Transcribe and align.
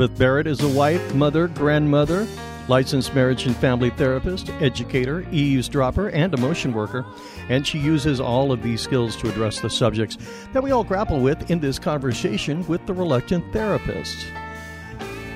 Elizabeth 0.00 0.18
Barrett 0.18 0.46
is 0.46 0.62
a 0.62 0.68
wife, 0.68 1.14
mother, 1.14 1.46
grandmother, 1.46 2.26
licensed 2.68 3.14
marriage 3.14 3.44
and 3.44 3.54
family 3.54 3.90
therapist, 3.90 4.48
educator, 4.62 5.26
eavesdropper, 5.30 6.08
and 6.08 6.32
emotion 6.32 6.72
worker. 6.72 7.04
And 7.50 7.66
she 7.66 7.78
uses 7.78 8.18
all 8.18 8.50
of 8.50 8.62
these 8.62 8.80
skills 8.80 9.14
to 9.16 9.28
address 9.28 9.60
the 9.60 9.68
subjects 9.68 10.16
that 10.54 10.62
we 10.62 10.70
all 10.70 10.84
grapple 10.84 11.20
with 11.20 11.50
in 11.50 11.60
this 11.60 11.78
conversation 11.78 12.66
with 12.66 12.86
the 12.86 12.94
reluctant 12.94 13.52
therapist. 13.52 14.24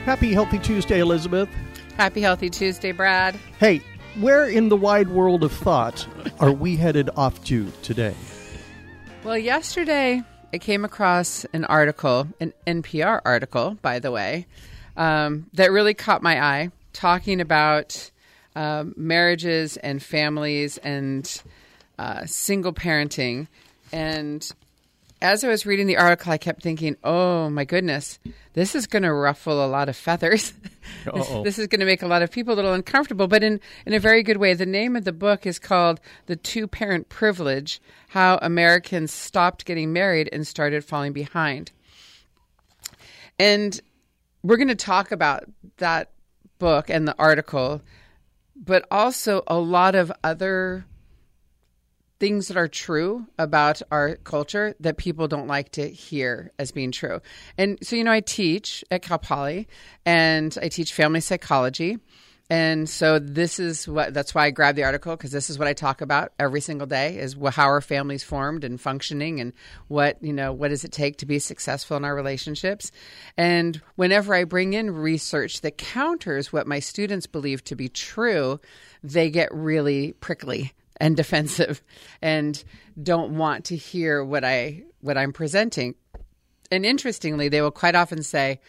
Happy 0.06 0.33
Healthy 0.33 0.61
Tuesday, 0.61 1.00
Elizabeth. 1.00 1.50
Happy 1.98 2.22
Healthy 2.22 2.48
Tuesday, 2.48 2.92
Brad. 2.92 3.39
Hey, 3.61 3.83
where 4.19 4.46
in 4.46 4.70
the 4.70 4.77
wide 4.78 5.11
world 5.11 5.44
of 5.44 5.52
thought 5.52 6.08
are 6.41 6.52
we 6.52 6.74
headed 6.74 7.11
off 7.17 7.44
to 7.44 7.70
today? 7.83 8.14
Well, 9.24 9.36
yesterday 9.36 10.22
I 10.55 10.58
came 10.58 10.84
across 10.84 11.44
an 11.52 11.64
article, 11.64 12.28
an 12.38 12.52
NPR 12.64 13.20
article, 13.24 13.77
by 13.83 13.98
the 13.98 14.12
way, 14.12 14.47
um, 14.96 15.50
that 15.55 15.72
really 15.72 15.94
caught 15.94 16.22
my 16.22 16.41
eye, 16.41 16.70
talking 16.92 17.41
about 17.41 18.12
um, 18.55 18.94
marriages 18.96 19.77
and 19.78 20.00
families 20.00 20.78
and 20.78 21.42
uh, 21.98 22.24
single 22.27 22.72
parenting. 22.72 23.48
And 23.91 24.48
as 25.25 25.42
I 25.42 25.48
was 25.48 25.64
reading 25.64 25.86
the 25.86 25.97
article, 25.97 26.30
I 26.30 26.36
kept 26.36 26.62
thinking, 26.62 26.98
oh 27.03 27.48
my 27.48 27.64
goodness, 27.64 28.19
this 28.53 28.75
is 28.75 28.86
going 28.86 29.05
to 29.05 29.12
ruffle 29.12 29.64
a 29.64 29.67
lot 29.67 29.89
of 29.89 29.97
feathers. 29.97 30.53
this, 31.14 31.28
this, 31.44 31.58
is 31.58 31.67
going 31.67 31.80
to 31.80 31.86
make 31.86 32.03
a 32.03 32.06
lot 32.06 32.20
of 32.20 32.30
people 32.30 32.53
a 32.53 32.56
little 32.56 32.75
uncomfortable, 32.75 33.27
but 33.27 33.42
in, 33.42 33.58
in 33.86 33.95
a 33.95 33.98
very 33.98 34.22
good 34.22 34.36
way. 34.36 34.52
The 34.52 34.67
name 34.67 34.97
of 34.97 35.05
the 35.05 35.12
book 35.12 35.47
is 35.47 35.58
called 35.58 35.98
The 36.27 36.36
Two 36.36 36.67
Parent 36.67 37.08
Privilege 37.08 37.80
How 38.08 38.39
Americans 38.42 39.12
Stopped 39.12 39.64
Getting 39.64 39.95
Married 39.95 40.28
and 40.30 40.47
Started 40.47 40.84
Falling 40.84 41.14
Behind. 41.14 41.72
And 43.39 43.80
we're 44.42 44.58
going 44.58 44.69
to 44.69 44.75
talk 44.75 45.11
about 45.11 45.45
that 45.78 46.11
book 46.58 46.91
and 46.91 47.08
the 47.08 47.17
article, 47.19 47.80
but 48.55 48.86
also 48.91 49.42
a 49.47 49.56
lot 49.56 49.95
of 49.95 50.12
other 50.22 50.84
things 52.20 52.48
that 52.48 52.57
are 52.57 52.69
true 52.69 53.27
about 53.39 53.83
our 53.91 54.17
culture 54.17 54.75
that 54.81 54.97
people 54.97 55.29
don't 55.29 55.48
like 55.48 55.70
to 55.73 55.89
hear 55.89 56.53
as 56.59 56.70
being 56.70 56.93
true. 56.93 57.20
And 57.59 57.79
so, 57.83 57.97
you 57.97 58.05
know, 58.05 58.12
I 58.12 58.20
teach 58.20 58.84
at 58.91 59.03
Cal 59.03 59.19
Poly 59.19 59.69
and 60.07 60.57
I 60.62 60.69
teach 60.69 60.92
family 60.92 61.20
psychology. 61.20 61.98
And 62.51 62.89
so 62.89 63.19
this 63.19 63.58
is 63.58 63.89
what 63.89 64.13
that's 64.13 64.35
why 64.35 64.45
I 64.45 64.51
grabbed 64.51 64.77
the 64.77 64.85
article 64.85 65.17
because 65.17 65.33
this 65.33 65.48
is 65.48 65.58
what 65.58 65.67
I 65.67 65.73
talk 65.73 66.03
about 66.03 66.33
every 66.39 66.61
single 66.61 66.86
day 66.86 67.17
is 67.17 67.36
how 67.53 67.64
our 67.64 67.80
families 67.80 68.23
formed 68.23 68.64
and 68.64 68.79
functioning 68.79 69.41
and 69.41 69.55
what, 69.89 70.23
you 70.23 70.33
know, 70.33 70.53
what 70.53 70.69
does 70.69 70.85
it 70.85 70.92
take 70.92 71.17
to 71.19 71.27
be 71.27 71.39
successful 71.39 71.97
in 71.97 72.05
our 72.05 72.14
relationships? 72.14 72.92
And 73.39 73.80
whenever 73.97 74.35
I 74.35 74.45
bring 74.45 74.74
in 74.74 74.91
research 74.91 75.63
that 75.63 75.79
counters 75.79 76.53
what 76.53 76.67
my 76.67 76.80
students 76.80 77.27
believe 77.27 77.64
to 77.64 77.77
be 77.77 77.89
true, 77.89 78.61
they 79.03 79.30
get 79.30 79.53
really 79.53 80.13
prickly 80.13 80.74
and 80.98 81.16
defensive 81.16 81.82
and 82.22 82.62
don't 83.02 83.36
want 83.36 83.64
to 83.66 83.77
hear 83.77 84.24
what 84.24 84.44
I 84.44 84.84
what 85.00 85.18
I'm 85.18 85.32
presenting. 85.32 85.94
And 86.70 86.86
interestingly, 86.86 87.48
they 87.48 87.60
will 87.60 87.70
quite 87.70 87.94
often 87.94 88.22
say, 88.22 88.60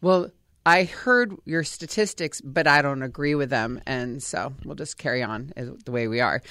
"Well, 0.00 0.30
I 0.66 0.84
heard 0.84 1.34
your 1.44 1.64
statistics, 1.64 2.40
but 2.40 2.66
I 2.66 2.82
don't 2.82 3.02
agree 3.02 3.34
with 3.34 3.50
them, 3.50 3.80
and 3.86 4.22
so 4.22 4.54
we'll 4.64 4.74
just 4.74 4.98
carry 4.98 5.22
on 5.22 5.52
the 5.56 5.92
way 5.92 6.08
we 6.08 6.20
are." 6.20 6.42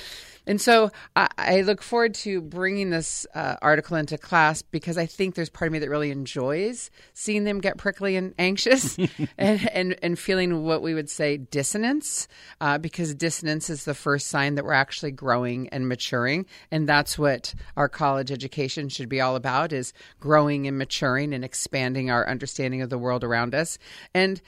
And 0.49 0.59
so 0.59 0.89
I, 1.15 1.27
I 1.37 1.61
look 1.61 1.83
forward 1.83 2.15
to 2.15 2.41
bringing 2.41 2.89
this 2.89 3.27
uh, 3.35 3.57
article 3.61 3.97
into 3.97 4.17
class 4.17 4.63
because 4.63 4.97
I 4.97 5.05
think 5.05 5.35
there's 5.35 5.47
part 5.47 5.67
of 5.67 5.73
me 5.73 5.77
that 5.77 5.91
really 5.91 6.09
enjoys 6.09 6.89
seeing 7.13 7.43
them 7.43 7.61
get 7.61 7.77
prickly 7.77 8.15
and 8.15 8.33
anxious 8.39 8.97
and, 9.37 9.69
and, 9.71 9.95
and, 10.01 10.17
feeling 10.17 10.63
what 10.63 10.81
we 10.81 10.95
would 10.95 11.07
say 11.07 11.37
dissonance, 11.37 12.27
uh, 12.61 12.79
because 12.79 13.13
dissonance 13.13 13.69
is 13.69 13.85
the 13.85 13.93
first 13.93 14.25
sign 14.25 14.55
that 14.55 14.65
we're 14.65 14.73
actually 14.73 15.11
growing 15.11 15.69
and 15.69 15.87
maturing. 15.87 16.47
And 16.71 16.89
that's 16.89 17.19
what 17.19 17.53
our 17.77 17.87
college 17.87 18.31
education 18.31 18.89
should 18.89 19.07
be 19.07 19.21
all 19.21 19.35
about 19.35 19.71
is 19.71 19.93
growing 20.19 20.65
and 20.65 20.79
maturing 20.79 21.31
and 21.31 21.45
expanding 21.45 22.09
our 22.09 22.27
understanding 22.27 22.81
of 22.81 22.89
the 22.89 22.97
world 22.97 23.23
around 23.23 23.53
us. 23.53 23.77
And, 24.15 24.41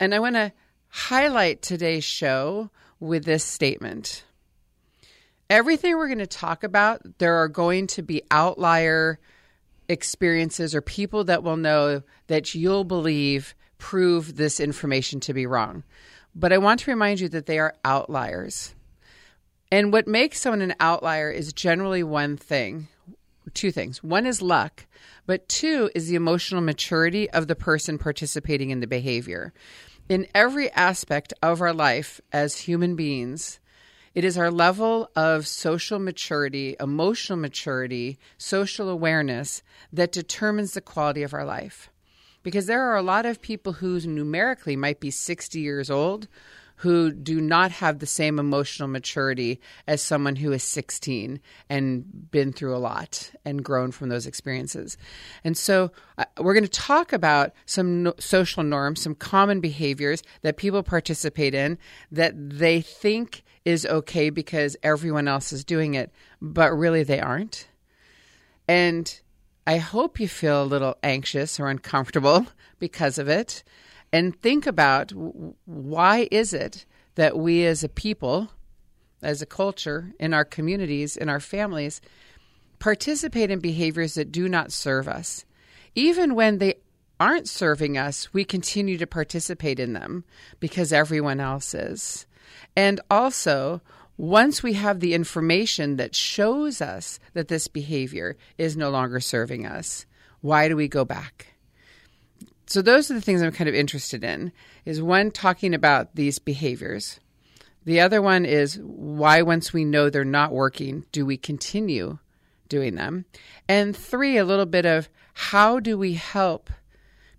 and 0.00 0.14
I 0.14 0.18
want 0.18 0.36
to 0.36 0.50
highlight 0.88 1.60
today's 1.60 2.04
show 2.04 2.70
with 3.00 3.26
this 3.26 3.44
statement 3.44 4.24
everything 5.52 5.98
we're 5.98 6.08
going 6.08 6.18
to 6.18 6.26
talk 6.26 6.64
about, 6.64 7.02
there 7.18 7.34
are 7.36 7.48
going 7.48 7.86
to 7.86 8.02
be 8.02 8.22
outlier 8.30 9.20
experiences 9.86 10.74
or 10.74 10.80
people 10.80 11.24
that 11.24 11.42
will 11.42 11.58
know 11.58 12.02
that 12.28 12.54
you'll 12.54 12.84
believe 12.84 13.54
prove 13.76 14.36
this 14.36 14.60
information 14.60 15.20
to 15.20 15.34
be 15.34 15.44
wrong. 15.44 15.84
But 16.34 16.54
I 16.54 16.58
want 16.58 16.80
to 16.80 16.90
remind 16.90 17.20
you 17.20 17.28
that 17.28 17.44
they 17.44 17.58
are 17.58 17.74
outliers. 17.84 18.74
And 19.70 19.92
what 19.92 20.08
makes 20.08 20.40
someone 20.40 20.62
an 20.62 20.74
outlier 20.80 21.30
is 21.30 21.52
generally 21.52 22.02
one 22.02 22.38
thing 22.38 22.88
two 23.54 23.72
things. 23.72 24.02
One 24.02 24.24
is 24.24 24.40
luck, 24.40 24.86
but 25.26 25.48
two 25.48 25.90
is 25.94 26.08
the 26.08 26.14
emotional 26.14 26.62
maturity 26.62 27.28
of 27.28 27.48
the 27.48 27.56
person 27.56 27.98
participating 27.98 28.70
in 28.70 28.80
the 28.80 28.86
behavior. 28.86 29.52
In 30.08 30.28
every 30.34 30.70
aspect 30.70 31.34
of 31.42 31.60
our 31.60 31.74
life 31.74 32.20
as 32.32 32.56
human 32.56 32.96
beings, 32.96 33.60
it 34.14 34.24
is 34.24 34.36
our 34.36 34.50
level 34.50 35.10
of 35.16 35.46
social 35.46 35.98
maturity, 35.98 36.76
emotional 36.78 37.38
maturity, 37.38 38.18
social 38.36 38.88
awareness 38.88 39.62
that 39.92 40.12
determines 40.12 40.74
the 40.74 40.80
quality 40.80 41.22
of 41.22 41.32
our 41.32 41.44
life. 41.44 41.90
Because 42.42 42.66
there 42.66 42.82
are 42.82 42.96
a 42.96 43.02
lot 43.02 43.24
of 43.24 43.40
people 43.40 43.74
who 43.74 44.00
numerically 44.00 44.76
might 44.76 45.00
be 45.00 45.10
60 45.10 45.60
years 45.60 45.90
old 45.90 46.28
who 46.82 47.12
do 47.12 47.40
not 47.40 47.70
have 47.70 48.00
the 48.00 48.06
same 48.06 48.40
emotional 48.40 48.88
maturity 48.88 49.60
as 49.86 50.02
someone 50.02 50.34
who 50.34 50.50
is 50.50 50.64
16 50.64 51.40
and 51.68 52.30
been 52.32 52.52
through 52.52 52.74
a 52.74 52.78
lot 52.78 53.30
and 53.44 53.64
grown 53.64 53.92
from 53.92 54.08
those 54.08 54.26
experiences. 54.26 54.96
And 55.44 55.56
so 55.56 55.92
uh, 56.18 56.24
we're 56.40 56.54
going 56.54 56.64
to 56.64 56.68
talk 56.68 57.12
about 57.12 57.52
some 57.66 58.12
social 58.18 58.64
norms, 58.64 59.00
some 59.00 59.14
common 59.14 59.60
behaviors 59.60 60.24
that 60.40 60.56
people 60.56 60.82
participate 60.82 61.54
in 61.54 61.78
that 62.10 62.32
they 62.34 62.80
think 62.80 63.44
is 63.64 63.86
okay 63.86 64.28
because 64.28 64.76
everyone 64.82 65.28
else 65.28 65.52
is 65.52 65.64
doing 65.64 65.94
it, 65.94 66.10
but 66.40 66.72
really 66.72 67.04
they 67.04 67.20
aren't. 67.20 67.68
And 68.66 69.20
I 69.68 69.76
hope 69.76 70.18
you 70.18 70.26
feel 70.26 70.64
a 70.64 70.64
little 70.64 70.98
anxious 71.04 71.60
or 71.60 71.68
uncomfortable 71.68 72.48
because 72.80 73.18
of 73.18 73.28
it. 73.28 73.62
And 74.12 74.40
think 74.40 74.66
about 74.66 75.12
why 75.64 76.28
is 76.30 76.52
it 76.52 76.84
that 77.14 77.38
we 77.38 77.64
as 77.64 77.82
a 77.82 77.88
people, 77.88 78.50
as 79.22 79.40
a 79.40 79.46
culture, 79.46 80.12
in 80.20 80.34
our 80.34 80.44
communities, 80.44 81.16
in 81.16 81.28
our 81.28 81.40
families, 81.40 82.00
participate 82.78 83.50
in 83.50 83.60
behaviors 83.60 84.14
that 84.14 84.32
do 84.32 84.48
not 84.48 84.72
serve 84.72 85.08
us. 85.08 85.44
Even 85.94 86.34
when 86.34 86.58
they 86.58 86.74
aren't 87.20 87.48
serving 87.48 87.96
us, 87.96 88.32
we 88.34 88.44
continue 88.44 88.98
to 88.98 89.06
participate 89.06 89.78
in 89.78 89.92
them 89.92 90.24
because 90.58 90.92
everyone 90.92 91.40
else 91.40 91.72
is. 91.72 92.26
And 92.74 93.00
also, 93.10 93.80
once 94.16 94.62
we 94.62 94.72
have 94.74 95.00
the 95.00 95.14
information 95.14 95.96
that 95.96 96.14
shows 96.14 96.80
us 96.80 97.18
that 97.34 97.48
this 97.48 97.68
behavior 97.68 98.36
is 98.58 98.76
no 98.76 98.90
longer 98.90 99.20
serving 99.20 99.64
us, 99.64 100.04
why 100.40 100.68
do 100.68 100.76
we 100.76 100.88
go 100.88 101.04
back? 101.04 101.51
So 102.72 102.80
those 102.80 103.10
are 103.10 103.14
the 103.14 103.20
things 103.20 103.42
I'm 103.42 103.52
kind 103.52 103.68
of 103.68 103.74
interested 103.74 104.24
in. 104.24 104.50
Is 104.86 105.02
one 105.02 105.30
talking 105.30 105.74
about 105.74 106.14
these 106.14 106.38
behaviors. 106.38 107.20
The 107.84 108.00
other 108.00 108.22
one 108.22 108.46
is 108.46 108.78
why 108.78 109.42
once 109.42 109.74
we 109.74 109.84
know 109.84 110.08
they're 110.08 110.24
not 110.24 110.54
working, 110.54 111.04
do 111.12 111.26
we 111.26 111.36
continue 111.36 112.16
doing 112.70 112.94
them? 112.94 113.26
And 113.68 113.94
three, 113.94 114.38
a 114.38 114.46
little 114.46 114.64
bit 114.64 114.86
of 114.86 115.10
how 115.34 115.80
do 115.80 115.98
we 115.98 116.14
help 116.14 116.70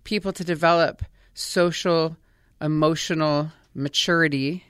people 0.04 0.32
to 0.34 0.44
develop 0.44 1.02
social, 1.32 2.16
emotional 2.60 3.50
maturity 3.74 4.62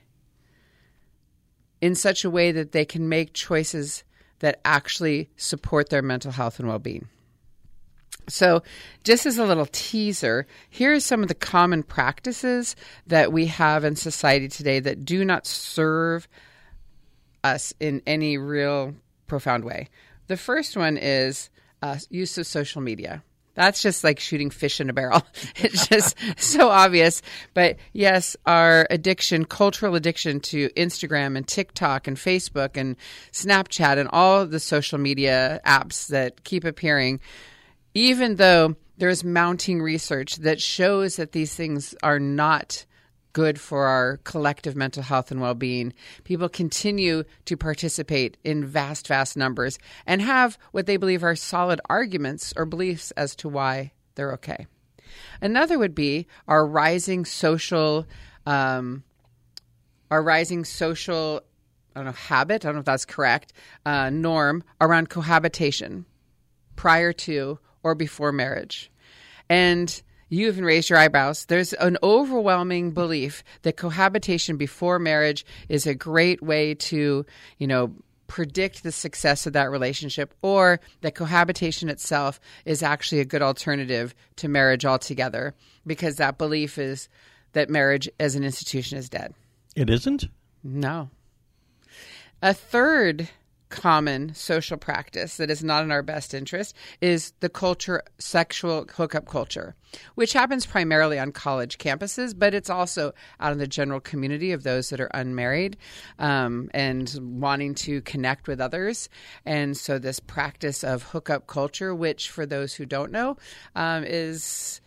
in 1.83 1.95
such 1.95 2.25
a 2.25 2.31
way 2.31 2.53
that 2.53 2.73
they 2.73 2.87
can 2.87 3.07
make 3.07 3.35
choices 3.35 4.03
that 4.39 4.63
actually 4.65 5.29
support 5.37 5.91
their 5.91 6.01
mental 6.01 6.33
health 6.33 6.59
and 6.59 6.69
well 6.69 6.79
being. 6.79 7.07
So, 8.29 8.63
just 9.03 9.27
as 9.27 9.37
a 9.37 9.45
little 9.45 9.67
teaser, 9.71 10.47
here 10.71 10.95
are 10.95 11.01
some 11.01 11.23
of 11.23 11.29
the 11.29 11.35
common 11.35 11.83
practices 11.83 12.75
that 13.07 13.33
we 13.33 13.47
have 13.47 13.85
in 13.85 13.97
society 13.97 14.49
today 14.49 14.81
that 14.81 15.05
do 15.05 15.25
not 15.25 15.47
serve 15.47 16.27
us 17.43 17.75
in 17.79 18.03
any 18.07 18.39
real 18.39 18.95
profound 19.27 19.65
way. 19.65 19.91
The 20.27 20.39
first 20.39 20.77
one 20.77 20.97
is 20.97 21.51
uh, 21.83 21.99
use 22.09 22.39
of 22.39 22.47
social 22.47 22.81
media. 22.81 23.23
That's 23.55 23.83
just 23.83 24.03
like 24.03 24.19
shooting 24.19 24.51
fish 24.51 24.81
in 24.81 24.91
a 24.91 24.93
barrel. 24.93 25.23
It's 25.57 25.87
just 25.87 26.17
so 26.37 26.69
obvious. 26.69 27.23
But 27.53 27.77
yes, 27.93 28.37
our 28.45 28.87
addiction, 28.91 29.45
cultural 29.45 29.95
addiction 29.95 30.41
to 30.41 30.69
Instagram 30.71 31.37
and 31.37 31.47
TikTok 31.47 32.09
and 32.09 32.17
Facebook 32.17 32.77
and 32.77 32.97
Snapchat 33.33 33.99
and 33.99 34.09
all 34.13 34.47
the 34.47 34.59
social 34.59 34.99
media 34.99 35.61
apps 35.65 36.09
that 36.09 36.43
keep 36.45 36.65
appearing, 36.65 37.21
even 37.95 38.37
though 38.37 38.77
there's 38.99 39.25
mounting 39.25 39.81
research 39.81 40.37
that 40.37 40.61
shows 40.61 41.17
that 41.17 41.33
these 41.33 41.55
things 41.55 41.95
are 42.03 42.21
not 42.21 42.85
good 43.33 43.61
for 43.61 43.87
our 43.87 44.19
collective 44.19 44.77
mental 44.77 45.03
health 45.03 45.31
and 45.31 45.41
well 45.41 45.55
being. 45.55 45.93
People 46.23 46.49
continue 46.49 47.25
to 47.45 47.57
participate 47.57 48.39
in 48.45 48.65
vast, 48.65 49.09
vast 49.09 49.37
numbers 49.37 49.79
and 50.07 50.23
have 50.23 50.57
what 50.71 50.87
they 50.87 50.97
believe 50.97 51.25
are 51.25 51.37
solid 51.37 51.81
arguments 51.91 52.55
or 52.57 52.65
beliefs 52.65 53.11
as 53.13 53.37
to 53.37 53.49
why 53.49 53.93
they're 54.15 54.33
okay. 54.33 54.67
Another 55.41 55.79
would 55.79 55.95
be 55.95 56.27
our 56.49 56.65
rising 56.65 57.25
social, 57.25 58.07
um, 58.47 59.03
our 60.11 60.23
rising 60.23 60.65
social, 60.65 61.43
I 61.95 61.99
don't 61.99 62.07
know, 62.07 62.13
habit, 62.13 62.65
I 62.65 62.69
don't 62.69 62.77
know 62.77 62.81
if 62.81 62.87
that's 62.87 63.05
correct, 63.05 63.53
uh, 63.85 64.11
norm 64.11 64.63
around 64.81 65.11
cohabitation 65.11 66.07
prior 66.77 67.13
to 67.13 67.59
or 67.85 67.95
before 67.95 68.33
marriage. 68.33 68.91
And 69.49 70.03
you 70.29 70.49
even 70.49 70.65
raised 70.65 70.91
your 70.91 70.99
eyebrows. 70.99 71.45
There's 71.45 71.73
an 71.75 71.97
overwhelming 72.03 72.91
belief 72.91 73.45
that 73.63 73.77
cohabitation 73.77 74.57
before 74.57 74.99
marriage 74.99 75.47
is 75.69 75.87
a 75.87 75.95
great 75.95 76.43
way 76.43 76.75
to, 76.75 77.25
you 77.59 77.67
know, 77.67 77.95
predict 78.27 78.83
the 78.83 78.91
success 78.91 79.47
of 79.47 79.53
that 79.53 79.71
relationship 79.71 80.35
or 80.43 80.81
that 81.03 81.15
cohabitation 81.15 81.89
itself 81.89 82.41
is 82.65 82.83
actually 82.83 83.21
a 83.21 83.25
good 83.25 83.43
alternative 83.43 84.15
to 84.37 84.49
marriage 84.49 84.85
altogether 84.85 85.55
because 85.87 86.17
that 86.17 86.39
belief 86.39 86.79
is 86.79 87.09
that 87.53 87.71
marriage 87.71 88.09
as 88.19 88.35
an 88.35 88.43
institution 88.43 88.99
is 88.99 89.09
dead. 89.09 89.35
It 89.77 89.91
isn't? 89.91 90.27
No. 90.65 91.11
A 92.43 92.55
third 92.55 93.29
common 93.69 94.35
social 94.35 94.77
practice 94.77 95.37
that 95.37 95.51
is 95.51 95.65
not 95.65 95.85
in 95.85 95.91
our 95.91 96.03
best 96.03 96.35
interest 96.35 96.75
is 97.01 97.33
the 97.41 97.49
culture 97.49 98.03
sexual 98.19 98.87
hookup 98.95 99.27
culture 99.27 99.75
which 100.15 100.33
happens 100.33 100.67
primarily 100.67 101.19
on 101.19 101.33
college 101.33 101.79
campuses 101.79 102.37
but 102.37 102.55
it's 102.55 102.71
also 102.71 103.13
out 103.41 103.53
in 103.53 103.59
the 103.59 103.67
general 103.67 104.01
community 104.01 104.53
of 104.53 104.63
those 104.63 104.91
that 104.91 105.01
are 105.01 105.11
unmarried 105.15 105.77
um, 106.19 106.71
and 106.75 107.19
wanting 107.21 107.75
to 107.75 108.01
connect 108.03 108.49
with 108.49 108.61
others. 108.61 109.09
And 109.45 109.77
so 109.77 109.99
this 109.99 110.21
practice 110.21 110.85
of 110.85 111.03
hookup 111.03 111.47
culture 111.47 111.95
which 111.95 112.31
for 112.31 112.47
those 112.47 112.75
who 112.75 112.87
don't 112.87 113.13
know 113.13 113.37
um, 113.75 114.05
is 114.05 114.81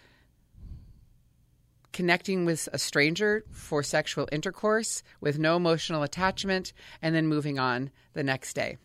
connecting 1.98 2.46
with 2.46 2.70
a 2.72 2.78
stranger 2.78 3.44
for 3.52 3.82
sexual 3.82 4.30
intercourse 4.32 5.02
with 5.20 5.40
no 5.40 5.56
emotional 5.56 6.04
attachment, 6.04 6.72
and 7.02 7.16
then 7.16 7.26
moving 7.26 7.58
on 7.58 7.90
the 8.14 8.22
next 8.22 8.54
day. 8.54 8.78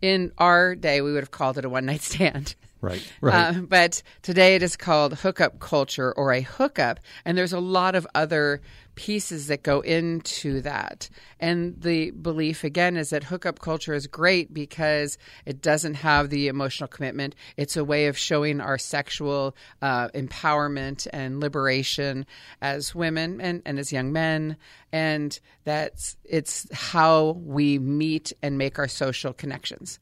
In 0.00 0.30
our 0.38 0.76
day, 0.76 1.00
we 1.00 1.12
would 1.12 1.24
have 1.24 1.32
called 1.32 1.58
it 1.58 1.64
a 1.64 1.68
one 1.68 1.84
night 1.84 2.02
stand. 2.02 2.54
Right, 2.84 3.12
right. 3.20 3.56
Uh, 3.56 3.60
but 3.62 4.02
today 4.22 4.54
it 4.54 4.62
is 4.62 4.76
called 4.76 5.14
hookup 5.14 5.58
culture 5.58 6.12
or 6.12 6.32
a 6.32 6.42
hookup, 6.42 7.00
and 7.24 7.36
there's 7.36 7.52
a 7.52 7.60
lot 7.60 7.94
of 7.94 8.06
other 8.14 8.60
pieces 8.94 9.48
that 9.48 9.62
go 9.62 9.80
into 9.80 10.60
that. 10.60 11.08
And 11.40 11.80
the 11.80 12.10
belief, 12.10 12.64
again, 12.64 12.96
is 12.96 13.10
that 13.10 13.24
hookup 13.24 13.58
culture 13.58 13.94
is 13.94 14.06
great 14.06 14.52
because 14.52 15.18
it 15.46 15.62
doesn't 15.62 15.94
have 15.94 16.30
the 16.30 16.48
emotional 16.48 16.88
commitment. 16.88 17.34
It's 17.56 17.76
a 17.76 17.84
way 17.84 18.06
of 18.06 18.16
showing 18.16 18.60
our 18.60 18.78
sexual 18.78 19.56
uh, 19.82 20.08
empowerment 20.08 21.06
and 21.12 21.40
liberation 21.40 22.26
as 22.60 22.94
women 22.94 23.40
and, 23.40 23.62
and 23.64 23.78
as 23.78 23.92
young 23.92 24.12
men. 24.12 24.56
And 24.92 25.38
that's 25.64 26.16
it's 26.24 26.66
how 26.72 27.40
we 27.44 27.78
meet 27.78 28.32
and 28.42 28.58
make 28.58 28.78
our 28.78 28.88
social 28.88 29.32
connections. 29.32 29.98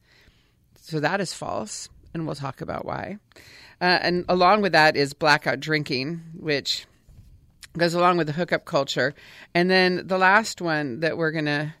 So 0.81 0.99
that 0.99 1.21
is 1.21 1.33
false 1.33 1.89
and 2.13 2.25
we'll 2.25 2.35
talk 2.35 2.61
about 2.61 2.85
why. 2.85 3.17
Uh, 3.81 3.99
and 4.01 4.25
along 4.29 4.61
with 4.61 4.71
that 4.71 4.95
is 4.95 5.13
blackout 5.13 5.59
drinking, 5.59 6.21
which 6.39 6.85
goes 7.77 7.93
along 7.93 8.17
with 8.17 8.27
the 8.27 8.33
hookup 8.33 8.65
culture. 8.65 9.13
And 9.53 9.69
then 9.69 10.07
the 10.07 10.17
last 10.17 10.61
one 10.61 10.99
that 11.01 11.17
we're 11.17 11.31
going 11.31 11.45
to, 11.45 11.73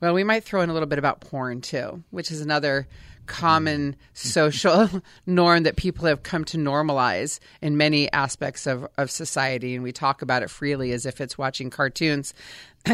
well, 0.00 0.14
we 0.14 0.24
might 0.24 0.44
throw 0.44 0.62
in 0.62 0.70
a 0.70 0.72
little 0.72 0.88
bit 0.88 0.98
about 0.98 1.20
porn 1.20 1.60
too, 1.60 2.02
which 2.10 2.30
is 2.30 2.40
another 2.40 2.88
common 3.26 3.94
social 4.14 4.88
norm 5.26 5.64
that 5.64 5.76
people 5.76 6.06
have 6.06 6.22
come 6.22 6.44
to 6.46 6.56
normalize 6.56 7.38
in 7.60 7.76
many 7.76 8.10
aspects 8.12 8.66
of, 8.66 8.88
of 8.96 9.10
society. 9.10 9.74
And 9.74 9.84
we 9.84 9.92
talk 9.92 10.22
about 10.22 10.42
it 10.42 10.50
freely 10.50 10.92
as 10.92 11.06
if 11.06 11.20
it's 11.20 11.38
watching 11.38 11.70
cartoons. 11.70 12.34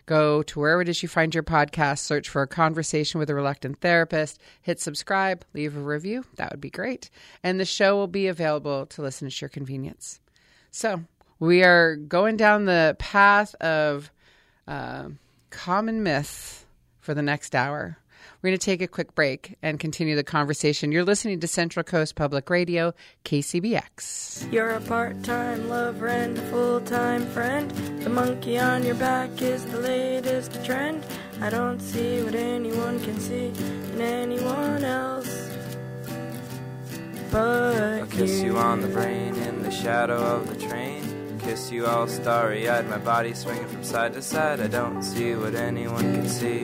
Go 0.06 0.44
to 0.44 0.60
wherever 0.60 0.82
it 0.82 0.90
is 0.90 1.02
you 1.04 1.10
find 1.10 1.34
your 1.34 1.44
podcast, 1.44 2.00
search 2.00 2.30
for 2.30 2.42
a 2.42 2.48
conversation 2.48 3.20
with 3.20 3.30
a 3.30 3.36
reluctant 3.36 3.80
therapist, 3.82 4.42
hit 4.62 4.80
subscribe, 4.80 5.46
leave 5.54 5.76
a 5.76 5.80
review. 5.80 6.26
That 6.36 6.52
would 6.52 6.62
be 6.62 6.70
great. 6.70 7.10
And 7.44 7.60
the 7.60 7.66
show 7.66 7.96
will 7.96 8.08
be 8.08 8.28
available 8.28 8.86
to 8.88 9.02
listen 9.02 9.28
at 9.28 9.42
your 9.42 9.50
convenience. 9.50 10.20
So 10.72 11.04
we 11.40 11.64
are 11.64 11.96
going 11.96 12.38
down 12.38 12.66
the 12.66 12.96
path 13.00 13.56
of 13.56 14.12
uh, 14.68 15.10
common 15.50 16.04
myths 16.04 16.66
for 17.00 17.14
the 17.14 17.22
next 17.22 17.56
hour. 17.56 17.98
We're 18.42 18.50
going 18.50 18.60
to 18.60 18.66
take 18.66 18.82
a 18.82 18.88
quick 18.88 19.14
break 19.14 19.56
and 19.62 19.80
continue 19.80 20.16
the 20.16 20.24
conversation. 20.24 20.92
You're 20.92 21.04
listening 21.04 21.40
to 21.42 21.48
Central 21.48 21.84
Coast 21.84 22.16
Public 22.16 22.50
Radio, 22.50 22.92
KCBX. 23.24 24.52
You're 24.52 24.72
a 24.72 24.82
part 24.82 25.22
time 25.24 25.70
lover 25.70 26.08
and 26.08 26.36
a 26.36 26.42
full 26.50 26.82
time 26.82 27.28
friend. 27.28 27.70
The 28.02 28.10
monkey 28.10 28.58
on 28.58 28.84
your 28.84 28.96
back 28.96 29.42
is 29.44 29.64
the 29.66 29.78
latest 29.78 30.66
trend. 30.66 31.06
I 31.40 31.52
don't 31.52 31.80
see 31.80 32.24
what 32.24 32.34
anyone 32.34 33.00
can 33.02 33.20
see 33.20 33.54
in 33.94 34.02
anyone 34.02 34.84
else. 34.86 35.52
But 37.30 37.76
I'll 37.76 38.08
kiss 38.08 38.42
you 38.42 38.58
on 38.58 38.82
the 38.82 38.88
brain 38.88 39.36
in 39.36 39.62
the 39.62 39.72
shadow 39.72 40.18
of 40.18 40.50
the 40.50 40.68
train 40.68 41.01
kiss 41.42 41.72
you 41.72 41.88
all 41.88 42.08
starry 42.08 42.70
eyed, 42.70 42.88
my 42.88 42.98
body 42.98 43.34
swinging 43.34 43.68
from 43.68 43.84
side 43.84 44.14
to 44.14 44.22
side. 44.22 44.60
I 44.60 44.68
don't 44.68 45.02
see 45.02 45.36
what 45.36 45.56
anyone 45.56 46.14
can 46.14 46.30
see 46.30 46.64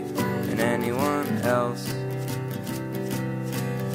in 0.51 0.59
anyone 0.59 1.27
else. 1.39 1.93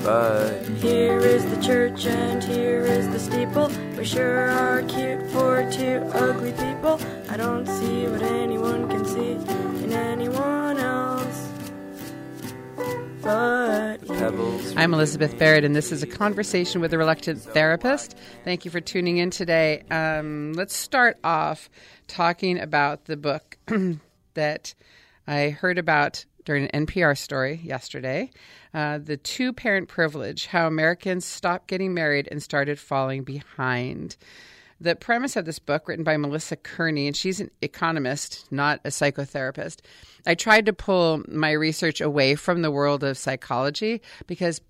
But 0.03 0.65
here 0.79 1.21
is 1.21 1.45
the 1.47 1.63
church 1.63 2.07
and 2.07 2.43
here 2.43 2.83
is 2.83 3.09
the 3.09 3.21
steeple. 3.21 3.71
We 3.97 4.05
sure 4.05 4.51
are 4.51 4.83
cute 4.83 5.25
for 5.31 5.71
two 5.71 6.03
ugly 6.13 6.53
people. 6.53 7.01
I 7.31 7.37
don't 7.37 7.67
see 7.67 8.09
what 8.09 8.23
anyone 8.23 8.89
can 8.89 9.05
see 9.05 9.33
in 9.85 9.93
anyone 9.93 10.79
else. 10.79 11.12
I'm 13.25 14.95
Elizabeth 14.95 15.39
Barrett, 15.39 15.65
and 15.65 15.77
this 15.77 15.93
is 15.93 16.03
a 16.03 16.07
conversation 16.07 16.81
with 16.81 16.93
a 16.93 16.99
reluctant 16.99 17.41
therapist. 17.41 18.17
Thank 18.45 18.65
you 18.65 18.71
for 18.71 18.81
tuning 18.81 19.19
in 19.19 19.31
today. 19.31 19.85
Um, 19.91 20.55
let's 20.55 20.75
start 20.75 21.19
off 21.23 21.71
talking 22.09 22.59
about 22.59 23.05
the 23.05 23.17
book 23.17 23.59
that 24.35 24.75
I 25.27 25.51
heard 25.51 25.79
about 25.79 26.25
during 26.45 26.67
an 26.67 26.87
NPR 26.87 27.17
story 27.17 27.61
yesterday 27.63 28.31
uh, 28.75 28.99
The 28.99 29.17
Two 29.17 29.53
Parent 29.53 29.89
Privilege 29.89 30.47
How 30.47 30.67
Americans 30.67 31.25
Stopped 31.25 31.69
Getting 31.69 31.95
Married 31.95 32.29
and 32.31 32.43
Started 32.43 32.79
Falling 32.81 33.23
Behind. 33.23 34.17
The 34.83 34.97
premise 34.97 35.37
of 35.37 35.45
this 35.45 35.61
book, 35.61 35.87
written 35.87 36.03
by 36.03 36.17
Melissa 36.17 36.57
Kearney, 36.57 37.07
and 37.07 37.17
she's 37.17 37.39
an 37.39 37.53
economist, 37.63 38.51
not 38.51 38.81
a 38.85 38.89
psychotherapist. 38.89 39.79
I 40.27 40.35
tried 40.35 40.67
to 40.67 40.73
pull 40.73 41.23
my 41.29 41.53
research 41.53 42.01
away 42.01 42.35
from 42.35 42.63
the 42.63 42.71
world 42.73 43.05
of 43.05 43.17
psychology 43.17 44.03
because 44.27 44.61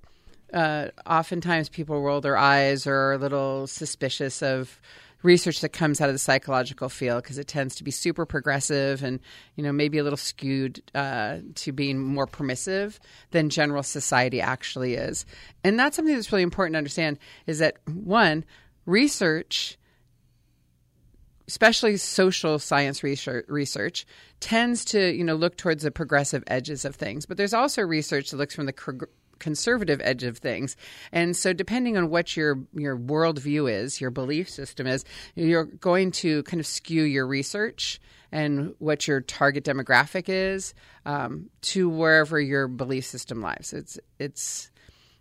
uh, 0.53 0.89
oftentimes 1.07 1.71
people 1.71 2.03
roll 2.03 2.21
their 2.21 2.37
eyes 2.37 2.87
or 2.87 2.95
are 2.95 3.13
a 3.15 3.19
little 3.19 3.67
suspicious 3.67 4.43
of 4.43 4.83
research 5.23 5.63
that 5.63 5.71
comes 5.71 5.99
out 5.99 6.11
of 6.11 6.15
the 6.15 6.19
psychological 6.19 6.91
field 6.91 7.23
because 7.23 7.39
it 7.39 7.47
tends 7.47 7.75
to 7.77 7.85
be 7.85 7.91
super 7.91 8.27
progressive 8.27 9.03
and 9.03 9.19
you 9.55 9.63
know 9.63 9.73
maybe 9.73 9.97
a 9.97 10.03
little 10.03 10.17
skewed 10.17 10.83
uh, 10.95 11.39
to 11.55 11.73
being 11.73 11.99
more 11.99 12.27
permissive 12.27 13.01
than 13.31 13.49
general 13.49 13.85
society 13.85 14.41
actually 14.41 14.95
is 14.95 15.25
and 15.63 15.79
that's 15.79 15.95
something 15.95 16.15
that's 16.15 16.33
really 16.33 16.43
important 16.43 16.75
to 16.75 16.79
understand 16.79 17.19
is 17.47 17.61
that 17.61 17.77
one 17.87 18.45
research 18.85 19.79
especially 21.53 21.99
social 21.99 22.59
science 22.59 23.03
research, 23.03 23.45
research 23.47 24.07
tends 24.41 24.87
to 24.87 25.15
you 25.15 25.23
know 25.23 25.35
look 25.35 25.55
towards 25.59 25.83
the 25.83 25.91
progressive 25.91 26.43
edges 26.47 26.87
of 26.87 26.95
things. 26.95 27.27
But 27.27 27.37
there's 27.37 27.53
also 27.53 27.83
research 27.83 28.31
that 28.31 28.39
looks 28.39 28.55
from 28.55 28.65
the 28.65 29.07
conservative 29.39 30.01
edge 30.03 30.23
of 30.23 30.39
things. 30.39 30.77
And 31.13 31.37
so 31.37 31.53
depending 31.53 31.99
on 31.99 32.09
what 32.09 32.39
your 32.39 32.59
your 32.73 32.97
worldview 32.97 33.71
is 33.71 34.01
your 34.01 34.11
belief 34.11 34.49
system 34.49 34.87
is 34.87 35.05
you're 35.35 35.65
going 35.65 36.13
to 36.23 36.43
kind 36.45 36.59
of 36.59 36.67
skew 36.67 37.03
your 37.03 37.27
research 37.27 38.01
and 38.31 38.75
what 38.79 39.07
your 39.07 39.21
target 39.21 39.63
demographic 39.63 40.31
is 40.31 40.73
um, 41.05 41.51
to 41.61 41.87
wherever 41.87 42.41
your 42.41 42.67
belief 42.67 43.05
system 43.05 43.43
lies. 43.43 43.75
It's 43.77 44.01
it's 44.19 44.71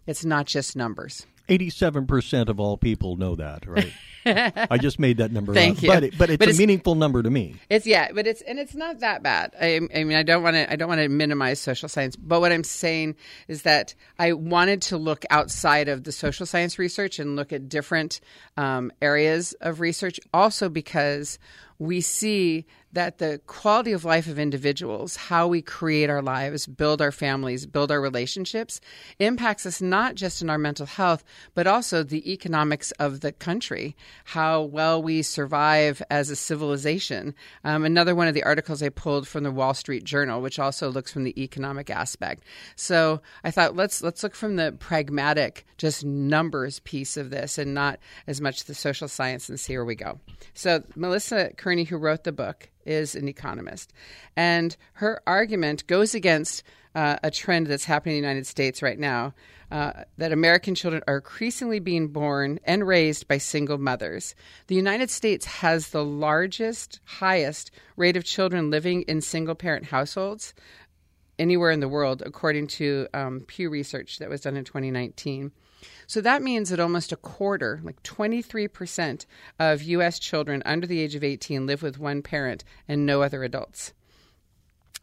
it's 0.08 0.24
not 0.24 0.46
just 0.46 0.78
numbers 0.78 1.28
87% 1.60 2.48
of 2.48 2.60
all 2.60 2.78
people 2.78 3.18
know 3.18 3.36
that, 3.36 3.66
right? 3.68 3.92
I 4.26 4.78
just 4.78 5.00
made 5.00 5.18
that 5.18 5.32
number 5.32 5.54
Thank 5.56 5.78
up. 5.80 5.84
you. 5.84 5.90
But, 5.90 6.04
it, 6.04 6.18
but 6.18 6.30
it's 6.30 6.38
But 6.38 6.48
a 6.48 6.52
it's- 6.52 6.58
meaningful 6.60 6.96
number 6.96 7.22
to 7.24 7.30
me. 7.30 7.56
It's 7.70 7.86
yeah, 7.88 8.12
but 8.14 8.28
it's 8.28 8.42
and 8.42 8.60
it's 8.60 8.76
not 8.76 9.00
that 9.00 9.24
bad. 9.24 9.52
I, 9.60 9.76
I 9.96 10.04
mean, 10.04 10.16
I 10.16 10.24
don't 10.24 10.44
want 10.44 10.56
to 10.56 10.72
I 10.72 10.76
don't 10.76 10.88
want 10.88 11.02
to 11.02 11.10
minimize 11.10 11.60
social 11.60 11.90
science, 11.90 12.16
but 12.16 12.40
what 12.40 12.52
I'm 12.52 12.64
saying 12.64 13.16
is 13.48 13.64
that 13.64 13.96
I 14.20 14.34
wanted 14.34 14.82
to 14.84 14.98
look 14.98 15.26
outside 15.30 15.90
of 15.90 16.04
the 16.04 16.12
social 16.12 16.46
science 16.46 16.78
research 16.80 17.20
and 17.20 17.36
look 17.36 17.52
at 17.52 17.68
different 17.68 18.22
um, 18.58 18.92
areas 19.02 19.54
of 19.62 19.80
research. 19.80 20.20
Also, 20.34 20.70
because 20.70 21.40
we 21.80 22.00
see 22.00 22.66
that 22.94 23.18
the 23.18 23.40
quality 23.48 23.92
of 23.92 24.06
life 24.06 24.28
of 24.28 24.38
individuals, 24.38 25.16
how 25.16 25.48
we 25.48 25.62
create 25.62 26.10
our 26.10 26.22
lives, 26.22 26.68
build 26.68 27.02
our 27.02 27.12
families, 27.12 27.66
build 27.66 27.92
our 27.92 28.02
relationships, 28.02 28.82
impacts 29.20 29.66
us 29.66 29.82
not 29.82 30.16
just 30.16 30.42
in 30.42 30.50
our 30.50 30.58
mental 30.58 30.86
health, 30.86 31.24
but 31.54 31.68
also 31.68 32.04
the 32.04 32.32
economics 32.32 32.92
of 32.94 33.22
the 33.22 33.32
country, 33.32 33.96
how 34.26 34.62
well 34.62 35.02
we 35.02 35.22
survive 35.22 36.02
as 36.10 36.30
a 36.30 36.36
civilization. 36.36 37.34
Um, 37.64 37.86
another 37.86 38.16
one 38.16 38.28
of 38.28 38.34
the 38.34 38.44
articles 38.44 38.84
I 38.84 38.90
pulled 38.90 39.28
from 39.28 39.44
the 39.44 39.52
Wall 39.52 39.74
Street 39.74 40.04
Journal, 40.04 40.42
which 40.42 40.60
also 40.60 40.92
looks 40.92 41.12
from 41.12 41.24
the 41.24 41.42
economic 41.42 41.90
aspect. 41.90 42.44
So 42.76 43.22
I 43.44 43.52
thought 43.52 43.76
let's 43.76 44.02
let's 44.02 44.24
look 44.24 44.36
from 44.36 44.56
the 44.56 44.74
pragmatic, 44.74 45.66
just 45.78 46.04
numbers 46.04 46.80
piece 46.80 47.18
of 47.18 47.30
this, 47.30 47.58
and 47.58 47.74
not 47.74 48.00
as 48.28 48.42
much 48.42 48.66
the 48.66 48.76
social 48.76 49.08
science, 49.08 49.50
and 49.50 49.60
see 49.60 49.76
where 49.78 49.86
we 49.86 49.96
go. 49.96 50.20
So 50.54 50.84
Melissa 50.96 51.52
Kearney, 51.58 51.84
who 51.84 51.98
wrote 51.98 52.24
the 52.24 52.32
book, 52.32 52.70
is 52.86 53.16
an 53.16 53.28
economist. 53.28 53.94
And 54.36 54.76
her 54.94 55.22
argument 55.26 55.88
goes 55.88 56.16
against 56.16 56.64
uh, 56.96 57.18
a 57.24 57.32
trend 57.32 57.68
that's 57.68 57.86
happening 57.86 58.18
in 58.18 58.22
the 58.22 58.28
United 58.28 58.48
States 58.48 58.82
right 58.82 59.00
now 59.00 59.34
uh, 59.72 60.04
that 60.18 60.34
American 60.34 60.76
children 60.76 61.02
are 61.08 61.16
increasingly 61.16 61.80
being 61.80 62.10
born 62.10 62.60
and 62.66 62.86
raised 62.86 63.28
by 63.28 63.38
single 63.38 63.78
mothers. 63.78 64.36
The 64.68 64.76
United 64.76 65.10
States 65.10 65.46
has 65.46 65.90
the 65.90 66.04
largest, 66.04 67.00
highest 67.06 67.72
rate 67.96 68.18
of 68.18 68.26
children 68.26 68.70
living 68.70 69.04
in 69.04 69.22
single 69.22 69.56
parent 69.56 69.86
households 69.86 70.54
anywhere 71.40 71.72
in 71.72 71.80
the 71.80 71.88
world, 71.88 72.22
according 72.26 72.68
to 72.68 73.08
um, 73.14 73.42
Pew 73.48 73.70
Research 73.70 74.20
that 74.20 74.30
was 74.30 74.42
done 74.42 74.58
in 74.58 74.66
2019. 74.66 75.52
So 76.08 76.22
that 76.22 76.42
means 76.42 76.70
that 76.70 76.80
almost 76.80 77.12
a 77.12 77.18
quarter, 77.18 77.80
like 77.84 78.02
23% 78.04 79.26
of 79.60 79.84
U.S. 79.84 80.20
children 80.20 80.62
under 80.66 80.88
the 80.88 81.00
age 81.00 81.16
of 81.16 81.24
18 81.24 81.68
live 81.68 81.82
with 81.82 82.00
one 82.00 82.22
parent 82.22 82.64
and 82.88 83.06
no 83.06 83.22
other 83.22 83.44
adults. 83.44 83.94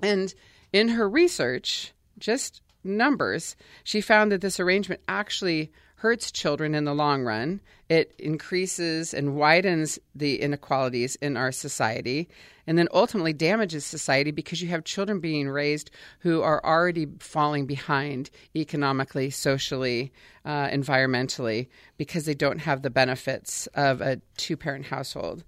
And 0.03 0.33
in 0.73 0.89
her 0.89 1.09
research, 1.09 1.93
just 2.19 2.63
numbers, 2.85 3.57
she 3.85 4.01
found 4.01 4.33
that 4.33 4.41
this 4.41 4.61
arrangement 4.61 5.01
actually 5.09 5.73
hurts 5.99 6.31
children 6.31 6.77
in 6.77 6.85
the 6.85 6.95
long 6.95 7.25
run. 7.25 7.61
It 7.89 8.15
increases 8.21 9.13
and 9.13 9.35
widens 9.35 9.99
the 10.15 10.41
inequalities 10.41 11.17
in 11.17 11.37
our 11.37 11.51
society, 11.51 12.29
and 12.69 12.79
then 12.79 12.87
ultimately 12.93 13.33
damages 13.33 13.85
society 13.85 14.31
because 14.31 14.63
you 14.63 14.69
have 14.69 14.85
children 14.85 15.19
being 15.19 15.49
raised 15.49 15.91
who 16.21 16.41
are 16.41 16.65
already 16.65 17.09
falling 17.19 17.67
behind 17.67 18.31
economically, 18.55 19.31
socially, 19.31 20.13
uh, 20.45 20.69
environmentally, 20.69 21.67
because 21.97 22.27
they 22.27 22.35
don't 22.35 22.61
have 22.61 22.83
the 22.83 22.91
benefits 22.91 23.67
of 23.75 24.01
a 24.01 24.21
two 24.37 24.57
parent 24.57 24.87
household. 24.87 25.43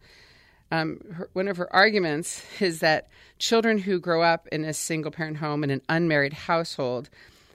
Um, 0.72 1.00
her, 1.12 1.30
one 1.32 1.46
of 1.46 1.58
her 1.58 1.72
arguments 1.72 2.44
is 2.60 2.80
that 2.80 3.08
children 3.38 3.78
who 3.78 4.00
grow 4.00 4.22
up 4.22 4.48
in 4.48 4.64
a 4.64 4.72
single 4.72 5.12
parent 5.12 5.36
home 5.36 5.62
in 5.62 5.70
an 5.70 5.82
unmarried 5.88 6.32
household, 6.32 7.08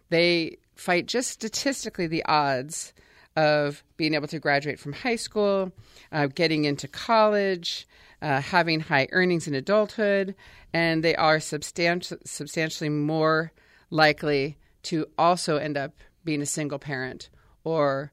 they 0.10 0.58
fight 0.76 1.06
just 1.06 1.30
statistically 1.32 2.08
the 2.08 2.24
odds 2.26 2.94
of 3.36 3.84
being 3.98 4.14
able 4.14 4.28
to 4.28 4.40
graduate 4.40 4.80
from 4.80 4.94
high 4.94 5.16
school, 5.16 5.72
uh, 6.12 6.28
getting 6.28 6.66
into 6.66 6.88
college, 6.88 7.88
uh, 8.22 8.42
having 8.42 8.80
high 8.80 9.08
earnings 9.12 9.48
in 9.48 9.54
adulthood, 9.54 10.36
and 10.74 11.04
they 11.04 11.16
are 11.16 11.38
substanti- 11.38 12.18
substantially 12.26 12.90
more 12.90 13.52
likely 13.90 14.58
to 14.84 15.06
also 15.18 15.58
end 15.58 15.78
up 15.78 15.94
being 16.24 16.42
a 16.42 16.46
single 16.46 16.80
parent 16.80 17.30
or 17.64 18.12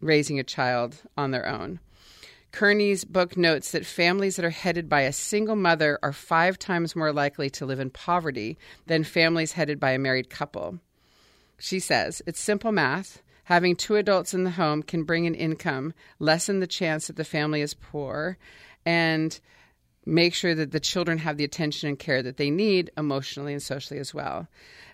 raising 0.00 0.38
a 0.38 0.44
child 0.44 1.02
on 1.16 1.30
their 1.30 1.46
own. 1.46 1.80
Kearney's 2.52 3.04
book 3.04 3.36
notes 3.36 3.72
that 3.72 3.84
families 3.84 4.36
that 4.36 4.44
are 4.44 4.50
headed 4.50 4.88
by 4.88 5.00
a 5.00 5.12
single 5.12 5.56
mother 5.56 5.98
are 6.04 6.12
five 6.12 6.56
times 6.56 6.94
more 6.94 7.12
likely 7.12 7.50
to 7.50 7.66
live 7.66 7.80
in 7.80 7.90
poverty 7.90 8.56
than 8.86 9.02
families 9.02 9.52
headed 9.52 9.80
by 9.80 9.90
a 9.90 9.98
married 9.98 10.30
couple. 10.30 10.78
She 11.64 11.80
says 11.80 12.20
it's 12.26 12.40
simple 12.40 12.72
math. 12.72 13.22
Having 13.44 13.76
two 13.76 13.96
adults 13.96 14.34
in 14.34 14.44
the 14.44 14.50
home 14.50 14.82
can 14.82 15.04
bring 15.04 15.26
an 15.26 15.34
income, 15.34 15.94
lessen 16.18 16.60
the 16.60 16.66
chance 16.66 17.06
that 17.06 17.16
the 17.16 17.24
family 17.24 17.62
is 17.62 17.72
poor, 17.72 18.36
and 18.84 19.40
make 20.04 20.34
sure 20.34 20.54
that 20.54 20.72
the 20.72 20.80
children 20.80 21.16
have 21.16 21.38
the 21.38 21.44
attention 21.44 21.88
and 21.88 21.98
care 21.98 22.22
that 22.22 22.36
they 22.36 22.50
need 22.50 22.90
emotionally 22.98 23.54
and 23.54 23.62
socially 23.62 23.98
as 23.98 24.12
well. 24.12 24.46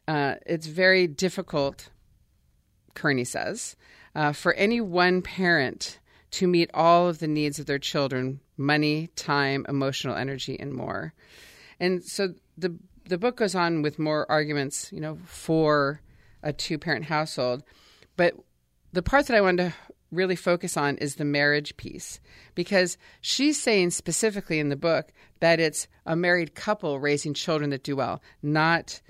Uh, 0.06 0.36
it's 0.46 0.66
very 0.66 1.08
difficult, 1.08 1.90
Kearney 2.94 3.24
says, 3.24 3.74
uh, 4.14 4.30
for 4.30 4.54
any 4.54 4.80
one 4.80 5.22
parent 5.22 5.98
to 6.30 6.46
meet 6.46 6.70
all 6.72 7.08
of 7.08 7.18
the 7.18 7.26
needs 7.26 7.58
of 7.58 7.66
their 7.66 7.80
children 7.80 8.38
money, 8.56 9.08
time, 9.16 9.66
emotional 9.68 10.14
energy, 10.14 10.56
and 10.60 10.72
more. 10.72 11.14
And 11.80 12.04
so 12.04 12.34
the 12.56 12.76
the 13.08 13.18
book 13.18 13.38
goes 13.38 13.56
on 13.56 13.82
with 13.82 13.98
more 13.98 14.30
arguments, 14.30 14.92
you 14.92 15.00
know, 15.00 15.18
for 15.24 16.00
a 16.42 16.52
two 16.52 16.78
parent 16.78 17.06
household. 17.06 17.62
But 18.16 18.35
the 18.92 19.02
part 19.02 19.26
that 19.26 19.37
I 19.37 19.40
wanted 19.40 19.70
to 19.70 19.75
really 20.11 20.37
focus 20.37 20.76
on 20.76 20.97
is 20.99 21.14
the 21.14 21.25
marriage 21.25 21.76
piece 21.76 22.20
because 22.54 22.99
she's 23.20 23.61
saying 23.61 23.90
specifically 23.90 24.59
in 24.59 24.68
the 24.68 24.76
book 24.76 25.12
that 25.38 25.61
it's 25.61 25.87
a 26.04 26.16
married 26.16 26.54
couple 26.54 26.99
raising 26.99 27.35
children 27.35 27.70
that 27.70 27.85
do 27.85 27.97
well, 27.97 28.20
not 28.42 29.00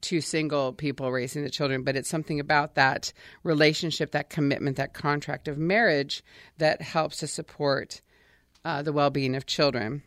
two 0.00 0.20
single 0.20 0.72
people 0.72 1.10
raising 1.10 1.42
the 1.42 1.50
children, 1.50 1.82
but 1.82 1.96
it's 1.96 2.08
something 2.08 2.40
about 2.40 2.74
that 2.74 3.12
relationship, 3.42 4.12
that 4.12 4.30
commitment, 4.30 4.76
that 4.76 4.94
contract 4.94 5.48
of 5.48 5.58
marriage 5.58 6.22
that 6.58 6.80
helps 6.82 7.18
to 7.18 7.26
support 7.26 8.00
uh, 8.64 8.82
the 8.82 8.92
well 8.92 9.10
being 9.10 9.34
of 9.34 9.46
children. 9.46 10.02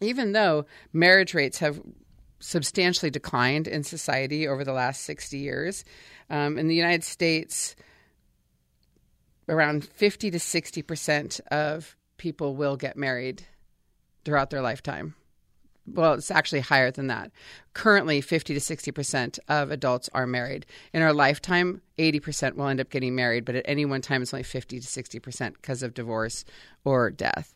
Even 0.00 0.32
though 0.32 0.66
marriage 0.92 1.34
rates 1.34 1.58
have 1.58 1.80
substantially 2.40 3.10
declined 3.10 3.66
in 3.66 3.82
society 3.82 4.46
over 4.46 4.64
the 4.64 4.72
last 4.72 5.02
60 5.02 5.38
years, 5.38 5.84
um, 6.30 6.58
in 6.58 6.68
the 6.68 6.74
United 6.74 7.04
States, 7.04 7.76
around 9.48 9.84
50 9.84 10.30
to 10.30 10.40
60 10.40 10.82
percent 10.82 11.40
of 11.50 11.96
people 12.16 12.56
will 12.56 12.76
get 12.76 12.96
married 12.96 13.44
throughout 14.24 14.50
their 14.50 14.62
lifetime 14.62 15.14
well, 15.86 16.14
it's 16.14 16.30
actually 16.30 16.60
higher 16.60 16.90
than 16.90 17.08
that. 17.08 17.30
Currently, 17.74 18.20
50 18.20 18.54
to 18.54 18.60
60% 18.60 19.38
of 19.48 19.70
adults 19.70 20.08
are 20.14 20.26
married. 20.26 20.66
In 20.92 21.02
our 21.02 21.12
lifetime, 21.12 21.82
80% 21.98 22.54
will 22.54 22.68
end 22.68 22.80
up 22.80 22.90
getting 22.90 23.14
married, 23.14 23.44
but 23.44 23.54
at 23.54 23.64
any 23.66 23.84
one 23.84 24.00
time, 24.00 24.22
it's 24.22 24.32
only 24.32 24.44
50 24.44 24.80
to 24.80 24.86
60% 24.86 25.54
because 25.54 25.82
of 25.82 25.94
divorce 25.94 26.44
or 26.84 27.10
death. 27.10 27.54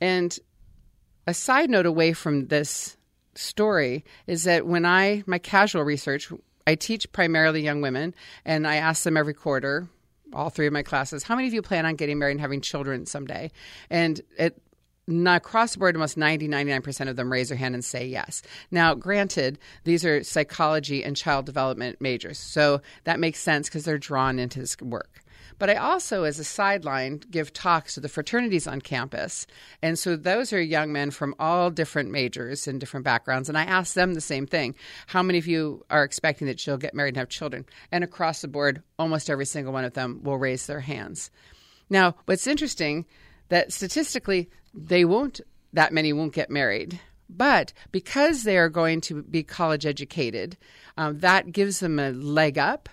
And 0.00 0.36
a 1.26 1.34
side 1.34 1.70
note 1.70 1.86
away 1.86 2.12
from 2.14 2.46
this 2.46 2.96
story 3.34 4.04
is 4.26 4.44
that 4.44 4.66
when 4.66 4.84
I, 4.84 5.22
my 5.26 5.38
casual 5.38 5.82
research, 5.84 6.32
I 6.66 6.74
teach 6.74 7.10
primarily 7.12 7.62
young 7.62 7.80
women, 7.80 8.14
and 8.44 8.66
I 8.66 8.76
ask 8.76 9.02
them 9.02 9.16
every 9.16 9.34
quarter, 9.34 9.88
all 10.32 10.50
three 10.50 10.66
of 10.66 10.72
my 10.72 10.82
classes, 10.82 11.22
how 11.22 11.36
many 11.36 11.48
of 11.48 11.54
you 11.54 11.62
plan 11.62 11.86
on 11.86 11.96
getting 11.96 12.18
married 12.18 12.32
and 12.32 12.40
having 12.40 12.60
children 12.60 13.06
someday? 13.06 13.50
And 13.90 14.20
it 14.38 14.60
not 15.08 15.38
across 15.38 15.72
the 15.72 15.80
board, 15.80 15.96
almost 15.96 16.16
90, 16.16 16.48
99% 16.48 17.08
of 17.08 17.16
them 17.16 17.32
raise 17.32 17.48
their 17.48 17.58
hand 17.58 17.74
and 17.74 17.84
say 17.84 18.06
yes. 18.06 18.42
Now, 18.70 18.94
granted, 18.94 19.58
these 19.84 20.04
are 20.04 20.22
psychology 20.22 21.02
and 21.02 21.16
child 21.16 21.44
development 21.44 22.00
majors, 22.00 22.38
so 22.38 22.80
that 23.04 23.18
makes 23.18 23.40
sense 23.40 23.68
because 23.68 23.84
they're 23.84 23.98
drawn 23.98 24.38
into 24.38 24.60
this 24.60 24.76
work. 24.80 25.21
But 25.62 25.70
I 25.70 25.76
also, 25.76 26.24
as 26.24 26.40
a 26.40 26.44
sideline, 26.44 27.18
give 27.30 27.52
talks 27.52 27.94
to 27.94 28.00
the 28.00 28.08
fraternities 28.08 28.66
on 28.66 28.80
campus. 28.80 29.46
And 29.80 29.96
so 29.96 30.16
those 30.16 30.52
are 30.52 30.60
young 30.60 30.92
men 30.92 31.12
from 31.12 31.36
all 31.38 31.70
different 31.70 32.10
majors 32.10 32.66
and 32.66 32.80
different 32.80 33.04
backgrounds. 33.04 33.48
And 33.48 33.56
I 33.56 33.62
ask 33.62 33.94
them 33.94 34.14
the 34.14 34.20
same 34.20 34.44
thing 34.44 34.74
How 35.06 35.22
many 35.22 35.38
of 35.38 35.46
you 35.46 35.84
are 35.88 36.02
expecting 36.02 36.48
that 36.48 36.66
you'll 36.66 36.78
get 36.78 36.94
married 36.94 37.10
and 37.10 37.18
have 37.18 37.28
children? 37.28 37.64
And 37.92 38.02
across 38.02 38.40
the 38.40 38.48
board, 38.48 38.82
almost 38.98 39.30
every 39.30 39.46
single 39.46 39.72
one 39.72 39.84
of 39.84 39.92
them 39.92 40.24
will 40.24 40.36
raise 40.36 40.66
their 40.66 40.80
hands. 40.80 41.30
Now, 41.88 42.16
what's 42.24 42.48
interesting 42.48 43.06
that 43.48 43.72
statistically, 43.72 44.50
they 44.74 45.04
won't, 45.04 45.40
that 45.74 45.92
many 45.92 46.12
won't 46.12 46.34
get 46.34 46.50
married. 46.50 46.98
But 47.30 47.72
because 47.92 48.42
they 48.42 48.58
are 48.58 48.68
going 48.68 49.00
to 49.02 49.22
be 49.22 49.44
college 49.44 49.86
educated, 49.86 50.58
um, 50.96 51.20
that 51.20 51.52
gives 51.52 51.78
them 51.78 52.00
a 52.00 52.10
leg 52.10 52.58
up 52.58 52.88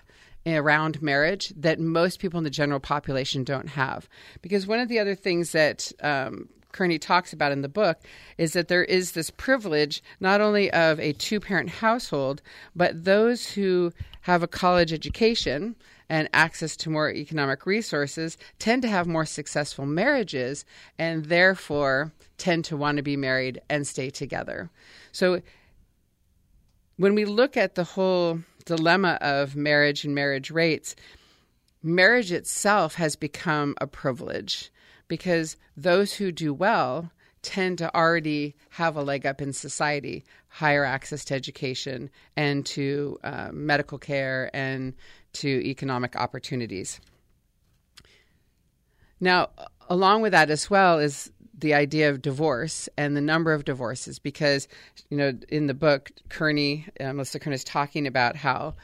around 0.46 1.02
marriage 1.02 1.52
that 1.56 1.78
most 1.78 2.18
people 2.18 2.38
in 2.38 2.44
the 2.44 2.50
general 2.50 2.80
population 2.80 3.44
don't 3.44 3.68
have. 3.68 4.08
Because 4.42 4.66
one 4.66 4.80
of 4.80 4.88
the 4.88 4.98
other 4.98 5.14
things 5.14 5.52
that 5.52 5.92
um, 6.02 6.48
Kearney 6.72 6.98
talks 6.98 7.32
about 7.32 7.52
in 7.52 7.62
the 7.62 7.68
book 7.68 7.98
is 8.38 8.52
that 8.52 8.68
there 8.68 8.84
is 8.84 9.12
this 9.12 9.30
privilege 9.30 10.02
not 10.20 10.40
only 10.40 10.70
of 10.72 10.98
a 11.00 11.12
two 11.12 11.40
parent 11.40 11.68
household, 11.68 12.42
but 12.74 13.04
those 13.04 13.50
who 13.50 13.92
have 14.22 14.42
a 14.42 14.48
college 14.48 14.92
education 14.92 15.76
and 16.08 16.28
access 16.32 16.76
to 16.76 16.90
more 16.90 17.10
economic 17.10 17.66
resources 17.66 18.36
tend 18.58 18.82
to 18.82 18.88
have 18.88 19.06
more 19.06 19.24
successful 19.24 19.86
marriages 19.86 20.64
and 20.98 21.26
therefore 21.26 22.12
tend 22.36 22.64
to 22.64 22.76
want 22.76 22.96
to 22.96 23.02
be 23.02 23.16
married 23.16 23.60
and 23.68 23.86
stay 23.86 24.10
together. 24.10 24.70
So 25.12 25.40
when 26.96 27.14
we 27.14 27.24
look 27.24 27.56
at 27.56 27.76
the 27.76 27.84
whole 27.84 28.40
dilemma 28.64 29.18
of 29.20 29.56
marriage 29.56 30.04
and 30.04 30.14
marriage 30.14 30.50
rates, 30.50 30.94
marriage 31.82 32.32
itself 32.32 32.94
has 32.94 33.16
become 33.16 33.74
a 33.80 33.86
privilege 33.86 34.70
because 35.08 35.56
those 35.76 36.14
who 36.14 36.30
do 36.32 36.54
well 36.54 37.10
tend 37.42 37.78
to 37.78 37.94
already 37.94 38.54
have 38.70 38.96
a 38.96 39.02
leg 39.02 39.24
up 39.26 39.40
in 39.40 39.52
society, 39.52 40.24
higher 40.48 40.84
access 40.84 41.24
to 41.24 41.34
education 41.34 42.10
and 42.36 42.66
to 42.66 43.18
uh, 43.24 43.48
medical 43.52 43.98
care 43.98 44.50
and 44.52 44.94
to 45.32 45.48
economic 45.66 46.16
opportunities. 46.16 47.00
Now, 49.20 49.50
along 49.88 50.22
with 50.22 50.32
that 50.32 50.50
as 50.50 50.70
well 50.70 50.98
is 50.98 51.30
the 51.60 51.74
idea 51.74 52.10
of 52.10 52.22
divorce 52.22 52.88
and 52.96 53.16
the 53.16 53.20
number 53.20 53.52
of 53.52 53.64
divorces 53.64 54.18
because 54.18 54.68
you 55.10 55.16
know 55.16 55.32
in 55.48 55.66
the 55.66 55.74
book 55.74 56.10
kearney 56.28 56.86
uh, 57.00 57.12
melissa 57.12 57.38
kearney 57.38 57.54
is 57.54 57.64
talking 57.64 58.06
about 58.06 58.36
how 58.36 58.74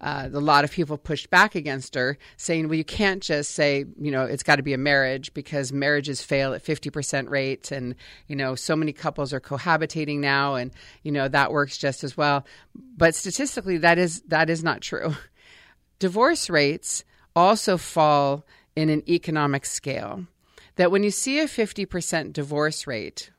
uh, 0.00 0.28
a 0.32 0.40
lot 0.40 0.64
of 0.64 0.70
people 0.70 0.98
pushed 0.98 1.30
back 1.30 1.54
against 1.54 1.94
her, 1.94 2.18
saying, 2.36 2.68
"Well, 2.68 2.76
you 2.76 2.84
can't 2.84 3.22
just 3.22 3.52
say, 3.52 3.86
you 3.98 4.10
know, 4.10 4.24
it's 4.24 4.42
got 4.42 4.56
to 4.56 4.62
be 4.62 4.74
a 4.74 4.78
marriage 4.78 5.32
because 5.32 5.72
marriages 5.72 6.20
fail 6.20 6.52
at 6.52 6.62
fifty 6.62 6.90
percent 6.90 7.30
rates, 7.30 7.72
and 7.72 7.94
you 8.26 8.36
know, 8.36 8.54
so 8.54 8.76
many 8.76 8.92
couples 8.92 9.32
are 9.32 9.40
cohabitating 9.40 10.18
now, 10.18 10.54
and 10.54 10.70
you 11.02 11.12
know 11.12 11.28
that 11.28 11.50
works 11.50 11.78
just 11.78 12.04
as 12.04 12.16
well." 12.16 12.44
But 12.74 13.14
statistically, 13.14 13.78
that 13.78 13.96
is 13.96 14.20
that 14.28 14.50
is 14.50 14.62
not 14.62 14.82
true. 14.82 15.14
Divorce 15.98 16.50
rates 16.50 17.04
also 17.34 17.78
fall 17.78 18.44
in 18.74 18.90
an 18.90 19.02
economic 19.08 19.64
scale 19.64 20.26
that 20.76 20.90
when 20.90 21.02
you 21.02 21.10
see 21.10 21.40
a 21.40 21.46
50% 21.46 22.32
divorce 22.32 22.86
rate, 22.86 23.30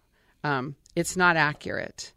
um, 0.44 0.76
it's 0.96 1.16
not 1.16 1.38
accurate. 1.38 2.14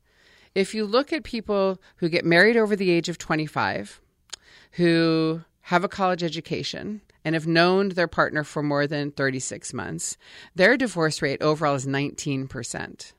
If 0.54 0.74
you 0.74 0.84
look 0.84 1.12
at 1.12 1.22
people 1.22 1.80
who 1.96 2.08
get 2.08 2.24
married 2.24 2.56
over 2.56 2.74
the 2.74 2.90
age 2.90 3.08
of 3.08 3.18
25, 3.18 4.00
who 4.72 5.42
have 5.62 5.84
a 5.84 5.88
college 5.88 6.22
education, 6.22 7.00
and 7.24 7.34
have 7.34 7.46
known 7.46 7.90
their 7.90 8.08
partner 8.08 8.44
for 8.44 8.62
more 8.62 8.86
than 8.86 9.10
36 9.10 9.72
months, 9.74 10.16
their 10.54 10.76
divorce 10.76 11.22
rate 11.22 11.42
overall 11.42 11.74
is 11.74 11.86
19%. 11.86 13.12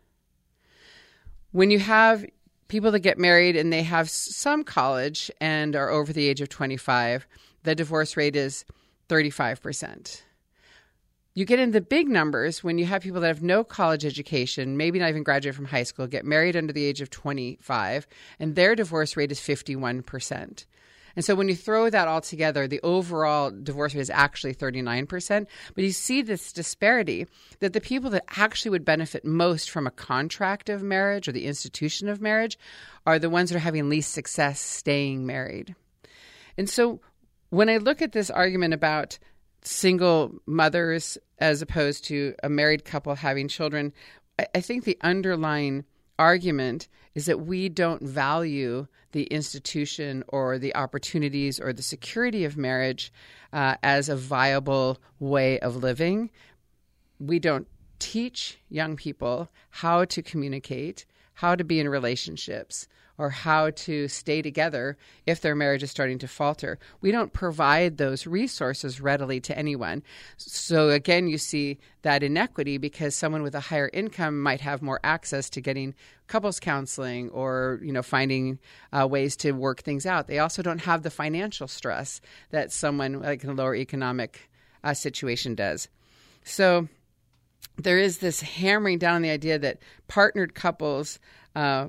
When 1.52 1.70
you 1.70 1.80
have 1.80 2.26
people 2.68 2.92
that 2.92 3.00
get 3.00 3.20
married 3.20 3.56
and 3.56 3.72
they 3.72 3.84
have 3.84 4.10
some 4.10 4.64
college 4.64 5.30
and 5.40 5.76
are 5.76 5.90
over 5.90 6.14
the 6.14 6.28
age 6.28 6.42
of 6.42 6.50
25, 6.50 7.28
the 7.64 7.76
divorce 7.76 8.18
rate 8.18 8.36
is 8.36 8.66
35%. 9.10 10.22
You 11.34 11.46
get 11.46 11.60
into 11.60 11.80
big 11.80 12.10
numbers 12.10 12.62
when 12.62 12.78
you 12.78 12.86
have 12.86 13.04
people 13.04 13.22
that 13.22 13.28
have 13.28 13.42
no 13.42 13.64
college 13.64 14.06
education, 14.06 14.76
maybe 14.76 15.00
not 15.00 15.10
even 15.10 15.24
graduate 15.24 15.56
from 15.56 15.66
high 15.66 15.84
school, 15.84 16.06
get 16.06 16.26
married 16.26 16.58
under 16.58 16.74
the 16.74 16.84
age 16.84 17.00
of 17.00 17.10
25, 17.10 18.06
and 18.40 18.56
their 18.56 18.76
divorce 18.76 19.16
rate 19.16 19.32
is 19.32 19.40
51%. 19.40 20.66
And 21.16 21.26
so 21.26 21.36
when 21.36 21.48
you 21.48 21.56
throw 21.56 21.90
that 21.90 22.08
all 22.08 22.22
together, 22.22 22.68
the 22.68 22.82
overall 22.84 23.52
divorce 23.52 23.94
rate 23.94 24.02
is 24.02 24.10
actually 24.10 24.54
39%. 24.54 25.46
But 25.74 25.84
you 25.84 25.92
see 25.92 26.22
this 26.22 26.52
disparity 26.54 27.28
that 27.60 27.74
the 27.74 27.82
people 27.82 28.10
that 28.12 28.26
actually 28.38 28.72
would 28.72 28.86
benefit 28.86 29.26
most 29.26 29.70
from 29.70 29.88
a 29.88 29.92
contract 29.92 30.70
of 30.70 30.84
marriage 30.84 31.28
or 31.28 31.32
the 31.32 31.46
institution 31.46 32.08
of 32.08 32.22
marriage 32.22 32.58
are 33.06 33.20
the 33.20 33.30
ones 33.30 33.50
that 33.50 33.56
are 33.58 33.60
having 33.60 33.90
least 33.90 34.14
success 34.14 34.60
staying 34.60 35.26
married. 35.26 35.76
And 36.58 36.70
so 36.70 37.00
when 37.50 37.70
I 37.70 37.78
look 37.78 38.02
at 38.02 38.14
this 38.14 38.30
argument 38.30 38.74
about 38.74 39.18
single 39.64 40.34
mothers 40.46 41.18
as 41.40 41.62
opposed 41.62 42.06
to 42.06 42.36
a 42.44 42.50
married 42.50 42.86
couple 42.86 43.16
having 43.16 43.48
children, 43.48 43.94
I, 44.54 44.62
think 44.62 44.84
the 44.84 44.98
underlying 45.02 45.86
argument 46.18 46.88
is 47.16 47.26
that 47.26 47.42
we 47.42 47.70
don't 47.70 48.02
value 48.02 48.88
the 49.12 49.24
institution 49.24 50.24
or 50.30 50.58
the 50.58 50.76
opportunities 50.76 51.60
or 51.60 51.74
the 51.74 51.84
security 51.84 52.46
of 52.46 52.58
marriage 52.58 53.12
uh, 53.52 53.76
as 53.84 54.08
a 54.08 54.16
viable 54.16 55.00
way 55.20 55.60
of 55.60 55.76
living. 55.76 56.30
We 57.20 57.40
don't 57.40 57.68
teach 58.00 58.60
young 58.70 58.96
people 58.96 59.50
how 59.70 60.06
to 60.06 60.22
communicate, 60.22 61.06
how 61.36 61.56
to 61.56 61.64
be 61.64 61.80
in 61.80 61.90
relationships, 61.90 62.88
or 63.18 63.30
how 63.30 63.70
to 63.72 64.08
stay 64.08 64.42
together 64.42 64.98
if 65.26 65.42
their 65.42 65.56
marriage 65.56 65.84
is 65.84 65.92
starting 65.92 66.20
to 66.20 66.28
falter. 66.28 66.80
We 67.02 67.12
don't 67.12 67.34
provide 67.34 67.98
those 67.98 68.26
resources 68.26 69.02
readily 69.02 69.40
to 69.42 69.58
anyone. 69.58 70.04
So 70.38 70.90
again, 70.90 71.28
you 71.28 71.38
see 71.38 71.78
that 72.02 72.24
inequity 72.24 72.78
because 72.78 73.16
someone 73.16 73.44
with 73.44 73.56
a 73.56 73.60
higher 73.60 73.90
income 73.94 74.42
might 74.42 74.62
have 74.62 74.82
more 74.82 75.00
access 75.04 75.50
to 75.52 75.62
getting 75.62 75.94
couples 76.28 76.60
counseling 76.60 77.30
or 77.32 77.80
you 77.84 77.92
know 77.92 78.02
finding 78.02 78.58
uh, 78.94 79.08
ways 79.08 79.36
to 79.38 79.52
work 79.52 79.82
things 79.82 80.06
out. 80.06 80.28
They 80.28 80.40
also 80.40 80.62
don't 80.62 80.82
have 80.82 81.04
the 81.04 81.10
financial 81.10 81.68
stress 81.68 82.22
that 82.52 82.72
someone 82.72 83.22
like 83.22 83.44
in 83.44 83.50
a 83.50 83.54
lower 83.54 83.76
economic 83.76 84.50
uh, 84.84 84.94
situation 84.94 85.56
does. 85.56 85.90
So 86.44 86.88
there 87.78 88.00
is 88.00 88.20
this 88.20 88.42
hammering 88.42 88.98
down 88.98 89.16
on 89.16 89.22
the 89.22 89.30
idea 89.30 89.60
that 89.60 89.80
partnered 90.08 90.56
couples 90.56 91.20
uh, 91.56 91.88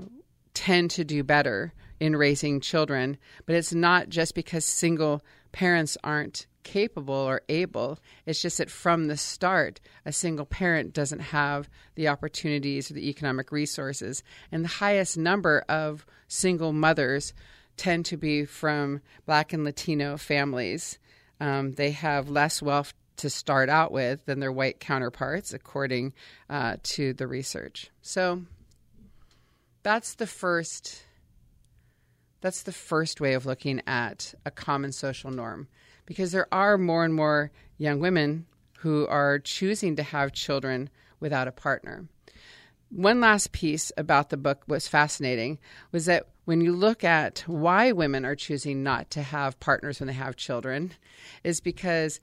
tend 0.55 0.91
to 0.93 1.05
do 1.05 1.23
better 1.23 1.73
in 2.01 2.17
raising 2.17 2.61
children, 2.61 3.17
but 3.47 3.55
it's 3.55 3.73
not 3.73 4.09
just 4.09 4.35
because 4.35 4.65
single 4.65 5.23
parents 5.53 5.97
aren't 6.03 6.47
capable 6.63 7.15
or 7.15 7.43
able. 7.49 7.99
It's 8.27 8.43
just 8.43 8.59
that 8.59 8.71
from 8.71 9.07
the 9.07 9.17
start, 9.17 9.81
a 10.05 10.13
single 10.13 10.47
parent 10.47 10.93
doesn't 10.93 11.21
have 11.21 11.69
the 11.95 12.09
opportunities 12.09 12.91
or 12.91 12.95
the 12.95 13.09
economic 13.09 13.53
resources. 13.53 14.23
And 14.51 14.65
the 14.65 14.69
highest 14.69 15.17
number 15.17 15.65
of 15.69 16.07
single 16.29 16.73
mothers 16.73 17.35
tend 17.77 18.07
to 18.07 18.17
be 18.17 18.45
from 18.45 19.01
Black 19.27 19.53
and 19.53 19.65
Latino 19.65 20.17
families. 20.17 20.99
Um, 21.41 21.73
they 21.73 21.93
have 21.93 22.29
less 22.29 22.63
wealth 22.63 22.95
to 23.19 23.31
start 23.31 23.69
out 23.69 23.93
with 23.93 24.25
than 24.27 24.41
their 24.41 24.53
white 24.53 24.81
counterparts, 24.81 25.53
according 25.53 26.13
uh, 26.49 26.77
to 26.83 27.13
the 27.13 27.27
research. 27.27 27.91
So 28.01 28.43
that's 29.83 30.15
the 30.15 30.27
first 30.27 31.05
that's 32.41 32.65
the 32.65 32.73
first 32.73 33.21
way 33.21 33.35
of 33.35 33.47
looking 33.47 33.81
at 33.87 34.35
a 34.45 34.51
common 34.51 34.91
social 34.91 35.31
norm 35.31 35.69
because 36.07 36.33
there 36.33 36.53
are 36.53 36.77
more 36.77 37.05
and 37.05 37.15
more 37.15 37.53
young 37.79 38.01
women 38.01 38.47
who 38.79 39.07
are 39.07 39.39
choosing 39.39 39.95
to 39.95 40.03
have 40.03 40.33
children 40.33 40.91
without 41.21 41.47
a 41.47 41.53
partner. 41.53 42.09
one 42.91 43.21
last 43.21 43.53
piece 43.53 43.93
about 43.97 44.31
the 44.31 44.37
book 44.37 44.65
was 44.67 44.89
fascinating 44.89 45.59
was 45.93 46.07
that 46.07 46.27
when 46.45 46.61
you 46.61 46.73
look 46.73 47.05
at 47.05 47.45
why 47.47 47.93
women 47.93 48.25
are 48.25 48.35
choosing 48.35 48.83
not 48.83 49.11
to 49.11 49.23
have 49.23 49.61
partners 49.61 50.01
when 50.01 50.09
they 50.09 50.13
have 50.13 50.35
children, 50.37 50.93
is 51.45 51.61
because 51.61 52.21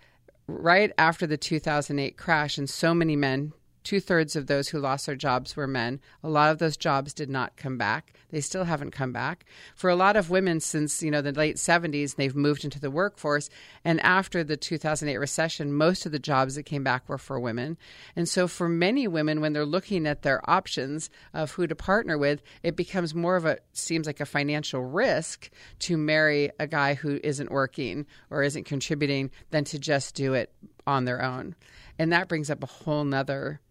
right 0.48 0.92
after 0.98 1.26
the 1.26 1.38
2008 1.38 2.18
crash, 2.18 2.58
and 2.58 2.70
so 2.70 2.94
many 2.94 3.16
men 3.16 3.54
Two 3.84 4.00
thirds 4.00 4.36
of 4.36 4.48
those 4.48 4.70
who 4.70 4.80
lost 4.80 5.06
their 5.06 5.16
jobs 5.16 5.56
were 5.56 5.68
men. 5.68 6.00
A 6.24 6.30
lot 6.30 6.52
of 6.52 6.60
those 6.60 6.78
jobs 6.78 7.14
did 7.14 7.30
not 7.30 7.56
come 7.56 7.78
back. 7.78 8.14
They 8.30 8.42
still 8.42 8.66
haven't 8.66 8.92
come 8.92 9.12
back. 9.12 9.46
For 9.76 9.90
a 9.90 9.96
lot 9.96 10.16
of 10.16 10.30
women, 10.30 10.60
since 10.60 11.02
you 11.02 11.10
know 11.10 11.22
the 11.22 11.32
late 11.32 11.56
70s, 11.56 12.16
they've 12.16 12.36
moved 12.36 12.64
into 12.64 12.80
the 12.80 12.92
workforce. 12.92 13.50
And 13.84 14.00
after 14.02 14.44
the 14.44 14.58
2008 14.58 15.18
recession, 15.18 15.74
most 15.74 16.06
of 16.06 16.12
the 16.12 16.20
jobs 16.20 16.56
that 16.56 16.64
came 16.64 16.84
back 16.84 17.08
were 17.08 17.18
for 17.18 17.40
women. 17.40 17.78
And 18.16 18.28
so, 18.28 18.48
for 18.48 18.68
many 18.68 19.08
women, 19.08 19.42
when 19.42 19.54
they're 19.54 19.66
looking 19.66 20.06
at 20.06 20.22
their 20.22 20.48
options 20.50 21.10
of 21.34 21.52
who 21.52 21.66
to 21.66 21.76
partner 21.76 22.18
with, 22.18 22.42
it 22.64 22.76
becomes 22.76 23.16
more 23.16 23.36
of 23.36 23.46
a 23.46 23.60
seems 23.72 24.08
like 24.08 24.20
a 24.20 24.26
financial 24.26 24.84
risk 24.84 25.50
to 25.80 25.98
marry 25.98 26.52
a 26.60 26.68
guy 26.68 26.94
who 26.94 27.20
isn't 27.24 27.52
working 27.52 28.06
or 28.30 28.44
isn't 28.44 28.66
contributing 28.66 29.32
than 29.52 29.64
to 29.66 29.80
just 29.80 30.16
do 30.16 30.34
it 30.34 30.54
on 30.86 31.06
their 31.06 31.24
own. 31.24 31.56
And 31.98 32.14
that 32.14 32.28
brings 32.28 32.50
up 32.50 32.64
a 32.64 32.68
whole 32.68 33.04
nother 33.04 33.62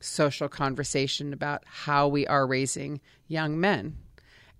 social 0.00 0.48
conversation 0.48 1.32
about 1.32 1.62
how 1.66 2.08
we 2.08 2.26
are 2.26 2.46
raising 2.46 3.00
young 3.28 3.58
men 3.58 3.96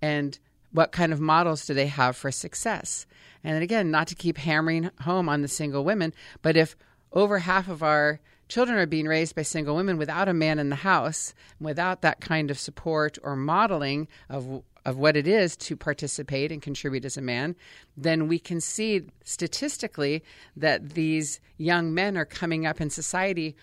and 0.01 0.39
what 0.71 0.91
kind 0.91 1.13
of 1.13 1.19
models 1.19 1.65
do 1.65 1.73
they 1.73 1.87
have 1.87 2.15
for 2.15 2.31
success. 2.31 3.05
And 3.43 3.63
again, 3.63 3.91
not 3.91 4.07
to 4.07 4.15
keep 4.15 4.37
hammering 4.37 4.89
home 5.01 5.29
on 5.29 5.41
the 5.41 5.47
single 5.47 5.83
women, 5.83 6.13
but 6.41 6.57
if 6.57 6.75
over 7.13 7.39
half 7.39 7.69
of 7.69 7.83
our 7.83 8.19
children 8.49 8.77
are 8.77 8.85
being 8.85 9.07
raised 9.07 9.35
by 9.35 9.41
single 9.41 9.75
women 9.75 9.97
without 9.97 10.27
a 10.27 10.33
man 10.33 10.59
in 10.59 10.69
the 10.69 10.75
house, 10.75 11.33
without 11.59 12.01
that 12.01 12.21
kind 12.21 12.51
of 12.51 12.59
support 12.59 13.17
or 13.23 13.35
modeling 13.35 14.07
of 14.29 14.63
of 14.85 14.97
what 14.97 15.17
it 15.17 15.27
is 15.27 15.57
to 15.57 15.75
participate 15.75 16.49
and 16.49 16.61
contribute 16.61 17.03
as 17.03 17.17
a 17.17 17.21
man, 17.21 17.57
then 17.97 18.29
we 18.29 18.39
can 18.39 18.61
see 18.61 19.01
statistically 19.25 20.23
that 20.55 20.91
these 20.91 21.41
young 21.57 21.93
men 21.93 22.17
are 22.17 22.23
coming 22.23 22.65
up 22.65 22.79
in 22.79 22.89
society 22.89 23.53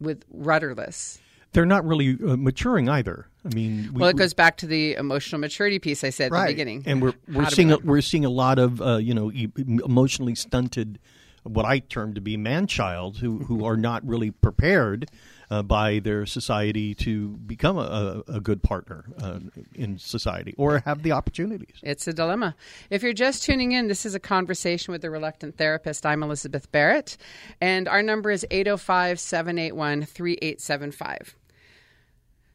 with 0.00 0.24
rudderless. 0.30 1.18
They're 1.52 1.66
not 1.66 1.84
really 1.84 2.16
uh, 2.24 2.36
maturing 2.36 2.88
either. 2.88 3.26
I 3.44 3.54
mean, 3.54 3.90
we, 3.92 4.00
well, 4.00 4.10
it 4.10 4.16
goes 4.16 4.34
back 4.34 4.56
to 4.58 4.66
the 4.66 4.94
emotional 4.94 5.40
maturity 5.40 5.78
piece 5.78 6.04
I 6.04 6.10
said 6.10 6.30
right. 6.30 6.42
at 6.42 6.46
the 6.46 6.52
beginning, 6.52 6.84
and 6.86 7.02
we're 7.02 7.14
we're 7.32 7.46
seeing 7.46 7.72
a, 7.72 7.78
we're 7.78 8.02
seeing 8.02 8.24
a 8.24 8.30
lot 8.30 8.58
of 8.58 8.80
uh, 8.80 8.98
you 8.98 9.14
know 9.14 9.32
emotionally 9.66 10.36
stunted, 10.36 11.00
what 11.42 11.64
I 11.64 11.80
term 11.80 12.14
to 12.14 12.20
be 12.20 12.36
man 12.36 12.66
child 12.68 13.18
who 13.18 13.38
who 13.38 13.64
are 13.64 13.76
not 13.76 14.06
really 14.06 14.30
prepared 14.30 15.10
uh, 15.50 15.62
by 15.62 15.98
their 15.98 16.26
society 16.26 16.94
to 16.94 17.28
become 17.38 17.76
a, 17.78 18.22
a 18.28 18.40
good 18.40 18.62
partner 18.62 19.04
uh, 19.20 19.40
in 19.74 19.98
society 19.98 20.54
or 20.56 20.78
have 20.80 21.02
the 21.02 21.12
opportunities. 21.12 21.76
It's 21.82 22.06
a 22.06 22.12
dilemma. 22.12 22.54
If 22.88 23.02
you're 23.02 23.12
just 23.12 23.42
tuning 23.42 23.72
in, 23.72 23.88
this 23.88 24.06
is 24.06 24.14
a 24.14 24.20
conversation 24.20 24.92
with 24.92 25.02
the 25.02 25.10
reluctant 25.10 25.56
therapist. 25.56 26.06
I'm 26.06 26.22
Elizabeth 26.22 26.70
Barrett, 26.70 27.16
and 27.60 27.88
our 27.88 28.02
number 28.02 28.30
is 28.30 28.46
805 28.50 29.18
781 29.18 30.04
3875. 30.04 31.36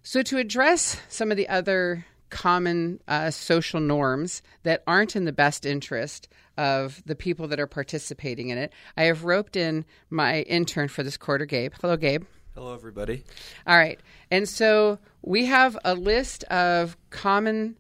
So, 0.04 0.22
to 0.22 0.38
address 0.38 1.02
some 1.10 1.32
of 1.32 1.38
the 1.38 1.50
other 1.50 2.06
common 2.30 3.00
uh, 3.08 3.32
social 3.32 3.80
norms 3.80 4.42
that 4.64 4.84
aren't 4.86 5.16
in 5.16 5.26
the 5.26 5.32
best 5.32 5.66
interest 5.66 6.28
of 6.58 7.02
the 7.06 7.16
people 7.16 7.48
that 7.48 7.60
are 7.60 7.68
participating 7.68 8.50
in 8.50 8.58
it, 8.58 8.72
I 8.96 9.04
have 9.04 9.24
roped 9.24 9.56
in 9.56 9.84
my 10.10 10.42
intern 10.42 10.90
for 10.90 11.02
this 11.02 11.18
quarter, 11.18 11.46
Gabe. 11.46 11.74
Hello, 11.82 11.98
Gabe. 11.98 12.24
Hello, 12.56 12.74
everybody. 12.74 13.22
All 13.68 13.78
right. 13.78 14.00
And 14.32 14.48
so 14.48 14.98
we 15.22 15.44
have 15.46 15.78
a 15.84 15.94
list 15.94 16.46
of 16.46 16.96
common 17.10 17.76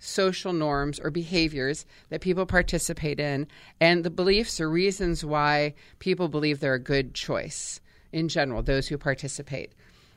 social 0.00 0.52
norms 0.52 0.98
or 0.98 1.12
behaviors 1.12 1.86
that 2.08 2.20
people 2.20 2.44
participate 2.44 3.20
in 3.20 3.46
and 3.80 4.02
the 4.02 4.10
beliefs 4.10 4.60
or 4.60 4.68
reasons 4.68 5.24
why 5.24 5.74
people 6.00 6.26
believe 6.26 6.58
they're 6.58 6.74
a 6.74 6.80
good 6.80 7.14
choice 7.14 7.80
in 8.10 8.28
general, 8.28 8.60
those 8.60 8.88
who 8.88 8.98
participate. 8.98 9.70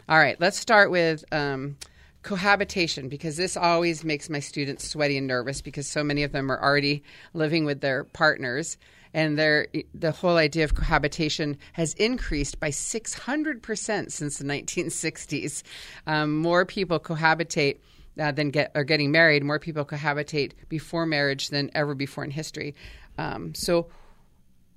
All 0.09 0.17
right, 0.17 0.39
let's 0.41 0.57
start 0.57 0.89
with 0.89 1.23
um, 1.31 1.77
cohabitation 2.23 3.07
because 3.07 3.37
this 3.37 3.55
always 3.55 4.03
makes 4.03 4.31
my 4.31 4.39
students 4.39 4.89
sweaty 4.89 5.15
and 5.19 5.27
nervous 5.27 5.61
because 5.61 5.85
so 5.85 6.03
many 6.03 6.23
of 6.23 6.31
them 6.31 6.51
are 6.51 6.59
already 6.59 7.03
living 7.35 7.65
with 7.65 7.81
their 7.81 8.03
partners 8.03 8.79
and 9.15 9.37
the 9.37 10.11
whole 10.11 10.35
idea 10.35 10.65
of 10.65 10.75
cohabitation 10.75 11.57
has 11.71 11.93
increased 11.93 12.59
by 12.59 12.69
600% 12.69 14.11
since 14.11 14.37
the 14.37 14.43
1960s. 14.43 15.63
Um, 16.05 16.37
more 16.37 16.65
people 16.65 16.99
cohabitate. 16.99 17.77
Uh, 18.17 18.31
than 18.31 18.49
get 18.49 18.71
are 18.75 18.85
getting 18.85 19.11
married. 19.11 19.43
More 19.43 19.59
people 19.59 19.83
cohabitate 19.83 20.53
before 20.69 21.05
marriage 21.05 21.49
than 21.49 21.69
ever 21.75 21.93
before 21.93 22.23
in 22.23 22.31
history. 22.31 22.73
Um, 23.17 23.53
so, 23.53 23.89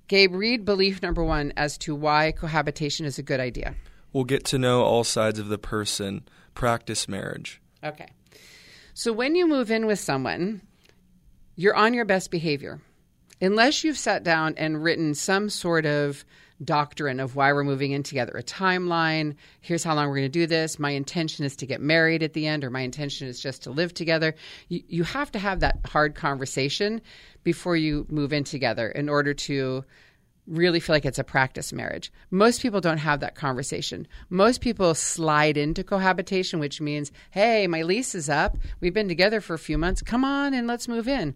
Gabe, 0.09 0.35
read 0.35 0.65
belief 0.65 1.01
number 1.01 1.23
one 1.23 1.53
as 1.55 1.77
to 1.77 1.95
why 1.95 2.33
cohabitation 2.33 3.05
is 3.05 3.17
a 3.17 3.23
good 3.23 3.39
idea. 3.39 3.75
We'll 4.11 4.25
get 4.25 4.43
to 4.45 4.57
know 4.57 4.81
all 4.81 5.05
sides 5.05 5.39
of 5.39 5.47
the 5.47 5.57
person. 5.57 6.27
Practice 6.53 7.07
marriage. 7.07 7.61
Okay. 7.81 8.07
So 8.93 9.13
when 9.13 9.35
you 9.35 9.47
move 9.47 9.71
in 9.71 9.85
with 9.85 9.99
someone, 9.99 10.61
you're 11.55 11.77
on 11.77 11.93
your 11.93 12.03
best 12.03 12.31
behavior 12.31 12.81
unless 13.41 13.83
you've 13.83 13.97
sat 13.97 14.23
down 14.23 14.55
and 14.57 14.83
written 14.83 15.13
some 15.13 15.49
sort 15.49 15.85
of 15.85 16.25
doctrine 16.63 17.19
of 17.21 17.35
why 17.35 17.53
we're 17.53 17.63
moving 17.63 17.91
in 17.91 18.03
together, 18.03 18.33
a 18.33 18.43
timeline, 18.43 19.35
here's 19.61 19.83
how 19.83 19.95
long 19.95 20.09
we're 20.09 20.15
going 20.15 20.25
to 20.25 20.29
do 20.29 20.45
this, 20.45 20.77
my 20.77 20.91
intention 20.91 21.45
is 21.45 21.55
to 21.55 21.65
get 21.65 21.79
married 21.79 22.21
at 22.21 22.33
the 22.33 22.47
end, 22.47 22.63
or 22.63 22.69
my 22.69 22.81
intention 22.81 23.27
is 23.27 23.39
just 23.39 23.63
to 23.63 23.71
live 23.71 23.93
together. 23.93 24.35
You, 24.67 24.83
you 24.87 25.03
have 25.03 25.31
to 25.31 25.39
have 25.39 25.61
that 25.61 25.79
hard 25.85 26.15
conversation 26.15 27.01
before 27.43 27.77
you 27.77 28.05
move 28.09 28.33
in 28.33 28.43
together 28.43 28.89
in 28.89 29.07
order 29.07 29.33
to 29.33 29.85
really 30.49 30.79
feel 30.79 30.95
like 30.95 31.05
it's 31.05 31.19
a 31.19 31.23
practice 31.23 31.71
marriage. 31.71 32.11
Most 32.31 32.61
people 32.61 32.81
don't 32.81 32.97
have 32.97 33.19
that 33.19 33.35
conversation. 33.35 34.07
Most 34.29 34.61
people 34.61 34.95
slide 34.95 35.57
into 35.57 35.83
cohabitation, 35.83 36.59
which 36.59 36.81
means, 36.81 37.11
hey, 37.31 37.67
my 37.67 37.83
lease 37.83 38.15
is 38.15 38.29
up. 38.29 38.57
We've 38.81 38.93
been 38.93 39.07
together 39.07 39.41
for 39.41 39.53
a 39.53 39.59
few 39.59 39.77
months. 39.77 40.01
Come 40.01 40.25
on 40.25 40.53
and 40.53 40.67
let's 40.67 40.87
move 40.87 41.07
in. 41.07 41.35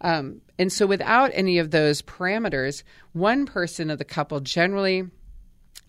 Um, 0.00 0.40
and 0.58 0.72
so, 0.72 0.86
without 0.86 1.30
any 1.32 1.58
of 1.58 1.70
those 1.70 2.02
parameters, 2.02 2.82
one 3.12 3.46
person 3.46 3.90
of 3.90 3.98
the 3.98 4.04
couple 4.04 4.40
generally 4.40 5.08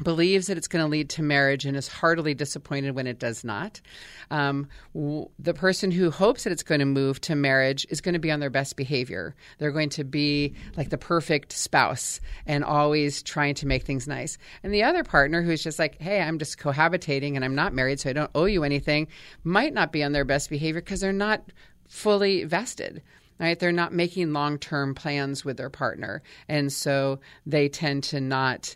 believes 0.03 0.47
that 0.47 0.57
it's 0.57 0.67
going 0.67 0.83
to 0.83 0.89
lead 0.89 1.09
to 1.09 1.23
marriage 1.23 1.65
and 1.65 1.75
is 1.75 1.87
heartily 1.87 2.33
disappointed 2.33 2.95
when 2.95 3.07
it 3.07 3.19
does 3.19 3.43
not. 3.43 3.81
Um, 4.29 4.67
w- 4.93 5.29
the 5.39 5.53
person 5.53 5.89
who 5.91 6.11
hopes 6.11 6.43
that 6.43 6.53
it's 6.53 6.63
going 6.63 6.79
to 6.79 6.85
move 6.85 7.19
to 7.21 7.35
marriage 7.35 7.85
is 7.89 8.01
going 8.01 8.13
to 8.13 8.19
be 8.19 8.31
on 8.31 8.39
their 8.39 8.49
best 8.49 8.75
behavior. 8.75 9.35
They're 9.57 9.71
going 9.71 9.89
to 9.89 10.03
be 10.03 10.53
like 10.75 10.89
the 10.89 10.97
perfect 10.97 11.51
spouse 11.51 12.19
and 12.45 12.63
always 12.63 13.23
trying 13.23 13.55
to 13.55 13.67
make 13.67 13.83
things 13.83 14.07
nice. 14.07 14.37
And 14.63 14.73
the 14.73 14.83
other 14.83 15.03
partner 15.03 15.41
who's 15.41 15.63
just 15.63 15.79
like, 15.79 15.99
hey, 15.99 16.21
I'm 16.21 16.37
just 16.37 16.59
cohabitating 16.59 17.35
and 17.35 17.43
I'm 17.43 17.55
not 17.55 17.73
married, 17.73 17.99
so 17.99 18.09
I 18.09 18.13
don't 18.13 18.31
owe 18.35 18.45
you 18.45 18.63
anything, 18.63 19.07
might 19.43 19.73
not 19.73 19.91
be 19.91 20.03
on 20.03 20.11
their 20.11 20.25
best 20.25 20.49
behavior 20.49 20.81
because 20.81 21.01
they're 21.01 21.13
not 21.13 21.41
fully 21.87 22.43
vested 22.43 23.01
right? 23.39 23.59
They're 23.59 23.71
not 23.71 23.93
making 23.93 24.33
long 24.33 24.57
term 24.57 24.95
plans 24.95 25.45
with 25.45 25.57
their 25.57 25.69
partner. 25.69 26.23
And 26.47 26.73
so 26.73 27.19
they 27.45 27.69
tend 27.69 28.03
to 28.05 28.19
not 28.19 28.75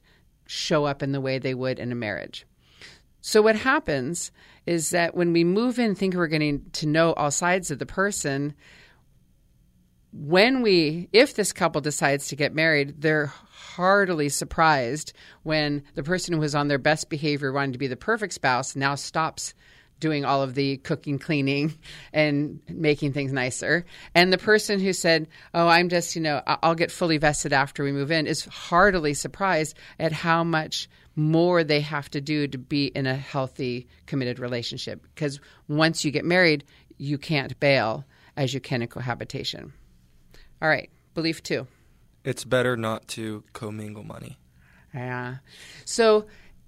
show 0.51 0.83
up 0.83 1.01
in 1.01 1.13
the 1.13 1.21
way 1.21 1.39
they 1.39 1.53
would 1.53 1.79
in 1.79 1.93
a 1.93 1.95
marriage. 1.95 2.45
So 3.21 3.41
what 3.41 3.55
happens 3.55 4.31
is 4.65 4.89
that 4.89 5.15
when 5.15 5.31
we 5.31 5.45
move 5.45 5.79
in, 5.79 5.95
think 5.95 6.13
we're 6.13 6.27
getting 6.27 6.69
to 6.73 6.87
know 6.87 7.13
all 7.13 7.31
sides 7.31 7.71
of 7.71 7.79
the 7.79 7.85
person. 7.85 8.53
When 10.11 10.61
we, 10.61 11.07
if 11.13 11.35
this 11.35 11.53
couple 11.53 11.79
decides 11.79 12.27
to 12.27 12.35
get 12.35 12.53
married, 12.53 13.01
they're 13.01 13.27
heartily 13.27 14.27
surprised 14.27 15.13
when 15.43 15.83
the 15.95 16.03
person 16.03 16.33
who 16.33 16.41
was 16.41 16.53
on 16.53 16.67
their 16.67 16.77
best 16.77 17.09
behavior, 17.09 17.53
wanting 17.53 17.71
to 17.71 17.79
be 17.79 17.87
the 17.87 17.95
perfect 17.95 18.33
spouse, 18.33 18.75
now 18.75 18.95
stops 18.95 19.53
doing 20.01 20.25
all 20.25 20.41
of 20.41 20.55
the 20.55 20.75
cooking, 20.77 21.17
cleaning, 21.17 21.73
and 22.11 22.59
making 22.67 23.13
things 23.13 23.31
nicer. 23.31 23.85
And 24.13 24.33
the 24.33 24.37
person 24.37 24.81
who 24.81 24.91
said, 24.91 25.29
Oh, 25.53 25.69
I'm 25.69 25.87
just, 25.87 26.17
you 26.17 26.21
know, 26.21 26.41
I'll 26.45 26.75
get 26.75 26.91
fully 26.91 27.17
vested 27.17 27.53
after 27.53 27.85
we 27.85 27.93
move 27.93 28.11
in 28.11 28.27
is 28.27 28.43
heartily 28.43 29.13
surprised 29.13 29.77
at 29.97 30.11
how 30.11 30.43
much 30.43 30.89
more 31.15 31.63
they 31.63 31.79
have 31.79 32.09
to 32.11 32.19
do 32.19 32.47
to 32.47 32.57
be 32.57 32.87
in 32.87 33.05
a 33.05 33.15
healthy, 33.15 33.87
committed 34.07 34.39
relationship. 34.39 35.05
Because 35.15 35.39
once 35.69 36.03
you 36.03 36.11
get 36.11 36.25
married, 36.25 36.65
you 36.97 37.17
can't 37.17 37.57
bail 37.59 38.03
as 38.35 38.53
you 38.53 38.59
can 38.59 38.81
in 38.81 38.87
cohabitation. 38.89 39.71
All 40.61 40.67
right, 40.67 40.89
belief 41.13 41.41
two. 41.41 41.67
It's 42.23 42.43
better 42.43 42.77
not 42.77 43.07
to 43.09 43.43
commingle 43.53 44.03
money. 44.03 44.37
Yeah. 44.93 45.37
So, 45.85 46.25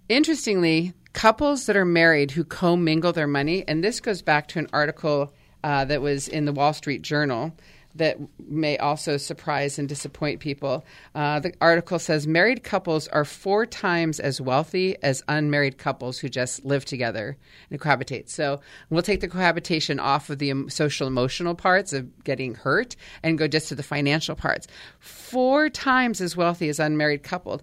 interestingly, 0.09 0.93
couples 1.13 1.65
that 1.67 1.77
are 1.77 1.85
married 1.85 2.31
who 2.31 2.43
commingle 2.43 3.13
their 3.13 3.27
money, 3.27 3.63
and 3.67 3.83
this 3.83 3.99
goes 3.99 4.21
back 4.21 4.47
to 4.49 4.59
an 4.59 4.67
article 4.73 5.33
uh, 5.63 5.85
that 5.85 6.01
was 6.01 6.27
in 6.27 6.45
the 6.45 6.51
Wall 6.51 6.73
Street 6.73 7.01
Journal 7.01 7.53
that 7.95 8.17
may 8.39 8.77
also 8.77 9.17
surprise 9.17 9.77
and 9.77 9.87
disappoint 9.87 10.39
people. 10.39 10.83
Uh, 11.13 11.39
the 11.39 11.53
article 11.61 11.99
says 11.99 12.25
married 12.25 12.63
couples 12.63 13.07
are 13.09 13.25
four 13.25 13.65
times 13.65 14.19
as 14.19 14.41
wealthy 14.41 14.97
as 15.03 15.23
unmarried 15.27 15.77
couples 15.77 16.19
who 16.19 16.29
just 16.29 16.65
live 16.65 16.85
together 16.85 17.37
and 17.69 17.79
cohabitate. 17.79 18.29
So 18.29 18.61
we'll 18.89 19.03
take 19.03 19.21
the 19.21 19.27
cohabitation 19.27 19.99
off 19.99 20.29
of 20.29 20.39
the 20.39 20.69
social 20.69 21.07
emotional 21.07 21.55
parts 21.55 21.93
of 21.93 22.23
getting 22.23 22.55
hurt 22.55 22.95
and 23.21 23.37
go 23.37 23.47
just 23.47 23.69
to 23.69 23.75
the 23.75 23.83
financial 23.83 24.35
parts. 24.35 24.67
Four 24.99 25.69
times 25.69 26.19
as 26.21 26.35
wealthy 26.35 26.69
as 26.69 26.79
unmarried 26.79 27.23
couples. 27.23 27.61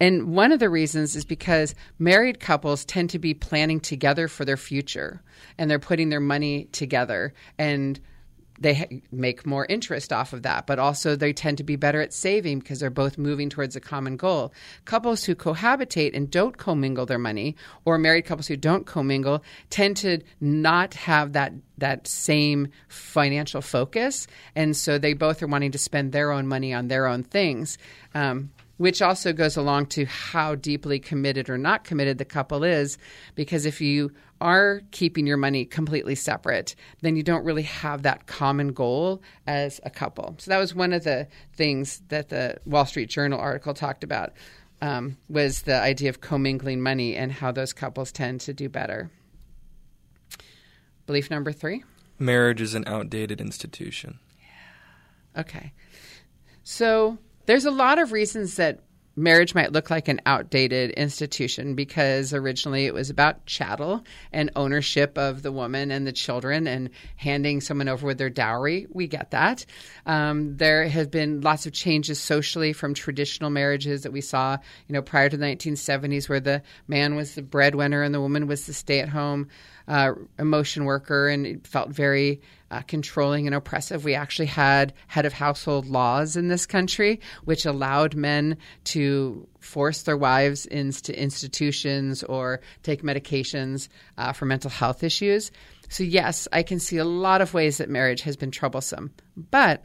And 0.00 0.34
one 0.34 0.50
of 0.50 0.58
the 0.58 0.70
reasons 0.70 1.14
is 1.14 1.24
because 1.24 1.74
married 1.98 2.40
couples 2.40 2.84
tend 2.84 3.10
to 3.10 3.18
be 3.18 3.34
planning 3.34 3.80
together 3.80 4.26
for 4.28 4.44
their 4.44 4.56
future 4.56 5.22
and 5.58 5.70
they're 5.70 5.78
putting 5.78 6.08
their 6.08 6.20
money 6.20 6.64
together 6.72 7.34
and 7.58 8.00
they 8.60 8.74
ha- 8.74 9.00
make 9.10 9.46
more 9.46 9.66
interest 9.66 10.12
off 10.12 10.32
of 10.32 10.42
that, 10.42 10.66
but 10.66 10.78
also 10.78 11.16
they 11.16 11.32
tend 11.32 11.58
to 11.58 11.64
be 11.64 11.76
better 11.76 12.00
at 12.00 12.12
saving 12.12 12.58
because 12.58 12.78
they're 12.78 12.90
both 12.90 13.16
moving 13.16 13.48
towards 13.48 13.74
a 13.74 13.80
common 13.80 14.16
goal. 14.16 14.52
Couples 14.84 15.24
who 15.24 15.34
cohabitate 15.34 16.14
and 16.14 16.30
don't 16.30 16.58
commingle 16.58 17.06
their 17.06 17.18
money, 17.18 17.56
or 17.86 17.96
married 17.96 18.26
couples 18.26 18.46
who 18.46 18.56
don't 18.56 18.86
commingle, 18.86 19.42
tend 19.70 19.96
to 19.98 20.20
not 20.40 20.94
have 20.94 21.32
that 21.32 21.54
that 21.78 22.06
same 22.06 22.68
financial 22.88 23.62
focus, 23.62 24.26
and 24.54 24.76
so 24.76 24.98
they 24.98 25.14
both 25.14 25.42
are 25.42 25.46
wanting 25.46 25.72
to 25.72 25.78
spend 25.78 26.12
their 26.12 26.30
own 26.30 26.46
money 26.46 26.74
on 26.74 26.88
their 26.88 27.06
own 27.06 27.22
things. 27.22 27.78
Um, 28.14 28.50
which 28.80 29.02
also 29.02 29.30
goes 29.34 29.58
along 29.58 29.84
to 29.84 30.06
how 30.06 30.54
deeply 30.54 30.98
committed 30.98 31.50
or 31.50 31.58
not 31.58 31.84
committed 31.84 32.16
the 32.16 32.24
couple 32.24 32.64
is. 32.64 32.96
Because 33.34 33.66
if 33.66 33.82
you 33.82 34.10
are 34.40 34.80
keeping 34.90 35.26
your 35.26 35.36
money 35.36 35.66
completely 35.66 36.14
separate, 36.14 36.74
then 37.02 37.14
you 37.14 37.22
don't 37.22 37.44
really 37.44 37.64
have 37.64 38.04
that 38.04 38.26
common 38.26 38.68
goal 38.68 39.20
as 39.46 39.82
a 39.84 39.90
couple. 39.90 40.34
So 40.38 40.50
that 40.50 40.56
was 40.56 40.74
one 40.74 40.94
of 40.94 41.04
the 41.04 41.28
things 41.52 42.00
that 42.08 42.30
the 42.30 42.56
Wall 42.64 42.86
Street 42.86 43.10
Journal 43.10 43.38
article 43.38 43.74
talked 43.74 44.02
about. 44.02 44.32
Um, 44.80 45.18
was 45.28 45.60
the 45.60 45.78
idea 45.78 46.08
of 46.08 46.22
commingling 46.22 46.80
money 46.80 47.14
and 47.16 47.30
how 47.30 47.52
those 47.52 47.74
couples 47.74 48.10
tend 48.10 48.40
to 48.40 48.54
do 48.54 48.70
better. 48.70 49.10
Belief 51.04 51.30
number 51.30 51.52
three 51.52 51.84
Marriage 52.18 52.62
is 52.62 52.74
an 52.74 52.84
outdated 52.86 53.42
institution. 53.42 54.20
Okay. 55.36 55.74
So 56.62 57.18
there's 57.50 57.64
a 57.64 57.70
lot 57.72 57.98
of 57.98 58.12
reasons 58.12 58.54
that 58.54 58.78
marriage 59.16 59.56
might 59.56 59.72
look 59.72 59.90
like 59.90 60.06
an 60.06 60.20
outdated 60.24 60.92
institution 60.92 61.74
because 61.74 62.32
originally 62.32 62.86
it 62.86 62.94
was 62.94 63.10
about 63.10 63.44
chattel 63.44 64.04
and 64.32 64.52
ownership 64.54 65.18
of 65.18 65.42
the 65.42 65.50
woman 65.50 65.90
and 65.90 66.06
the 66.06 66.12
children 66.12 66.68
and 66.68 66.90
handing 67.16 67.60
someone 67.60 67.88
over 67.88 68.06
with 68.06 68.18
their 68.18 68.30
dowry. 68.30 68.86
We 68.92 69.08
get 69.08 69.32
that. 69.32 69.66
Um, 70.06 70.58
there 70.58 70.86
have 70.86 71.10
been 71.10 71.40
lots 71.40 71.66
of 71.66 71.72
changes 71.72 72.20
socially 72.20 72.72
from 72.72 72.94
traditional 72.94 73.50
marriages 73.50 74.04
that 74.04 74.12
we 74.12 74.20
saw, 74.20 74.56
you 74.86 74.92
know, 74.92 75.02
prior 75.02 75.28
to 75.28 75.36
the 75.36 75.44
1970s, 75.44 76.28
where 76.28 76.38
the 76.38 76.62
man 76.86 77.16
was 77.16 77.34
the 77.34 77.42
breadwinner 77.42 78.04
and 78.04 78.14
the 78.14 78.20
woman 78.20 78.46
was 78.46 78.66
the 78.66 78.72
stay-at-home 78.72 79.48
uh, 79.88 80.12
emotion 80.38 80.84
worker, 80.84 81.26
and 81.26 81.46
it 81.48 81.66
felt 81.66 81.88
very 81.88 82.42
uh, 82.70 82.82
controlling 82.82 83.46
and 83.46 83.54
oppressive. 83.54 84.04
We 84.04 84.14
actually 84.14 84.46
had 84.46 84.92
head 85.08 85.26
of 85.26 85.32
household 85.32 85.86
laws 85.86 86.36
in 86.36 86.48
this 86.48 86.66
country, 86.66 87.20
which 87.44 87.66
allowed 87.66 88.14
men 88.14 88.56
to 88.84 89.46
force 89.58 90.02
their 90.02 90.16
wives 90.16 90.66
into 90.66 91.18
institutions 91.20 92.22
or 92.24 92.60
take 92.82 93.02
medications 93.02 93.88
uh, 94.18 94.32
for 94.32 94.46
mental 94.46 94.70
health 94.70 95.02
issues. 95.02 95.50
So, 95.88 96.04
yes, 96.04 96.46
I 96.52 96.62
can 96.62 96.78
see 96.78 96.98
a 96.98 97.04
lot 97.04 97.40
of 97.40 97.52
ways 97.52 97.78
that 97.78 97.90
marriage 97.90 98.22
has 98.22 98.36
been 98.36 98.52
troublesome. 98.52 99.12
But 99.36 99.84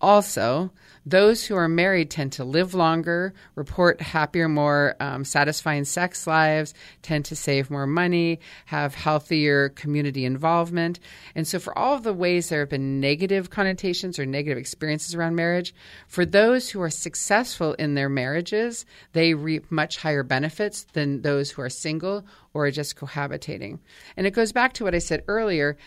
also, 0.00 0.72
those 1.06 1.46
who 1.46 1.54
are 1.54 1.68
married 1.68 2.10
tend 2.10 2.32
to 2.32 2.44
live 2.44 2.74
longer, 2.74 3.32
report 3.54 4.00
happier, 4.00 4.48
more 4.48 4.96
um, 5.00 5.24
satisfying 5.24 5.84
sex 5.84 6.26
lives, 6.26 6.74
tend 7.00 7.24
to 7.26 7.36
save 7.36 7.70
more 7.70 7.86
money, 7.86 8.40
have 8.66 8.94
healthier 8.94 9.70
community 9.70 10.24
involvement. 10.24 10.98
And 11.34 11.46
so, 11.46 11.58
for 11.58 11.76
all 11.78 11.94
of 11.94 12.02
the 12.02 12.12
ways 12.12 12.48
there 12.48 12.60
have 12.60 12.68
been 12.68 13.00
negative 13.00 13.50
connotations 13.50 14.18
or 14.18 14.26
negative 14.26 14.58
experiences 14.58 15.14
around 15.14 15.36
marriage, 15.36 15.74
for 16.08 16.26
those 16.26 16.68
who 16.68 16.82
are 16.82 16.90
successful 16.90 17.74
in 17.74 17.94
their 17.94 18.08
marriages, 18.08 18.84
they 19.12 19.34
reap 19.34 19.70
much 19.70 19.96
higher 19.96 20.22
benefits 20.22 20.84
than 20.92 21.22
those 21.22 21.50
who 21.50 21.62
are 21.62 21.70
single 21.70 22.26
or 22.52 22.66
are 22.66 22.70
just 22.70 22.96
cohabitating. 22.96 23.78
And 24.16 24.26
it 24.26 24.32
goes 24.32 24.52
back 24.52 24.74
to 24.74 24.84
what 24.84 24.94
I 24.94 24.98
said 24.98 25.24
earlier 25.28 25.78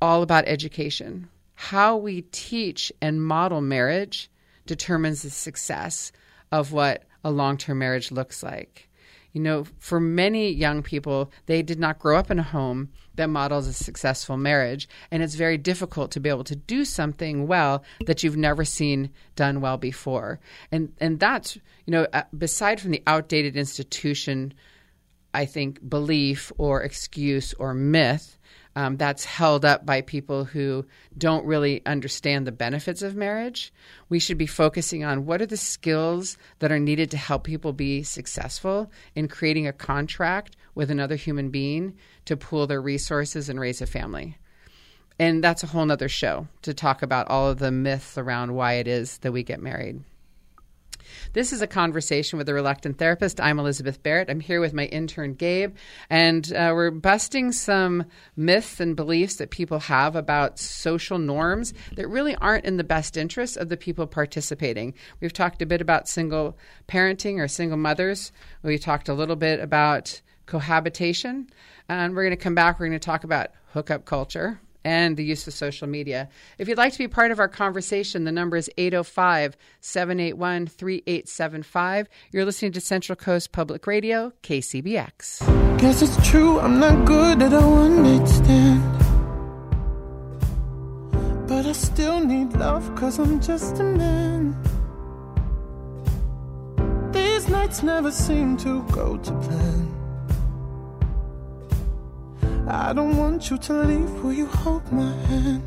all 0.00 0.22
about 0.22 0.44
education. 0.46 1.28
How 1.54 1.96
we 1.96 2.22
teach 2.22 2.92
and 3.00 3.24
model 3.24 3.60
marriage 3.60 4.30
determines 4.66 5.22
the 5.22 5.30
success 5.30 6.12
of 6.50 6.72
what 6.72 7.04
a 7.22 7.30
long 7.30 7.56
term 7.56 7.78
marriage 7.78 8.10
looks 8.10 8.42
like. 8.42 8.88
You 9.32 9.40
know, 9.40 9.64
for 9.80 9.98
many 9.98 10.50
young 10.50 10.84
people, 10.84 11.32
they 11.46 11.60
did 11.60 11.80
not 11.80 11.98
grow 11.98 12.16
up 12.16 12.30
in 12.30 12.38
a 12.38 12.44
home 12.44 12.90
that 13.16 13.28
models 13.28 13.66
a 13.66 13.72
successful 13.72 14.36
marriage. 14.36 14.88
And 15.10 15.24
it's 15.24 15.34
very 15.34 15.58
difficult 15.58 16.12
to 16.12 16.20
be 16.20 16.28
able 16.28 16.44
to 16.44 16.54
do 16.54 16.84
something 16.84 17.48
well 17.48 17.82
that 18.06 18.22
you've 18.22 18.36
never 18.36 18.64
seen 18.64 19.10
done 19.34 19.60
well 19.60 19.76
before. 19.76 20.38
And, 20.70 20.92
and 21.00 21.18
that's, 21.18 21.56
you 21.56 21.90
know, 21.90 22.06
uh, 22.12 22.22
beside 22.36 22.80
from 22.80 22.92
the 22.92 23.02
outdated 23.08 23.56
institution, 23.56 24.54
I 25.32 25.46
think, 25.46 25.88
belief 25.88 26.52
or 26.56 26.82
excuse 26.82 27.54
or 27.54 27.74
myth, 27.74 28.38
um, 28.76 28.96
that's 28.96 29.24
held 29.24 29.64
up 29.64 29.86
by 29.86 30.00
people 30.00 30.44
who 30.44 30.84
don't 31.16 31.46
really 31.46 31.84
understand 31.86 32.46
the 32.46 32.52
benefits 32.52 33.02
of 33.02 33.14
marriage. 33.14 33.72
We 34.08 34.18
should 34.18 34.38
be 34.38 34.46
focusing 34.46 35.04
on 35.04 35.26
what 35.26 35.40
are 35.40 35.46
the 35.46 35.56
skills 35.56 36.36
that 36.58 36.72
are 36.72 36.80
needed 36.80 37.10
to 37.12 37.16
help 37.16 37.44
people 37.44 37.72
be 37.72 38.02
successful 38.02 38.90
in 39.14 39.28
creating 39.28 39.66
a 39.66 39.72
contract 39.72 40.56
with 40.74 40.90
another 40.90 41.16
human 41.16 41.50
being 41.50 41.94
to 42.24 42.36
pool 42.36 42.66
their 42.66 42.82
resources 42.82 43.48
and 43.48 43.60
raise 43.60 43.80
a 43.80 43.86
family. 43.86 44.36
And 45.18 45.44
that's 45.44 45.62
a 45.62 45.68
whole 45.68 45.86
nother 45.86 46.08
show 46.08 46.48
to 46.62 46.74
talk 46.74 47.02
about 47.02 47.28
all 47.28 47.48
of 47.48 47.58
the 47.58 47.70
myths 47.70 48.18
around 48.18 48.54
why 48.54 48.74
it 48.74 48.88
is 48.88 49.18
that 49.18 49.32
we 49.32 49.44
get 49.44 49.62
married. 49.62 50.02
This 51.34 51.52
is 51.52 51.62
a 51.62 51.66
conversation 51.66 52.38
with 52.38 52.48
a 52.48 52.54
reluctant 52.54 52.96
therapist. 52.96 53.40
I'm 53.40 53.58
Elizabeth 53.58 54.00
Barrett. 54.04 54.30
I'm 54.30 54.38
here 54.38 54.60
with 54.60 54.72
my 54.72 54.84
intern, 54.84 55.34
Gabe, 55.34 55.74
and 56.08 56.52
uh, 56.52 56.70
we're 56.72 56.92
busting 56.92 57.50
some 57.50 58.04
myths 58.36 58.78
and 58.78 58.94
beliefs 58.94 59.34
that 59.36 59.50
people 59.50 59.80
have 59.80 60.14
about 60.14 60.60
social 60.60 61.18
norms 61.18 61.74
that 61.96 62.06
really 62.06 62.36
aren't 62.36 62.64
in 62.64 62.76
the 62.76 62.84
best 62.84 63.16
interest 63.16 63.56
of 63.56 63.68
the 63.68 63.76
people 63.76 64.06
participating. 64.06 64.94
We've 65.20 65.32
talked 65.32 65.60
a 65.60 65.66
bit 65.66 65.80
about 65.80 66.06
single 66.06 66.56
parenting 66.86 67.40
or 67.40 67.48
single 67.48 67.78
mothers. 67.78 68.30
We 68.62 68.78
talked 68.78 69.08
a 69.08 69.14
little 69.14 69.34
bit 69.34 69.58
about 69.58 70.20
cohabitation. 70.46 71.48
And 71.88 72.14
we're 72.14 72.22
going 72.22 72.30
to 72.30 72.42
come 72.42 72.54
back. 72.54 72.78
We're 72.78 72.86
going 72.86 73.00
to 73.00 73.04
talk 73.04 73.24
about 73.24 73.48
hookup 73.72 74.04
culture 74.04 74.60
and 74.84 75.16
the 75.16 75.24
use 75.24 75.46
of 75.46 75.54
social 75.54 75.88
media. 75.88 76.28
If 76.58 76.68
you'd 76.68 76.78
like 76.78 76.92
to 76.92 76.98
be 76.98 77.08
part 77.08 77.30
of 77.30 77.38
our 77.38 77.48
conversation, 77.48 78.24
the 78.24 78.32
number 78.32 78.56
is 78.56 78.70
805 78.76 79.56
781 79.80 80.66
3875. 80.66 82.08
You're 82.32 82.44
listening 82.44 82.72
to 82.72 82.80
Central 82.80 83.16
Coast 83.16 83.52
Public 83.52 83.86
Radio, 83.86 84.32
KCBX. 84.42 85.78
Guess 85.80 86.02
it's 86.02 86.28
true, 86.28 86.60
I'm 86.60 86.78
not 86.78 87.06
good 87.06 87.42
at 87.42 87.52
a 87.52 87.60
one 87.60 88.02
night 88.02 88.28
stand. 88.28 88.82
But 91.48 91.66
I 91.66 91.72
still 91.72 92.20
need 92.20 92.52
love, 92.54 92.94
cause 92.94 93.18
I'm 93.18 93.40
just 93.40 93.78
a 93.78 93.84
man. 93.84 94.56
These 97.12 97.48
nights 97.48 97.82
never 97.82 98.10
seem 98.10 98.56
to 98.58 98.82
go 98.84 99.16
to 99.16 99.32
plan. 99.40 100.03
I 102.66 102.92
don't 102.94 103.16
want 103.16 103.50
you 103.50 103.58
to 103.58 103.72
leave. 103.72 104.10
Will 104.22 104.32
you 104.32 104.46
hold 104.46 104.90
my 104.90 105.12
hand? 105.26 105.62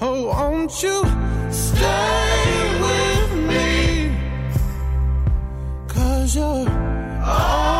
Oh, 0.00 0.28
won't 0.28 0.82
you 0.82 1.04
stay 1.50 2.80
with 2.80 3.32
me? 3.50 4.16
Cause 5.88 6.36
you're 6.36 6.68
all 7.22 7.79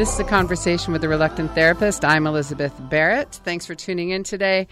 This 0.00 0.14
is 0.14 0.20
a 0.20 0.24
conversation 0.24 0.94
with 0.94 1.02
the 1.02 1.10
reluctant 1.10 1.54
therapist. 1.54 2.06
I'm 2.06 2.26
Elizabeth 2.26 2.72
Barrett. 2.88 3.38
Thanks 3.44 3.66
for 3.66 3.74
tuning 3.74 4.08
in 4.08 4.24
today. 4.24 4.66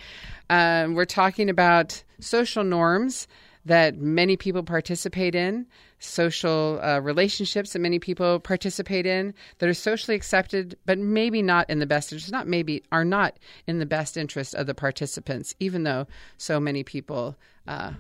Um, 0.48 0.94
we're 0.94 1.04
talking 1.04 1.50
about 1.50 2.02
social 2.18 2.64
norms 2.64 3.28
that 3.66 3.98
many 3.98 4.38
people 4.38 4.62
participate 4.62 5.34
in, 5.34 5.66
social 5.98 6.80
uh, 6.82 7.00
relationships 7.00 7.74
that 7.74 7.80
many 7.80 7.98
people 7.98 8.40
participate 8.40 9.04
in 9.04 9.34
that 9.58 9.68
are 9.68 9.74
socially 9.74 10.14
accepted, 10.14 10.78
but 10.86 10.96
maybe 10.96 11.42
not 11.42 11.68
in 11.68 11.78
the 11.78 11.84
best 11.84 12.10
interest, 12.10 12.32
not 12.32 12.48
maybe, 12.48 12.82
are 12.90 13.04
not 13.04 13.38
in 13.66 13.80
the 13.80 13.84
best 13.84 14.16
interest 14.16 14.54
of 14.54 14.66
the 14.66 14.74
participants, 14.74 15.54
even 15.60 15.82
though 15.82 16.06
so 16.38 16.58
many 16.58 16.82
people. 16.82 17.36
Uh, 17.66 17.92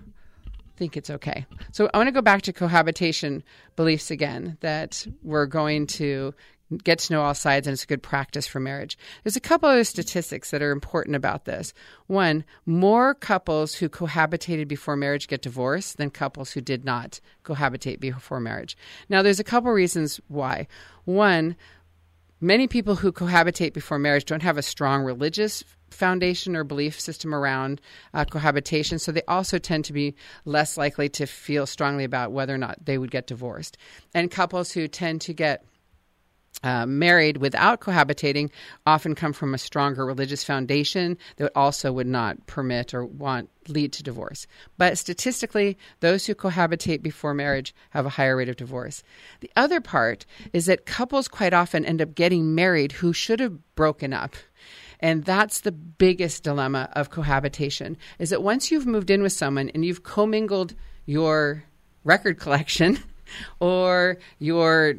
think 0.78 0.96
it's 0.96 1.10
okay. 1.10 1.44
So 1.72 1.90
I 1.92 1.98
want 1.98 2.06
to 2.06 2.12
go 2.12 2.22
back 2.22 2.42
to 2.42 2.52
cohabitation 2.52 3.42
beliefs 3.74 4.12
again 4.12 4.56
that 4.60 5.04
we're 5.24 5.46
going 5.46 5.88
to 5.88 6.32
get 6.84 6.98
to 6.98 7.12
know 7.12 7.22
all 7.22 7.34
sides 7.34 7.66
and 7.66 7.72
it's 7.72 7.84
a 7.84 7.86
good 7.86 8.02
practice 8.02 8.46
for 8.46 8.60
marriage. 8.60 8.98
There's 9.24 9.36
a 9.36 9.40
couple 9.40 9.68
other 9.68 9.84
statistics 9.84 10.50
that 10.50 10.62
are 10.62 10.70
important 10.70 11.16
about 11.16 11.44
this. 11.44 11.72
One, 12.06 12.44
more 12.66 13.14
couples 13.14 13.74
who 13.74 13.88
cohabitated 13.88 14.68
before 14.68 14.96
marriage 14.96 15.28
get 15.28 15.42
divorced 15.42 15.96
than 15.96 16.10
couples 16.10 16.52
who 16.52 16.60
did 16.60 16.84
not 16.84 17.20
cohabitate 17.44 18.00
before 18.00 18.40
marriage. 18.40 18.76
Now 19.08 19.22
there's 19.22 19.40
a 19.40 19.44
couple 19.44 19.70
reasons 19.72 20.20
why. 20.28 20.66
One, 21.04 21.56
many 22.40 22.68
people 22.68 22.96
who 22.96 23.12
cohabitate 23.12 23.72
before 23.72 23.98
marriage 23.98 24.26
don't 24.26 24.42
have 24.42 24.58
a 24.58 24.62
strong 24.62 25.02
religious 25.02 25.64
foundation 25.90 26.54
or 26.54 26.64
belief 26.64 27.00
system 27.00 27.34
around 27.34 27.80
uh, 28.12 28.24
cohabitation, 28.26 28.98
so 28.98 29.10
they 29.10 29.22
also 29.26 29.58
tend 29.58 29.86
to 29.86 29.94
be 29.94 30.14
less 30.44 30.76
likely 30.76 31.08
to 31.08 31.26
feel 31.26 31.64
strongly 31.64 32.04
about 32.04 32.30
whether 32.30 32.54
or 32.54 32.58
not 32.58 32.84
they 32.84 32.98
would 32.98 33.10
get 33.10 33.26
divorced. 33.26 33.78
And 34.14 34.30
couples 34.30 34.70
who 34.70 34.86
tend 34.86 35.22
to 35.22 35.32
get 35.32 35.64
uh, 36.62 36.86
married 36.86 37.36
without 37.36 37.80
cohabitating 37.80 38.50
often 38.86 39.14
come 39.14 39.32
from 39.32 39.54
a 39.54 39.58
stronger 39.58 40.04
religious 40.04 40.42
foundation 40.42 41.16
that 41.36 41.52
also 41.54 41.92
would 41.92 42.06
not 42.06 42.46
permit 42.46 42.92
or 42.92 43.04
want 43.04 43.48
lead 43.68 43.92
to 43.92 44.02
divorce. 44.02 44.46
But 44.76 44.98
statistically, 44.98 45.78
those 46.00 46.26
who 46.26 46.34
cohabitate 46.34 47.02
before 47.02 47.34
marriage 47.34 47.74
have 47.90 48.06
a 48.06 48.10
higher 48.10 48.36
rate 48.36 48.48
of 48.48 48.56
divorce. 48.56 49.02
The 49.40 49.50
other 49.56 49.80
part 49.80 50.26
is 50.52 50.66
that 50.66 50.86
couples 50.86 51.28
quite 51.28 51.54
often 51.54 51.84
end 51.84 52.02
up 52.02 52.14
getting 52.14 52.54
married 52.54 52.92
who 52.92 53.12
should 53.12 53.40
have 53.40 53.74
broken 53.74 54.12
up. 54.12 54.34
And 55.00 55.24
that's 55.24 55.60
the 55.60 55.70
biggest 55.70 56.42
dilemma 56.42 56.88
of 56.92 57.10
cohabitation 57.10 57.96
is 58.18 58.30
that 58.30 58.42
once 58.42 58.72
you've 58.72 58.86
moved 58.86 59.10
in 59.10 59.22
with 59.22 59.32
someone 59.32 59.68
and 59.68 59.84
you've 59.84 60.02
commingled 60.02 60.74
your 61.06 61.62
record 62.02 62.40
collection 62.40 62.98
or 63.60 64.18
your 64.40 64.94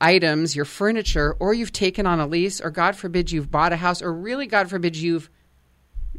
items, 0.00 0.54
your 0.54 0.64
furniture, 0.64 1.36
or 1.38 1.54
you've 1.54 1.72
taken 1.72 2.06
on 2.06 2.20
a 2.20 2.26
lease, 2.26 2.60
or 2.60 2.70
God 2.70 2.96
forbid 2.96 3.30
you've 3.30 3.50
bought 3.50 3.72
a 3.72 3.76
house, 3.76 4.02
or 4.02 4.12
really, 4.12 4.46
God 4.46 4.68
forbid 4.68 4.96
you've 4.96 5.30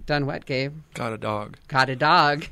done 0.05 0.25
what, 0.25 0.45
Gabe? 0.45 0.73
Got 0.93 1.13
a 1.13 1.17
dog. 1.17 1.57
Got 1.67 1.89
a 1.89 1.95
dog. 1.95 2.45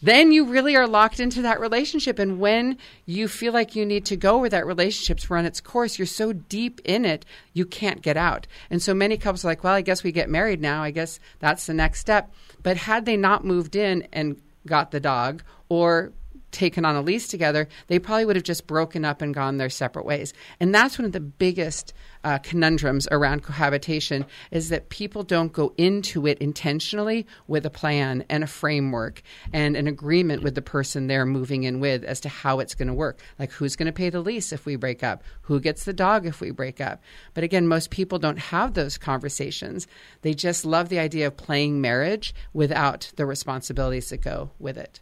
Then 0.00 0.30
you 0.30 0.44
really 0.44 0.76
are 0.76 0.86
locked 0.86 1.18
into 1.18 1.42
that 1.42 1.58
relationship. 1.58 2.20
And 2.20 2.38
when 2.38 2.78
you 3.04 3.26
feel 3.26 3.52
like 3.52 3.74
you 3.74 3.84
need 3.84 4.06
to 4.06 4.16
go 4.16 4.38
where 4.38 4.48
that 4.48 4.66
relationship's 4.66 5.28
run 5.28 5.44
its 5.44 5.60
course, 5.60 5.98
you're 5.98 6.06
so 6.06 6.32
deep 6.32 6.80
in 6.84 7.04
it, 7.04 7.24
you 7.52 7.66
can't 7.66 8.00
get 8.00 8.16
out. 8.16 8.46
And 8.70 8.80
so 8.80 8.94
many 8.94 9.16
couples 9.16 9.44
are 9.44 9.48
like, 9.48 9.64
well, 9.64 9.74
I 9.74 9.80
guess 9.80 10.04
we 10.04 10.12
get 10.12 10.30
married 10.30 10.60
now. 10.60 10.82
I 10.82 10.92
guess 10.92 11.18
that's 11.40 11.66
the 11.66 11.74
next 11.74 11.98
step. 11.98 12.32
But 12.62 12.76
had 12.76 13.06
they 13.06 13.16
not 13.16 13.44
moved 13.44 13.74
in 13.74 14.06
and 14.12 14.40
got 14.66 14.92
the 14.92 15.00
dog 15.00 15.42
or 15.68 16.12
taken 16.50 16.84
on 16.84 16.96
a 16.96 17.02
lease 17.02 17.28
together, 17.28 17.68
they 17.88 17.98
probably 17.98 18.24
would 18.24 18.36
have 18.36 18.44
just 18.44 18.66
broken 18.66 19.04
up 19.04 19.22
and 19.22 19.34
gone 19.34 19.56
their 19.56 19.70
separate 19.70 20.04
ways. 20.04 20.32
And 20.60 20.74
that's 20.74 20.98
one 20.98 21.06
of 21.06 21.12
the 21.12 21.20
biggest 21.20 21.92
uh, 22.24 22.38
conundrums 22.38 23.06
around 23.10 23.42
cohabitation 23.42 24.24
is 24.50 24.68
that 24.70 24.88
people 24.88 25.22
don't 25.22 25.52
go 25.52 25.72
into 25.76 26.26
it 26.26 26.38
intentionally 26.38 27.26
with 27.46 27.64
a 27.64 27.70
plan 27.70 28.24
and 28.28 28.42
a 28.42 28.46
framework 28.46 29.22
and 29.52 29.76
an 29.76 29.86
agreement 29.86 30.42
with 30.42 30.54
the 30.54 30.62
person 30.62 31.06
they're 31.06 31.26
moving 31.26 31.64
in 31.64 31.80
with 31.80 32.04
as 32.04 32.20
to 32.20 32.28
how 32.28 32.60
it's 32.60 32.74
going 32.74 32.88
to 32.88 32.94
work. 32.94 33.20
Like 33.38 33.52
who's 33.52 33.76
going 33.76 33.86
to 33.86 33.92
pay 33.92 34.10
the 34.10 34.20
lease 34.20 34.52
if 34.52 34.66
we 34.66 34.76
break 34.76 35.02
up? 35.02 35.22
Who 35.42 35.60
gets 35.60 35.84
the 35.84 35.92
dog 35.92 36.26
if 36.26 36.40
we 36.40 36.50
break 36.50 36.80
up? 36.80 37.02
But 37.34 37.44
again, 37.44 37.68
most 37.68 37.90
people 37.90 38.18
don't 38.18 38.38
have 38.38 38.74
those 38.74 38.98
conversations. 38.98 39.86
They 40.22 40.34
just 40.34 40.64
love 40.64 40.88
the 40.88 40.98
idea 40.98 41.26
of 41.26 41.36
playing 41.36 41.80
marriage 41.80 42.34
without 42.52 43.12
the 43.16 43.26
responsibilities 43.26 44.10
that 44.10 44.18
go 44.18 44.50
with 44.58 44.76
it. 44.76 45.00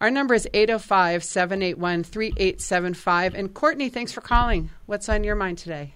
Our 0.00 0.10
number 0.10 0.34
is 0.34 0.48
805 0.52 1.24
781 1.24 2.02
3875. 2.04 3.34
And 3.34 3.54
Courtney, 3.54 3.88
thanks 3.88 4.12
for 4.12 4.20
calling. 4.20 4.70
What's 4.86 5.08
on 5.08 5.24
your 5.24 5.36
mind 5.36 5.58
today? 5.58 5.94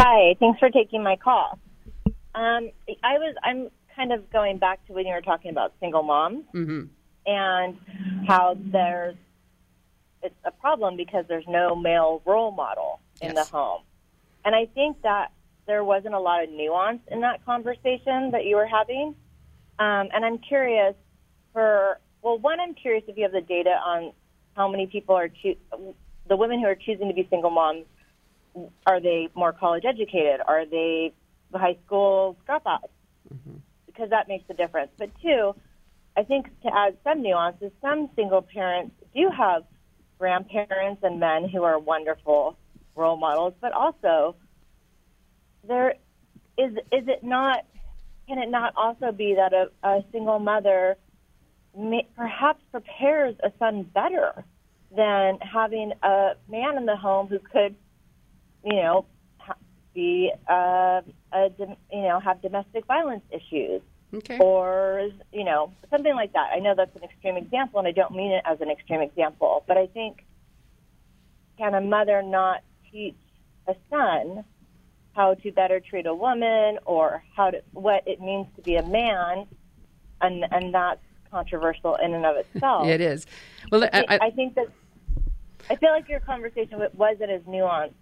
Hi, 0.00 0.34
thanks 0.40 0.58
for 0.58 0.70
taking 0.70 1.02
my 1.02 1.16
call. 1.16 1.58
Um, 2.34 2.70
I 3.02 3.18
was 3.18 3.36
I'm 3.44 3.68
kind 3.94 4.12
of 4.12 4.28
going 4.30 4.58
back 4.58 4.84
to 4.86 4.92
when 4.92 5.06
you 5.06 5.12
were 5.14 5.20
talking 5.20 5.50
about 5.50 5.72
single 5.80 6.02
moms 6.02 6.44
Mm-hmm. 6.54 6.84
and 7.26 7.76
how 8.26 8.56
there's 8.58 9.14
it's 10.22 10.34
a 10.44 10.50
problem 10.50 10.96
because 10.96 11.26
there's 11.28 11.44
no 11.46 11.76
male 11.76 12.22
role 12.24 12.50
model 12.50 13.00
in 13.20 13.34
Yes. 13.34 13.50
the 13.50 13.56
home. 13.56 13.82
And 14.44 14.54
I 14.54 14.66
think 14.66 15.02
that 15.02 15.30
there 15.66 15.84
wasn't 15.84 16.14
a 16.14 16.18
lot 16.18 16.42
of 16.42 16.50
nuance 16.50 17.00
in 17.08 17.20
that 17.20 17.44
conversation 17.44 18.30
that 18.32 18.44
you 18.46 18.56
were 18.56 18.66
having. 18.66 19.14
Um, 19.78 20.08
and 20.12 20.24
I'm 20.24 20.38
curious 20.38 20.94
for 21.52 21.98
well, 22.24 22.38
one, 22.38 22.58
I'm 22.58 22.74
curious 22.74 23.04
if 23.06 23.18
you 23.18 23.22
have 23.24 23.32
the 23.32 23.42
data 23.42 23.70
on 23.70 24.12
how 24.56 24.66
many 24.68 24.86
people 24.86 25.14
are 25.14 25.28
choo- 25.28 25.58
the 26.26 26.36
women 26.36 26.58
who 26.58 26.66
are 26.66 26.74
choosing 26.74 27.08
to 27.08 27.14
be 27.14 27.28
single 27.28 27.50
moms. 27.50 27.84
Are 28.86 28.98
they 28.98 29.28
more 29.34 29.52
college 29.52 29.84
educated? 29.84 30.40
Are 30.46 30.64
they 30.64 31.12
high 31.52 31.76
school 31.84 32.36
dropouts? 32.48 32.88
Mm-hmm. 33.32 33.58
Because 33.86 34.10
that 34.10 34.26
makes 34.26 34.44
a 34.48 34.54
difference. 34.54 34.90
But 34.96 35.10
two, 35.20 35.54
I 36.16 36.22
think 36.22 36.46
to 36.62 36.74
add 36.74 36.96
some 37.04 37.22
nuances, 37.22 37.72
some 37.82 38.08
single 38.16 38.40
parents 38.40 38.94
do 39.14 39.28
have 39.36 39.64
grandparents 40.18 41.02
and 41.02 41.20
men 41.20 41.48
who 41.48 41.62
are 41.62 41.78
wonderful 41.78 42.56
role 42.96 43.18
models, 43.18 43.52
but 43.60 43.72
also 43.72 44.36
there 45.66 45.96
is 46.56 46.72
is 46.92 47.08
it 47.08 47.22
not 47.22 47.66
can 48.28 48.38
it 48.38 48.48
not 48.48 48.72
also 48.76 49.12
be 49.12 49.34
that 49.34 49.52
a, 49.52 49.68
a 49.82 50.04
single 50.12 50.38
mother 50.38 50.96
may, 51.76 52.06
perhaps 52.16 52.62
prepares 52.70 53.34
a 53.42 53.52
son 53.58 53.82
better 53.94 54.44
than 54.94 55.38
having 55.40 55.92
a 56.02 56.32
man 56.48 56.76
in 56.76 56.86
the 56.86 56.96
home 56.96 57.26
who 57.26 57.38
could, 57.38 57.74
you 58.64 58.76
know, 58.76 59.06
be 59.94 60.32
uh, 60.50 61.00
a 61.32 61.48
you 61.58 62.02
know 62.02 62.20
have 62.20 62.42
domestic 62.42 62.84
violence 62.86 63.22
issues 63.30 63.80
Okay. 64.12 64.38
or 64.38 65.08
you 65.32 65.44
know 65.44 65.72
something 65.90 66.14
like 66.14 66.32
that. 66.32 66.50
I 66.54 66.58
know 66.58 66.74
that's 66.76 66.94
an 66.96 67.04
extreme 67.04 67.36
example, 67.36 67.78
and 67.78 67.88
I 67.88 67.92
don't 67.92 68.14
mean 68.14 68.32
it 68.32 68.42
as 68.44 68.60
an 68.60 68.70
extreme 68.70 69.00
example, 69.00 69.64
but 69.66 69.76
I 69.76 69.86
think 69.86 70.24
can 71.56 71.74
a 71.74 71.80
mother 71.80 72.22
not 72.22 72.62
teach 72.90 73.16
a 73.68 73.74
son 73.88 74.44
how 75.12 75.34
to 75.34 75.52
better 75.52 75.78
treat 75.80 76.06
a 76.06 76.14
woman 76.14 76.78
or 76.84 77.22
how 77.36 77.50
to 77.50 77.62
what 77.72 78.02
it 78.06 78.20
means 78.20 78.46
to 78.56 78.62
be 78.62 78.76
a 78.76 78.82
man, 78.82 79.46
and 80.20 80.44
and 80.50 80.74
that's 80.74 81.00
controversial 81.34 81.96
in 81.96 82.14
and 82.14 82.24
of 82.24 82.36
itself. 82.36 82.86
It 82.94 83.00
is. 83.00 83.26
Well, 83.72 83.84
I, 83.84 84.04
I, 84.08 84.18
I, 84.26 84.30
think 84.30 84.54
that 84.54 84.68
I 85.68 85.74
feel 85.76 85.90
like 85.90 86.08
your 86.08 86.20
conversation 86.20 86.80
wasn't 86.94 87.30
as 87.30 87.42
nuanced 87.42 87.94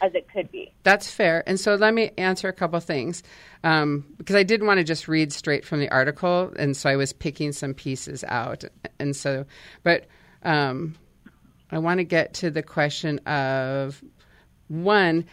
as 0.00 0.14
it 0.14 0.28
could 0.32 0.50
be. 0.52 0.72
That's 0.84 1.10
fair. 1.10 1.42
And 1.48 1.58
so 1.58 1.74
let 1.74 1.94
me 1.94 2.12
answer 2.16 2.48
a 2.48 2.52
couple 2.52 2.78
things 2.78 3.22
um, 3.64 4.04
because 4.18 4.36
I 4.36 4.44
didn't 4.44 4.68
want 4.68 4.78
to 4.78 4.84
just 4.84 5.08
read 5.08 5.32
straight 5.32 5.64
from 5.64 5.80
the 5.80 5.90
article, 5.90 6.52
and 6.56 6.76
so 6.76 6.88
I 6.88 6.96
was 6.96 7.12
picking 7.12 7.50
some 7.52 7.74
pieces 7.74 8.22
out. 8.28 8.64
And 9.00 9.16
so, 9.16 9.44
but 9.82 10.06
um, 10.44 10.94
I 11.70 11.78
want 11.78 11.98
to 11.98 12.04
get 12.04 12.34
to 12.34 12.50
the 12.50 12.62
question 12.62 13.18
of 13.20 14.02
one. 14.68 15.24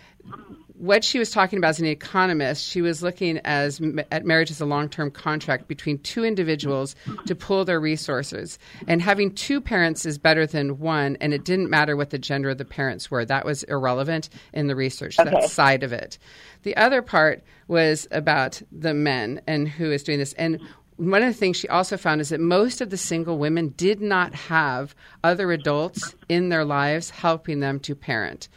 What 0.82 1.04
she 1.04 1.20
was 1.20 1.30
talking 1.30 1.58
about 1.60 1.70
as 1.70 1.80
an 1.80 1.86
economist, 1.86 2.68
she 2.68 2.82
was 2.82 3.04
looking 3.04 3.38
as 3.46 3.80
at 4.12 4.26
marriage 4.26 4.50
as 4.50 4.60
a 4.60 4.66
long-term 4.66 5.12
contract 5.12 5.68
between 5.68 6.00
two 6.00 6.26
individuals 6.26 6.96
to 7.28 7.36
pool 7.36 7.64
their 7.64 7.80
resources. 7.80 8.58
And 8.88 9.00
having 9.00 9.32
two 9.36 9.62
parents 9.62 10.08
is 10.08 10.18
better 10.18 10.48
than 10.48 10.80
one, 10.80 11.18
and 11.22 11.36
it 11.36 11.46
didn't 11.46 11.70
matter 11.70 11.96
what 11.96 12.10
the 12.10 12.18
gender 12.18 12.50
of 12.50 12.58
the 12.58 12.66
parents 12.66 13.12
were. 13.12 13.24
That 13.24 13.46
was 13.46 13.62
irrelevant 13.64 14.30
in 14.54 14.66
the 14.66 14.76
research, 14.76 15.20
Okay. 15.20 15.30
that 15.30 15.52
side 15.52 15.84
of 15.84 15.94
it. 15.94 16.18
The 16.64 16.76
other 16.76 17.04
part 17.04 17.44
was 17.68 18.08
about 18.10 18.60
the 18.72 18.96
men 18.96 19.40
and 19.46 19.70
who 19.70 19.92
is 19.92 20.02
doing 20.02 20.18
this. 20.18 20.34
And 20.34 20.60
one 20.98 21.22
of 21.22 21.30
the 21.30 21.40
things 21.40 21.58
she 21.58 21.68
also 21.68 21.96
found 21.96 22.22
is 22.22 22.30
that 22.30 22.40
most 22.40 22.82
of 22.82 22.90
the 22.90 22.98
single 22.98 23.38
women 23.38 23.76
did 23.78 24.02
not 24.02 24.34
have 24.34 24.96
other 25.24 25.52
adults 25.52 26.16
in 26.28 26.50
their 26.50 26.66
lives 26.66 27.12
helping 27.12 27.60
them 27.60 27.80
to 27.82 27.94
parent. 27.94 28.50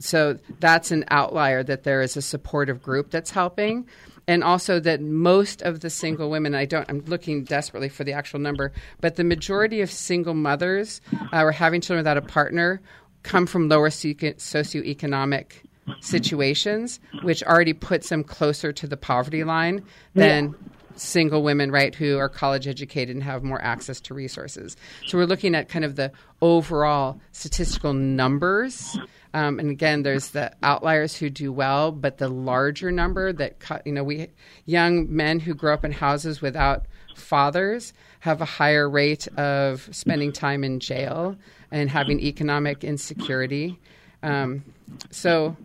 So 0.00 0.38
that's 0.60 0.90
an 0.90 1.04
outlier 1.08 1.62
that 1.62 1.84
there 1.84 2.02
is 2.02 2.16
a 2.16 2.22
supportive 2.22 2.82
group 2.82 3.10
that's 3.10 3.30
helping. 3.30 3.86
And 4.26 4.42
also 4.42 4.80
that 4.80 5.02
most 5.02 5.60
of 5.62 5.80
the 5.80 5.90
single 5.90 6.30
women, 6.30 6.54
I 6.54 6.64
don't, 6.64 6.88
I'm 6.88 7.04
looking 7.06 7.44
desperately 7.44 7.90
for 7.90 8.04
the 8.04 8.14
actual 8.14 8.40
number, 8.40 8.72
but 9.00 9.16
the 9.16 9.24
majority 9.24 9.82
of 9.82 9.90
single 9.90 10.34
mothers 10.34 11.02
uh, 11.32 11.42
or 11.42 11.52
having 11.52 11.82
children 11.82 11.98
without 11.98 12.16
a 12.16 12.22
partner 12.22 12.80
come 13.22 13.46
from 13.46 13.68
lower 13.68 13.90
socio- 13.90 14.32
socioeconomic 14.32 15.52
situations, 16.00 17.00
which 17.22 17.42
already 17.42 17.74
puts 17.74 18.08
them 18.08 18.24
closer 18.24 18.72
to 18.72 18.86
the 18.86 18.96
poverty 18.96 19.44
line 19.44 19.84
than 20.14 20.54
single 20.96 21.42
women, 21.42 21.70
right, 21.70 21.94
who 21.94 22.18
are 22.18 22.28
college 22.28 22.66
educated 22.66 23.14
and 23.14 23.22
have 23.22 23.42
more 23.42 23.60
access 23.60 24.00
to 24.00 24.14
resources. 24.14 24.76
So 25.06 25.18
we're 25.18 25.26
looking 25.26 25.54
at 25.54 25.68
kind 25.68 25.84
of 25.84 25.96
the 25.96 26.12
overall 26.40 27.20
statistical 27.32 27.92
numbers. 27.92 28.96
Um, 29.34 29.58
and 29.58 29.68
again, 29.68 30.04
there's 30.04 30.30
the 30.30 30.52
outliers 30.62 31.16
who 31.16 31.28
do 31.28 31.52
well, 31.52 31.90
but 31.90 32.18
the 32.18 32.28
larger 32.28 32.92
number 32.92 33.32
that, 33.32 33.58
cut, 33.58 33.84
you 33.84 33.92
know, 33.92 34.04
we 34.04 34.28
young 34.64 35.14
men 35.14 35.40
who 35.40 35.54
grow 35.54 35.74
up 35.74 35.84
in 35.84 35.90
houses 35.90 36.40
without 36.40 36.86
fathers 37.16 37.92
have 38.20 38.40
a 38.40 38.44
higher 38.44 38.88
rate 38.88 39.26
of 39.36 39.88
spending 39.90 40.32
time 40.32 40.62
in 40.62 40.78
jail 40.78 41.36
and 41.72 41.90
having 41.90 42.20
economic 42.20 42.84
insecurity. 42.84 43.76
Um, 44.22 44.62
so, 45.10 45.56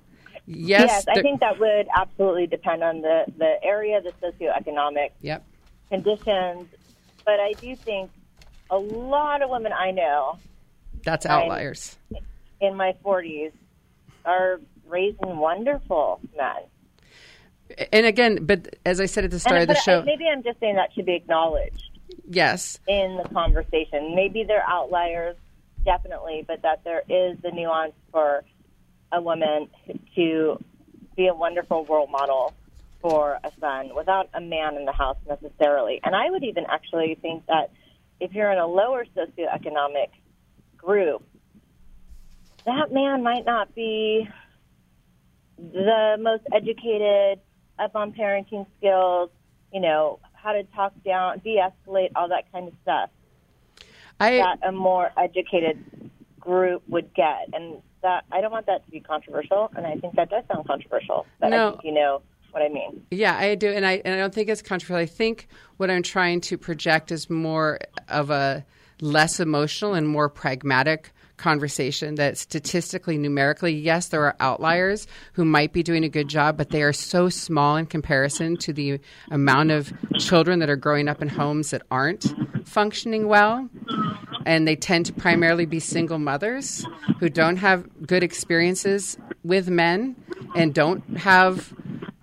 yes, 0.47 1.05
yes, 1.05 1.07
I 1.07 1.21
think 1.21 1.39
that 1.41 1.59
would 1.59 1.87
absolutely 1.95 2.47
depend 2.47 2.83
on 2.83 3.01
the, 3.01 3.25
the 3.37 3.63
area, 3.63 4.01
the 4.01 4.13
socioeconomic 4.13 5.11
Yep. 5.21 5.45
conditions. 5.89 6.67
But 7.23 7.39
I 7.39 7.53
do 7.53 7.75
think 7.75 8.09
a 8.71 8.77
lot 8.79 9.43
of 9.43 9.51
women 9.51 9.73
I 9.73 9.91
know 9.91 10.39
That's 11.03 11.27
outliers. 11.27 11.97
In 12.61 12.75
my 12.75 12.95
40s 13.03 13.51
are 14.25 14.59
raising 14.87 15.37
wonderful 15.37 16.19
men. 16.37 17.87
And 17.93 18.05
again, 18.05 18.45
but 18.45 18.77
as 18.85 18.99
I 18.99 19.05
said 19.05 19.25
at 19.25 19.31
the 19.31 19.39
start 19.39 19.61
And, 19.61 19.69
of 19.69 19.75
the 19.75 19.81
show, 19.81 20.01
maybe 20.03 20.25
I'm 20.27 20.43
just 20.43 20.59
saying 20.59 20.75
that 20.75 20.93
should 20.93 21.05
be 21.05 21.15
acknowledged 21.15 21.89
yes, 22.27 22.79
in 22.87 23.19
the 23.21 23.29
conversation. 23.29 24.15
Maybe 24.15 24.43
they're 24.43 24.65
outliers, 24.67 25.35
definitely, 25.85 26.43
but 26.47 26.63
that 26.63 26.83
there 26.83 27.03
is 27.07 27.37
the 27.43 27.51
nuance 27.51 27.93
for 28.11 28.43
a 29.11 29.21
woman 29.21 29.69
to 30.15 30.59
be 31.15 31.27
a 31.27 31.33
wonderful 31.33 31.85
role 31.85 32.07
model 32.07 32.53
for 33.01 33.39
a 33.43 33.51
son 33.59 33.91
without 33.95 34.29
a 34.33 34.41
man 34.41 34.75
in 34.75 34.85
the 34.85 34.91
house 34.91 35.17
necessarily. 35.27 35.99
And 36.03 36.15
I 36.15 36.29
would 36.29 36.43
even 36.43 36.65
actually 36.67 37.17
think 37.21 37.45
that 37.47 37.71
if 38.19 38.33
you're 38.33 38.51
in 38.51 38.57
a 38.57 38.67
lower 38.67 39.05
socioeconomic 39.15 40.09
group, 40.77 41.23
that 42.65 42.91
man 42.91 43.23
might 43.23 43.45
not 43.45 43.73
be 43.75 44.27
the 45.57 46.17
most 46.19 46.43
educated, 46.53 47.39
up 47.77 47.95
on 47.95 48.11
parenting 48.11 48.65
skills, 48.77 49.29
you 49.73 49.79
know, 49.79 50.19
how 50.33 50.53
to 50.53 50.63
talk 50.75 50.93
down, 51.03 51.39
de 51.39 51.57
escalate, 51.57 52.09
all 52.15 52.29
that 52.29 52.51
kind 52.51 52.67
of 52.67 52.73
stuff 52.81 53.09
I 54.19 54.37
that 54.37 54.59
a 54.67 54.71
more 54.71 55.11
educated 55.17 56.11
group 56.39 56.83
would 56.87 57.13
get. 57.13 57.49
And 57.53 57.81
that 58.01 58.25
I 58.31 58.41
don't 58.41 58.51
want 58.51 58.65
that 58.67 58.85
to 58.85 58.91
be 58.91 58.99
controversial, 58.99 59.69
and 59.75 59.85
I 59.85 59.95
think 59.95 60.15
that 60.15 60.29
does 60.29 60.43
sound 60.51 60.67
controversial. 60.67 61.25
But 61.39 61.49
No. 61.49 61.67
I 61.67 61.71
think 61.71 61.83
you 61.83 61.93
know 61.93 62.21
what 62.51 62.63
I 62.63 62.69
mean. 62.69 63.05
Yeah, 63.11 63.37
I 63.37 63.55
do, 63.55 63.69
and 63.69 63.85
I 63.85 64.01
and 64.05 64.13
I 64.13 64.17
don't 64.17 64.33
think 64.33 64.49
it's 64.49 64.61
controversial. 64.61 65.01
I 65.01 65.05
think 65.05 65.47
what 65.77 65.89
I'm 65.89 66.03
trying 66.03 66.41
to 66.41 66.57
project 66.57 67.11
is 67.11 67.29
more 67.29 67.79
of 68.07 68.29
a 68.29 68.65
less 69.01 69.39
emotional 69.39 69.93
and 69.93 70.07
more 70.07 70.29
pragmatic 70.29 71.11
conversation 71.39 72.15
that 72.15 72.37
statistically 72.37 73.17
numerically 73.17 73.73
yes 73.73 74.09
there 74.09 74.23
are 74.25 74.35
outliers 74.41 75.07
who 75.33 75.45
might 75.45 75.71
be 75.71 75.81
doing 75.81 76.03
a 76.03 76.09
good 76.09 76.27
job 76.27 76.57
but 76.57 76.69
they 76.69 76.83
are 76.83 76.91
so 76.93 77.29
small 77.29 77.77
in 77.77 77.85
comparison 77.85 78.57
to 78.57 78.73
the 78.73 78.99
amount 79.31 79.71
of 79.71 79.93
children 80.19 80.59
that 80.59 80.69
are 80.69 80.75
growing 80.75 81.07
up 81.07 81.21
in 81.21 81.29
homes 81.29 81.71
that 81.71 81.81
aren't 81.89 82.25
functioning 82.67 83.27
well 83.27 83.69
and 84.45 84.67
they 84.67 84.75
tend 84.75 85.05
to 85.05 85.13
primarily 85.13 85.65
be 85.65 85.79
single 85.79 86.19
mothers 86.19 86.85
who 87.19 87.29
don't 87.29 87.57
have 87.57 87.87
good 88.05 88.21
experiences 88.23 89.17
with 89.43 89.69
men 89.69 90.15
and 90.55 90.73
don't 90.73 91.03
have 91.17 91.73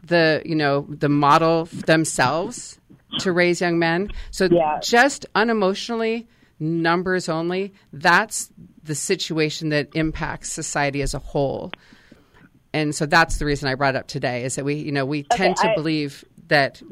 the 0.04 0.42
you 0.44 0.54
know 0.54 0.86
the 0.90 1.08
model 1.08 1.64
themselves 1.86 2.78
to 3.18 3.32
raise 3.32 3.60
young 3.62 3.78
men 3.78 4.10
so 4.30 4.46
Yeah. 4.50 4.78
just 4.82 5.24
unemotionally 5.34 6.26
numbers 6.58 7.28
only 7.28 7.72
that's 7.92 8.50
the 8.86 8.94
situation 8.94 9.70
that 9.70 9.88
impacts 9.94 10.52
society 10.52 11.02
as 11.02 11.14
a 11.14 11.18
whole. 11.18 11.72
And 12.72 12.94
so 12.94 13.06
that's 13.06 13.38
the 13.38 13.46
reason 13.46 13.68
i 13.68 13.74
brought 13.74 13.94
it 13.94 13.98
up 13.98 14.06
today 14.06 14.44
is 14.44 14.56
that 14.56 14.64
we 14.64 14.74
you 14.74 14.92
know 14.92 15.06
we 15.06 15.22
tend 15.22 15.56
to 15.56 15.70
I- 15.70 15.74
believe 15.74 16.24
that 16.48 16.82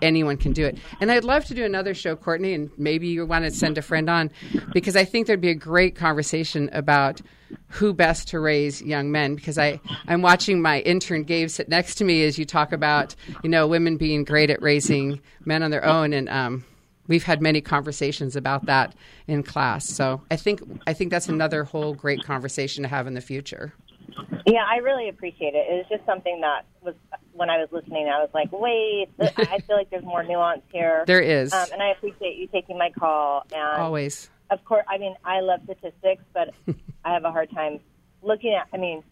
anyone 0.00 0.36
can 0.36 0.52
do 0.52 0.64
it. 0.66 0.78
And 1.00 1.10
i'd 1.10 1.24
love 1.24 1.44
to 1.46 1.54
do 1.54 1.64
another 1.64 1.94
show 1.94 2.16
courtney 2.16 2.52
and 2.54 2.70
maybe 2.76 3.08
you 3.08 3.24
want 3.24 3.44
to 3.44 3.50
send 3.50 3.78
a 3.78 3.82
friend 3.82 4.10
on 4.10 4.30
because 4.72 4.96
i 4.96 5.04
think 5.04 5.26
there'd 5.26 5.40
be 5.40 5.48
a 5.50 5.54
great 5.54 5.94
conversation 5.94 6.68
about 6.72 7.20
who 7.68 7.92
best 7.94 8.28
to 8.28 8.40
raise 8.40 8.82
young 8.82 9.10
men 9.10 9.34
because 9.34 9.58
i 9.58 9.80
i'm 10.08 10.20
watching 10.22 10.60
my 10.60 10.80
intern 10.80 11.22
gabe 11.22 11.48
sit 11.48 11.68
next 11.68 11.94
to 11.96 12.04
me 12.04 12.24
as 12.24 12.38
you 12.38 12.44
talk 12.44 12.72
about 12.72 13.14
you 13.42 13.48
know 13.48 13.66
women 13.66 13.96
being 13.96 14.24
great 14.24 14.50
at 14.50 14.60
raising 14.60 15.20
men 15.44 15.62
on 15.62 15.70
their 15.70 15.84
own 15.84 16.12
and 16.12 16.28
um 16.28 16.64
we've 17.08 17.24
had 17.24 17.42
many 17.42 17.60
conversations 17.60 18.36
about 18.36 18.66
that 18.66 18.94
in 19.26 19.42
class 19.42 19.86
so 19.88 20.20
i 20.30 20.36
think 20.36 20.62
i 20.86 20.92
think 20.92 21.10
that's 21.10 21.28
another 21.28 21.64
whole 21.64 21.94
great 21.94 22.22
conversation 22.24 22.82
to 22.82 22.88
have 22.88 23.06
in 23.06 23.14
the 23.14 23.20
future 23.20 23.72
Yeah, 24.46 24.64
I 24.68 24.78
really 24.78 25.08
appreciate 25.08 25.54
it. 25.54 25.64
It 25.70 25.74
was 25.74 25.86
just 25.88 26.04
something 26.04 26.40
that 26.40 26.66
was 26.82 26.94
when 27.32 27.48
I 27.48 27.58
was 27.58 27.68
listening. 27.70 28.08
I 28.08 28.18
was 28.20 28.28
like, 28.34 28.50
wait, 28.52 29.08
I 29.20 29.58
feel 29.60 29.76
like 29.76 29.88
there's 29.88 30.04
more 30.04 30.22
nuance 30.22 30.62
here. 30.72 31.04
there 31.06 31.20
is 31.20 31.52
Um, 31.52 31.66
and 31.72 31.82
I 31.82 31.90
appreciate 31.92 32.36
you 32.36 32.46
taking 32.48 32.76
my 32.76 32.90
call. 32.90 33.46
And 33.54 33.80
always 33.80 34.28
of 34.50 34.62
course, 34.64 34.84
I 34.88 34.98
mean, 34.98 35.14
I 35.24 35.40
love 35.40 35.60
statistics, 35.64 36.22
but 36.34 36.52
I 37.04 37.14
have 37.14 37.24
a 37.24 37.32
hard 37.32 37.50
time 37.52 37.80
looking 38.22 38.54
at. 38.54 38.68
I 38.72 38.76
mean, 38.76 39.02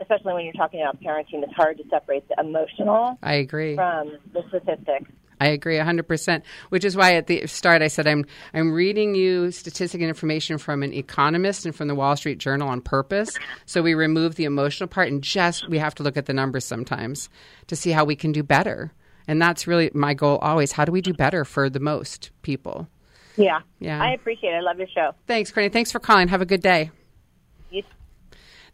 especially 0.00 0.34
when 0.34 0.44
you're 0.44 0.54
talking 0.54 0.80
about 0.80 1.00
parenting, 1.00 1.42
it's 1.44 1.52
hard 1.54 1.78
to 1.78 1.84
separate 1.88 2.28
the 2.28 2.36
emotional 2.40 3.18
i 3.22 3.34
agree 3.34 3.74
from 3.76 4.16
the 4.32 4.42
statistics. 4.48 5.10
I 5.40 5.48
agree 5.48 5.76
100%, 5.76 6.42
which 6.70 6.84
is 6.84 6.96
why 6.96 7.14
at 7.14 7.26
the 7.26 7.46
start 7.46 7.82
I 7.82 7.88
said 7.88 8.06
I'm 8.06 8.24
I'm 8.54 8.72
reading 8.72 9.14
you 9.14 9.50
statistic 9.50 10.00
and 10.00 10.08
information 10.08 10.58
from 10.58 10.82
an 10.82 10.92
economist 10.92 11.66
and 11.66 11.74
from 11.74 11.88
the 11.88 11.94
Wall 11.94 12.16
Street 12.16 12.38
Journal 12.38 12.68
on 12.68 12.80
purpose. 12.80 13.36
So 13.66 13.82
we 13.82 13.94
remove 13.94 14.34
the 14.34 14.44
emotional 14.44 14.88
part 14.88 15.08
and 15.08 15.22
just 15.22 15.68
we 15.68 15.78
have 15.78 15.94
to 15.96 16.02
look 16.02 16.16
at 16.16 16.26
the 16.26 16.32
numbers 16.34 16.64
sometimes 16.64 17.28
to 17.68 17.76
see 17.76 17.90
how 17.90 18.04
we 18.04 18.16
can 18.16 18.32
do 18.32 18.42
better. 18.42 18.92
And 19.26 19.40
that's 19.40 19.66
really 19.66 19.90
my 19.94 20.14
goal 20.14 20.38
always. 20.38 20.72
How 20.72 20.84
do 20.84 20.92
we 20.92 21.00
do 21.02 21.12
better 21.12 21.44
for 21.44 21.68
the 21.68 21.80
most 21.80 22.30
people? 22.42 22.88
Yeah, 23.36 23.60
Yeah. 23.78 24.02
I 24.02 24.12
appreciate 24.14 24.50
it. 24.50 24.56
I 24.56 24.60
love 24.60 24.78
your 24.78 24.88
show. 24.88 25.12
Thanks, 25.28 25.52
Courtney. 25.52 25.68
Thanks 25.68 25.92
for 25.92 26.00
calling. 26.00 26.26
Have 26.28 26.42
a 26.42 26.46
good 26.46 26.62
day. 26.62 26.90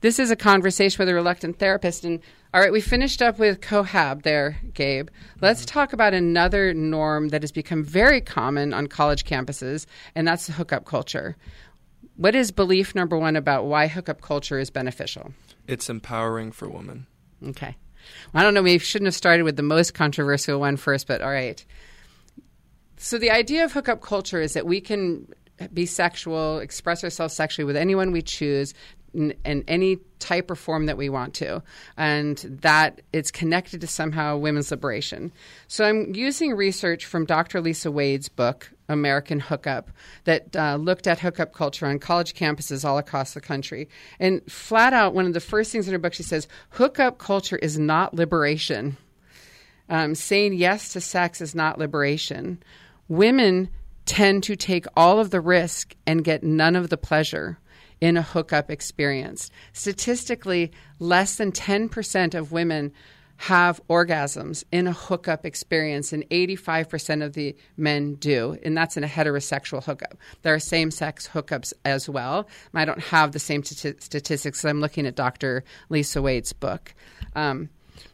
This 0.04 0.18
is 0.18 0.30
a 0.30 0.36
conversation 0.36 0.98
with 0.98 1.08
a 1.08 1.14
reluctant 1.14 1.58
therapist. 1.58 2.04
And 2.04 2.20
all 2.52 2.60
right, 2.60 2.70
we 2.70 2.82
finished 2.82 3.22
up 3.22 3.38
with 3.38 3.62
cohab 3.62 4.22
there, 4.22 4.60
Gabe. 4.74 5.08
Let's 5.40 5.62
mm-hmm. 5.62 5.72
talk 5.72 5.94
about 5.94 6.12
another 6.12 6.74
norm 6.74 7.30
that 7.30 7.42
has 7.42 7.50
become 7.50 7.82
very 7.82 8.20
common 8.20 8.74
on 8.74 8.86
college 8.86 9.24
campuses, 9.24 9.86
and 10.14 10.28
that's 10.28 10.46
the 10.46 10.52
hookup 10.52 10.84
culture. 10.84 11.36
What 12.16 12.34
is 12.34 12.50
belief 12.50 12.94
number 12.94 13.16
one 13.16 13.34
about 13.34 13.64
why 13.64 13.86
hookup 13.86 14.20
culture 14.20 14.58
is 14.58 14.68
beneficial? 14.68 15.32
It's 15.66 15.88
empowering 15.88 16.52
for 16.52 16.68
women. 16.68 17.06
Okay. 17.42 17.74
I 18.34 18.42
don't 18.42 18.52
know, 18.52 18.62
we 18.62 18.76
shouldn't 18.76 19.06
have 19.06 19.14
started 19.14 19.44
with 19.44 19.56
the 19.56 19.62
most 19.62 19.94
controversial 19.94 20.60
one 20.60 20.76
first, 20.76 21.06
but 21.06 21.22
all 21.22 21.30
right. 21.30 21.64
So 22.98 23.16
the 23.16 23.30
idea 23.30 23.64
of 23.64 23.72
hookup 23.72 24.02
culture 24.02 24.42
is 24.42 24.52
that 24.52 24.66
we 24.66 24.82
can 24.82 25.28
be 25.72 25.86
sexual, 25.86 26.58
express 26.58 27.02
ourselves 27.04 27.32
sexually 27.32 27.64
with 27.64 27.76
anyone 27.76 28.12
we 28.12 28.20
choose, 28.20 28.74
in, 29.14 29.34
in 29.44 29.64
any 29.68 29.98
type 30.18 30.50
or 30.50 30.54
form 30.54 30.86
that 30.86 30.96
we 30.96 31.08
want 31.08 31.34
to, 31.34 31.62
and 31.96 32.38
that 32.62 33.02
it's 33.12 33.30
connected 33.30 33.80
to 33.80 33.86
somehow 33.86 34.36
women's 34.36 34.70
liberation. 34.70 35.32
So 35.68 35.84
I'm 35.84 36.14
using 36.14 36.54
research 36.54 37.04
from 37.04 37.26
Dr. 37.26 37.60
Lisa 37.60 37.90
Wade's 37.90 38.28
book, 38.28 38.70
American 38.88 39.40
Hookup, 39.40 39.90
that 40.24 40.56
uh, 40.56 40.76
looked 40.76 41.06
at 41.06 41.20
hookup 41.20 41.52
culture 41.52 41.86
on 41.86 41.98
college 41.98 42.34
campuses 42.34 42.84
all 42.84 42.98
across 42.98 43.34
the 43.34 43.40
country. 43.40 43.88
And 44.18 44.40
flat 44.50 44.92
out, 44.92 45.14
one 45.14 45.26
of 45.26 45.34
the 45.34 45.40
first 45.40 45.70
things 45.70 45.86
in 45.86 45.92
her 45.92 45.98
book, 45.98 46.14
she 46.14 46.22
says, 46.22 46.48
hookup 46.70 47.18
culture 47.18 47.56
is 47.56 47.78
not 47.78 48.14
liberation. 48.14 48.96
Um, 49.88 50.14
saying 50.14 50.54
yes 50.54 50.94
to 50.94 51.00
sex 51.00 51.42
is 51.42 51.54
not 51.54 51.78
liberation. 51.78 52.62
Women 53.08 53.68
tend 54.06 54.42
to 54.44 54.56
take 54.56 54.86
all 54.96 55.18
of 55.18 55.30
the 55.30 55.40
risk 55.40 55.94
and 56.06 56.24
get 56.24 56.42
none 56.42 56.76
of 56.76 56.88
the 56.88 56.96
pleasure 56.96 57.58
in 58.04 58.18
a 58.18 58.22
hookup 58.22 58.70
experience. 58.70 59.50
Statistically, 59.72 60.70
less 60.98 61.36
than 61.36 61.50
10% 61.50 62.34
of 62.34 62.52
women 62.52 62.92
have 63.36 63.80
orgasms 63.88 64.62
in 64.70 64.86
a 64.86 64.92
hookup 64.92 65.46
experience, 65.46 66.12
and 66.12 66.22
85% 66.28 67.24
of 67.24 67.32
the 67.32 67.56
men 67.78 68.16
do. 68.16 68.58
And 68.62 68.76
that's 68.76 68.98
in 68.98 69.04
a 69.04 69.08
heterosexual 69.08 69.82
hookup. 69.82 70.18
There 70.42 70.52
are 70.52 70.58
same 70.58 70.90
sex 70.90 71.26
hookups 71.26 71.72
as 71.86 72.06
well. 72.06 72.46
I 72.74 72.84
don't 72.84 73.00
have 73.00 73.32
the 73.32 73.38
same 73.38 73.62
t- 73.62 73.94
statistics. 73.98 74.62
I'm 74.66 74.82
looking 74.82 75.06
at 75.06 75.16
Dr. 75.16 75.64
Lisa 75.88 76.20
Wade's 76.20 76.52
book. 76.52 76.94
Um, 77.34 77.70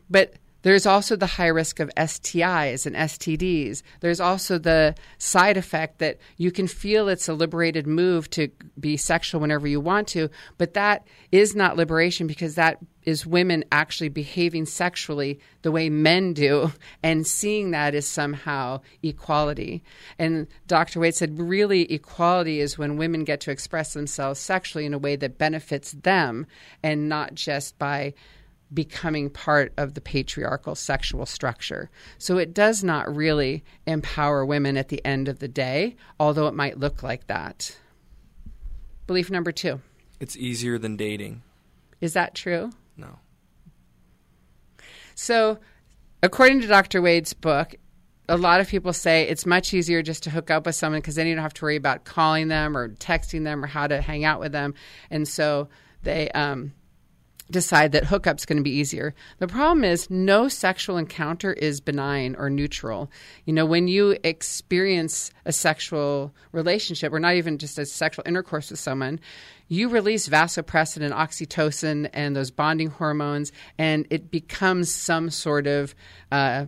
but 0.08 0.34
there's 0.62 0.86
also 0.86 1.16
the 1.16 1.26
high 1.26 1.46
risk 1.46 1.80
of 1.80 1.90
STIs 1.96 2.86
and 2.86 2.96
STDs. 2.96 3.82
There's 4.00 4.20
also 4.20 4.58
the 4.58 4.94
side 5.18 5.56
effect 5.56 5.98
that 5.98 6.18
you 6.36 6.50
can 6.50 6.66
feel 6.66 7.08
it's 7.08 7.28
a 7.28 7.34
liberated 7.34 7.86
move 7.86 8.28
to 8.30 8.48
be 8.78 8.96
sexual 8.96 9.40
whenever 9.40 9.66
you 9.66 9.80
want 9.80 10.08
to, 10.08 10.28
but 10.58 10.74
that 10.74 11.06
is 11.32 11.54
not 11.54 11.76
liberation 11.76 12.26
because 12.26 12.56
that 12.56 12.78
is 13.02 13.26
women 13.26 13.64
actually 13.72 14.08
behaving 14.08 14.66
sexually 14.66 15.40
the 15.62 15.72
way 15.72 15.88
men 15.88 16.34
do 16.34 16.70
and 17.02 17.26
seeing 17.26 17.70
that 17.70 17.94
as 17.94 18.06
somehow 18.06 18.80
equality. 19.02 19.82
And 20.18 20.46
Dr. 20.66 21.00
Wade 21.00 21.14
said 21.14 21.38
really 21.38 21.90
equality 21.92 22.60
is 22.60 22.76
when 22.76 22.98
women 22.98 23.24
get 23.24 23.40
to 23.42 23.50
express 23.50 23.94
themselves 23.94 24.38
sexually 24.38 24.84
in 24.84 24.94
a 24.94 24.98
way 24.98 25.16
that 25.16 25.38
benefits 25.38 25.92
them 25.92 26.46
and 26.82 27.08
not 27.08 27.34
just 27.34 27.78
by 27.78 28.14
becoming 28.72 29.30
part 29.30 29.72
of 29.76 29.94
the 29.94 30.00
patriarchal 30.00 30.74
sexual 30.74 31.26
structure. 31.26 31.90
So 32.18 32.38
it 32.38 32.54
does 32.54 32.84
not 32.84 33.14
really 33.14 33.64
empower 33.86 34.44
women 34.44 34.76
at 34.76 34.88
the 34.88 35.04
end 35.04 35.28
of 35.28 35.40
the 35.40 35.48
day, 35.48 35.96
although 36.18 36.46
it 36.46 36.54
might 36.54 36.78
look 36.78 37.02
like 37.02 37.26
that. 37.26 37.76
Belief 39.06 39.30
number 39.30 39.52
two. 39.52 39.80
It's 40.20 40.36
easier 40.36 40.78
than 40.78 40.96
dating. 40.96 41.42
Is 42.00 42.12
that 42.12 42.34
true? 42.34 42.70
No. 42.96 43.18
So, 45.14 45.58
according 46.22 46.60
to 46.62 46.66
Dr. 46.66 47.02
Wade's 47.02 47.34
book, 47.34 47.74
a 48.28 48.36
lot 48.36 48.60
of 48.60 48.68
people 48.68 48.92
say 48.92 49.24
it's 49.24 49.44
much 49.44 49.74
easier 49.74 50.02
just 50.02 50.22
to 50.22 50.30
hook 50.30 50.50
up 50.50 50.64
with 50.64 50.76
someone 50.76 51.00
because 51.00 51.16
then 51.16 51.26
you 51.26 51.34
don't 51.34 51.42
have 51.42 51.54
to 51.54 51.64
worry 51.64 51.76
about 51.76 52.04
calling 52.04 52.48
them 52.48 52.76
or 52.76 52.90
texting 52.90 53.42
them 53.42 53.64
or 53.64 53.66
how 53.66 53.86
to 53.86 54.00
hang 54.00 54.24
out 54.24 54.38
with 54.38 54.52
them. 54.52 54.74
And 55.10 55.26
so 55.26 55.68
they, 56.04 56.30
um, 56.30 56.72
decide 57.50 57.92
that 57.92 58.04
hookup's 58.04 58.46
going 58.46 58.58
to 58.58 58.62
be 58.62 58.70
easier. 58.70 59.14
The 59.38 59.48
problem 59.48 59.84
is 59.84 60.10
no 60.10 60.48
sexual 60.48 60.96
encounter 60.96 61.52
is 61.52 61.80
benign 61.80 62.36
or 62.36 62.50
neutral. 62.50 63.10
You 63.44 63.52
know, 63.52 63.66
when 63.66 63.88
you 63.88 64.16
experience 64.24 65.30
a 65.44 65.52
sexual 65.52 66.34
relationship 66.52 67.12
or 67.12 67.20
not 67.20 67.34
even 67.34 67.58
just 67.58 67.78
a 67.78 67.86
sexual 67.86 68.24
intercourse 68.26 68.70
with 68.70 68.78
someone, 68.78 69.20
you 69.68 69.88
release 69.88 70.28
vasopressin 70.28 71.02
and 71.02 71.14
oxytocin 71.14 72.10
and 72.12 72.34
those 72.34 72.50
bonding 72.50 72.90
hormones, 72.90 73.52
and 73.78 74.06
it 74.10 74.30
becomes 74.30 74.92
some 74.92 75.30
sort 75.30 75.66
of 75.66 75.94
uh, 76.32 76.66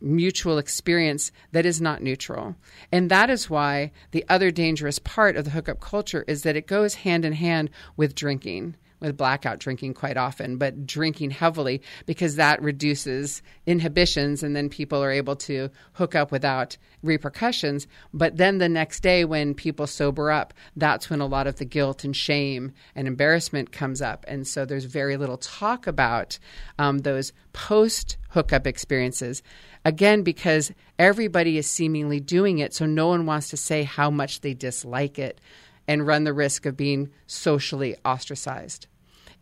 mutual 0.00 0.58
experience 0.58 1.32
that 1.52 1.66
is 1.66 1.80
not 1.80 2.02
neutral. 2.02 2.54
And 2.92 3.10
that 3.10 3.30
is 3.30 3.50
why 3.50 3.92
the 4.10 4.24
other 4.28 4.50
dangerous 4.50 4.98
part 4.98 5.36
of 5.36 5.44
the 5.44 5.50
hookup 5.50 5.80
culture 5.80 6.24
is 6.28 6.42
that 6.42 6.56
it 6.56 6.66
goes 6.66 6.96
hand 6.96 7.24
in 7.24 7.32
hand 7.32 7.70
with 7.96 8.14
drinking 8.14 8.76
with 9.00 9.16
blackout 9.16 9.58
drinking 9.58 9.94
quite 9.94 10.16
often, 10.16 10.56
but 10.56 10.86
drinking 10.86 11.30
heavily 11.30 11.82
because 12.06 12.36
that 12.36 12.62
reduces 12.62 13.42
inhibitions 13.66 14.42
and 14.42 14.56
then 14.56 14.68
people 14.68 15.02
are 15.02 15.10
able 15.10 15.36
to 15.36 15.70
hook 15.92 16.14
up 16.14 16.32
without 16.32 16.76
repercussions. 17.02 17.86
But 18.12 18.36
then 18.36 18.58
the 18.58 18.68
next 18.68 19.00
day, 19.00 19.24
when 19.24 19.54
people 19.54 19.86
sober 19.86 20.30
up, 20.30 20.54
that's 20.76 21.10
when 21.10 21.20
a 21.20 21.26
lot 21.26 21.46
of 21.46 21.56
the 21.56 21.64
guilt 21.64 22.04
and 22.04 22.16
shame 22.16 22.72
and 22.94 23.06
embarrassment 23.06 23.72
comes 23.72 24.02
up. 24.02 24.24
And 24.28 24.46
so 24.46 24.64
there's 24.64 24.84
very 24.84 25.16
little 25.16 25.38
talk 25.38 25.86
about 25.86 26.38
um, 26.78 26.98
those 26.98 27.32
post 27.52 28.16
hookup 28.30 28.66
experiences. 28.66 29.42
Again, 29.84 30.22
because 30.22 30.72
everybody 30.98 31.58
is 31.58 31.70
seemingly 31.70 32.20
doing 32.20 32.58
it, 32.58 32.74
so 32.74 32.86
no 32.86 33.08
one 33.08 33.24
wants 33.24 33.50
to 33.50 33.56
say 33.56 33.84
how 33.84 34.10
much 34.10 34.40
they 34.40 34.52
dislike 34.52 35.18
it 35.18 35.40
and 35.88 36.06
run 36.06 36.24
the 36.24 36.32
risk 36.32 36.66
of 36.66 36.76
being 36.76 37.10
socially 37.26 37.96
ostracized. 38.04 38.86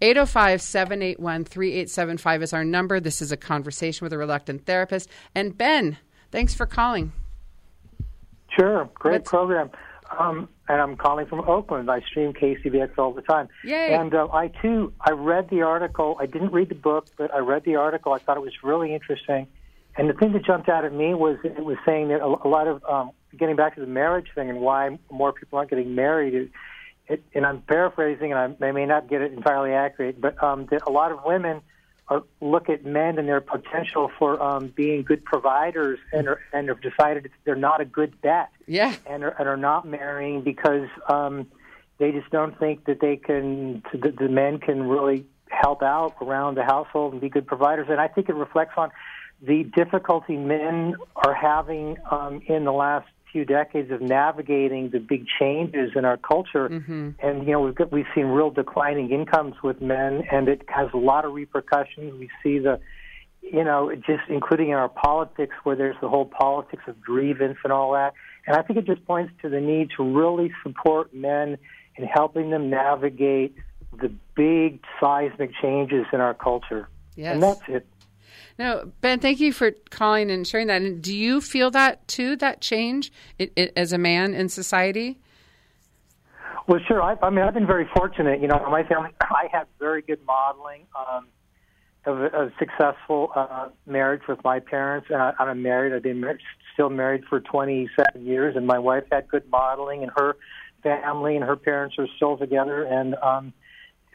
805 0.00 0.60
781 0.60 1.44
3875 1.44 2.42
is 2.42 2.52
our 2.52 2.64
number. 2.64 3.00
This 3.00 3.22
is 3.22 3.32
a 3.32 3.36
conversation 3.36 4.04
with 4.04 4.12
a 4.12 4.18
reluctant 4.18 4.66
therapist. 4.66 5.08
And 5.34 5.56
Ben, 5.56 5.98
thanks 6.30 6.54
for 6.54 6.66
calling. 6.66 7.12
Sure, 8.50 8.88
great 8.94 9.24
program. 9.24 9.70
Um, 10.18 10.48
and 10.68 10.80
I'm 10.80 10.96
calling 10.96 11.26
from 11.26 11.40
Oakland. 11.40 11.90
I 11.90 12.00
stream 12.00 12.32
KCBX 12.32 12.98
all 12.98 13.12
the 13.12 13.22
time. 13.22 13.48
Yay. 13.64 13.94
And 13.94 14.14
uh, 14.14 14.28
I 14.32 14.48
too, 14.48 14.92
I 15.00 15.12
read 15.12 15.50
the 15.50 15.62
article. 15.62 16.16
I 16.20 16.26
didn't 16.26 16.52
read 16.52 16.68
the 16.68 16.74
book, 16.74 17.06
but 17.16 17.32
I 17.34 17.38
read 17.38 17.64
the 17.64 17.76
article. 17.76 18.12
I 18.12 18.18
thought 18.18 18.36
it 18.36 18.42
was 18.42 18.52
really 18.62 18.94
interesting. 18.94 19.46
And 19.96 20.08
the 20.08 20.14
thing 20.14 20.32
that 20.32 20.44
jumped 20.44 20.68
out 20.68 20.84
at 20.84 20.92
me 20.92 21.14
was 21.14 21.38
it 21.44 21.64
was 21.64 21.76
saying 21.86 22.08
that 22.08 22.20
a, 22.20 22.26
a 22.26 22.48
lot 22.48 22.66
of 22.66 22.84
um, 22.84 23.10
getting 23.36 23.56
back 23.56 23.74
to 23.76 23.80
the 23.80 23.86
marriage 23.86 24.28
thing 24.34 24.50
and 24.50 24.60
why 24.60 24.98
more 25.10 25.32
people 25.32 25.58
aren't 25.58 25.70
getting 25.70 25.94
married. 25.94 26.34
It, 26.34 26.50
it, 27.06 27.24
and 27.34 27.44
I'm 27.44 27.60
paraphrasing, 27.62 28.32
and 28.32 28.56
I, 28.60 28.66
I 28.66 28.72
may 28.72 28.86
not 28.86 29.08
get 29.08 29.20
it 29.20 29.32
entirely 29.32 29.72
accurate, 29.72 30.20
but 30.20 30.42
um, 30.42 30.66
that 30.70 30.82
a 30.86 30.90
lot 30.90 31.12
of 31.12 31.20
women 31.24 31.60
are, 32.08 32.22
look 32.40 32.68
at 32.68 32.84
men 32.84 33.18
and 33.18 33.28
their 33.28 33.40
potential 33.40 34.10
for 34.18 34.42
um, 34.42 34.68
being 34.68 35.02
good 35.02 35.24
providers, 35.24 35.98
and 36.12 36.28
are, 36.28 36.40
and 36.52 36.68
have 36.68 36.80
decided 36.80 37.30
they're 37.44 37.56
not 37.56 37.80
a 37.80 37.84
good 37.84 38.20
bet. 38.20 38.48
Yeah, 38.66 38.94
and 39.06 39.22
are, 39.22 39.34
and 39.38 39.48
are 39.48 39.56
not 39.56 39.86
marrying 39.86 40.42
because 40.42 40.88
um, 41.08 41.46
they 41.98 42.12
just 42.12 42.30
don't 42.30 42.58
think 42.58 42.86
that 42.86 43.00
they 43.00 43.16
can. 43.16 43.82
The, 43.92 44.10
the 44.10 44.28
men 44.28 44.58
can 44.58 44.88
really 44.88 45.26
help 45.48 45.82
out 45.82 46.16
around 46.20 46.56
the 46.56 46.64
household 46.64 47.12
and 47.12 47.20
be 47.20 47.28
good 47.28 47.46
providers, 47.46 47.86
and 47.90 48.00
I 48.00 48.08
think 48.08 48.28
it 48.28 48.34
reflects 48.34 48.74
on 48.76 48.90
the 49.42 49.64
difficulty 49.76 50.36
men 50.36 50.94
are 51.16 51.34
having 51.34 51.96
um, 52.10 52.40
in 52.46 52.64
the 52.64 52.72
last 52.72 53.08
few 53.30 53.44
decades 53.44 53.90
of 53.90 54.00
navigating 54.00 54.90
the 54.90 55.00
big 55.00 55.26
changes 55.40 55.90
in 55.96 56.04
our 56.04 56.16
culture, 56.16 56.68
mm-hmm. 56.68 57.10
and 57.18 57.46
you 57.46 57.52
know 57.52 57.60
we've 57.60 57.74
got, 57.74 57.90
we've 57.90 58.06
seen 58.14 58.26
real 58.26 58.50
declining 58.50 59.10
incomes 59.10 59.54
with 59.62 59.80
men, 59.80 60.22
and 60.30 60.48
it 60.48 60.62
has 60.68 60.88
a 60.94 60.96
lot 60.96 61.24
of 61.24 61.32
repercussions. 61.32 62.14
We 62.18 62.30
see 62.42 62.58
the, 62.60 62.78
you 63.42 63.64
know, 63.64 63.92
just 63.94 64.22
including 64.28 64.68
in 64.68 64.74
our 64.74 64.88
politics, 64.88 65.56
where 65.64 65.74
there's 65.74 65.96
the 66.00 66.08
whole 66.08 66.26
politics 66.26 66.84
of 66.86 67.00
grievance 67.00 67.58
and 67.64 67.72
all 67.72 67.92
that. 67.92 68.14
And 68.46 68.56
I 68.56 68.62
think 68.62 68.78
it 68.78 68.86
just 68.86 69.04
points 69.04 69.32
to 69.42 69.48
the 69.48 69.60
need 69.60 69.90
to 69.96 70.04
really 70.04 70.52
support 70.62 71.12
men 71.12 71.58
in 71.96 72.04
helping 72.04 72.50
them 72.50 72.70
navigate 72.70 73.56
the 74.00 74.12
big 74.36 74.80
seismic 75.00 75.50
changes 75.60 76.06
in 76.12 76.20
our 76.20 76.34
culture. 76.34 76.88
Yes. 77.16 77.34
And 77.34 77.42
that's 77.42 77.60
it. 77.68 77.86
No, 78.58 78.92
Ben, 79.00 79.18
thank 79.18 79.40
you 79.40 79.52
for 79.52 79.72
calling 79.90 80.30
and 80.30 80.46
sharing 80.46 80.68
that. 80.68 80.82
And 80.82 81.02
do 81.02 81.16
you 81.16 81.40
feel 81.40 81.70
that 81.72 82.06
too, 82.06 82.36
that 82.36 82.60
change 82.60 83.12
it, 83.38 83.52
it, 83.56 83.72
as 83.76 83.92
a 83.92 83.98
man 83.98 84.32
in 84.32 84.48
society? 84.48 85.18
Well, 86.66 86.80
sure. 86.86 87.02
I, 87.02 87.16
I 87.22 87.30
mean, 87.30 87.44
I've 87.44 87.54
been 87.54 87.66
very 87.66 87.88
fortunate. 87.94 88.40
You 88.40 88.48
know, 88.48 88.64
my 88.70 88.84
family, 88.84 89.10
I 89.20 89.48
had 89.52 89.66
very 89.78 90.02
good 90.02 90.20
modeling 90.24 90.86
um, 90.96 91.26
of 92.06 92.20
a, 92.20 92.26
a 92.26 92.52
successful 92.58 93.32
uh, 93.34 93.68
marriage 93.86 94.22
with 94.28 94.42
my 94.44 94.60
parents, 94.60 95.08
and 95.10 95.20
I, 95.20 95.32
I'm 95.38 95.62
married. 95.62 95.92
I've 95.92 96.02
been 96.02 96.20
married, 96.20 96.40
still 96.72 96.90
married 96.90 97.24
for 97.28 97.40
27 97.40 98.24
years, 98.24 98.56
and 98.56 98.66
my 98.66 98.78
wife 98.78 99.04
had 99.10 99.28
good 99.28 99.48
modeling, 99.50 100.02
and 100.02 100.12
her 100.16 100.36
family 100.82 101.34
and 101.34 101.44
her 101.44 101.56
parents 101.56 101.96
are 101.98 102.06
still 102.16 102.36
together, 102.36 102.84
and 102.84 103.14
um, 103.16 103.52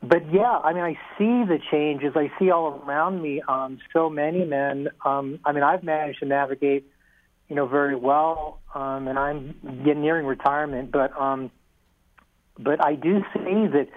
but 0.02 0.32
yeah, 0.32 0.60
I 0.64 0.74
mean, 0.74 0.84
I 0.84 0.94
see 1.18 1.44
the 1.46 1.60
changes. 1.72 2.14
I 2.16 2.32
see 2.40 2.52
all 2.52 2.82
around 2.86 3.22
me. 3.22 3.42
Um, 3.48 3.80
so 3.92 4.10
many 4.10 4.46
men. 4.46 4.90
Um, 5.06 5.40
I 5.46 5.52
mean, 5.52 5.64
I've 5.64 5.84
managed 5.84 6.20
to 6.20 6.26
navigate, 6.26 6.86
you 7.50 7.56
know, 7.56 7.68
very 7.68 7.96
well, 7.96 8.62
um, 8.74 9.08
and 9.08 9.20
I'm 9.20 9.56
getting 9.84 10.02
nearing 10.02 10.26
retirement. 10.26 10.92
But 10.92 11.20
um, 11.20 11.52
but 12.58 12.84
I 12.84 12.96
do 12.96 13.20
see 13.34 13.68
that 13.68 13.88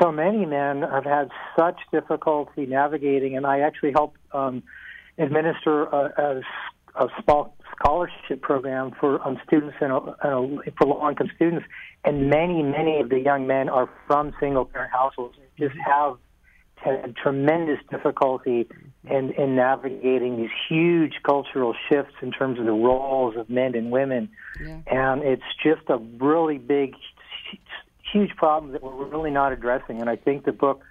so 0.00 0.10
many 0.10 0.44
men 0.44 0.82
have 0.82 1.04
had 1.04 1.30
such 1.56 1.78
difficulty 1.92 2.66
navigating, 2.66 3.36
and 3.36 3.46
I 3.46 3.60
actually 3.60 3.92
help 3.92 4.16
um, 4.32 4.62
administer 5.18 5.84
a, 5.84 6.42
a, 6.96 7.04
a 7.04 7.08
small 7.22 7.56
scholarship 7.76 8.40
program 8.40 8.92
for 8.98 9.24
um, 9.26 9.38
students 9.46 9.76
and 9.80 9.92
uh, 9.92 10.12
for 10.20 10.86
low 10.86 11.08
income 11.08 11.30
students, 11.36 11.66
and 12.04 12.28
many 12.28 12.62
many 12.62 13.00
of 13.00 13.08
the 13.08 13.20
young 13.20 13.46
men 13.46 13.68
are 13.68 13.88
from 14.06 14.32
single 14.40 14.64
parent 14.64 14.92
households. 14.92 15.36
And 15.36 15.46
just 15.58 15.78
mm-hmm. 15.80 15.90
have 15.90 16.18
had 16.76 17.16
tremendous 17.16 17.78
difficulty 17.90 18.68
in, 19.08 19.32
in 19.32 19.56
navigating 19.56 20.36
these 20.36 20.50
huge 20.68 21.14
cultural 21.24 21.74
shifts 21.88 22.14
in 22.22 22.30
terms 22.30 22.58
of 22.58 22.66
the 22.66 22.72
roles 22.72 23.36
of 23.36 23.48
men 23.48 23.74
and 23.74 23.90
women. 23.90 24.28
Yeah. 24.62 24.78
And 24.86 25.22
it's 25.22 25.42
just 25.62 25.82
a 25.88 25.96
really 25.96 26.58
big, 26.58 26.94
huge 28.12 28.36
problem 28.36 28.72
that 28.72 28.82
we're 28.82 29.06
really 29.06 29.30
not 29.30 29.52
addressing. 29.52 30.00
And 30.00 30.10
I 30.10 30.16
think 30.16 30.44
the 30.44 30.52
book 30.52 30.82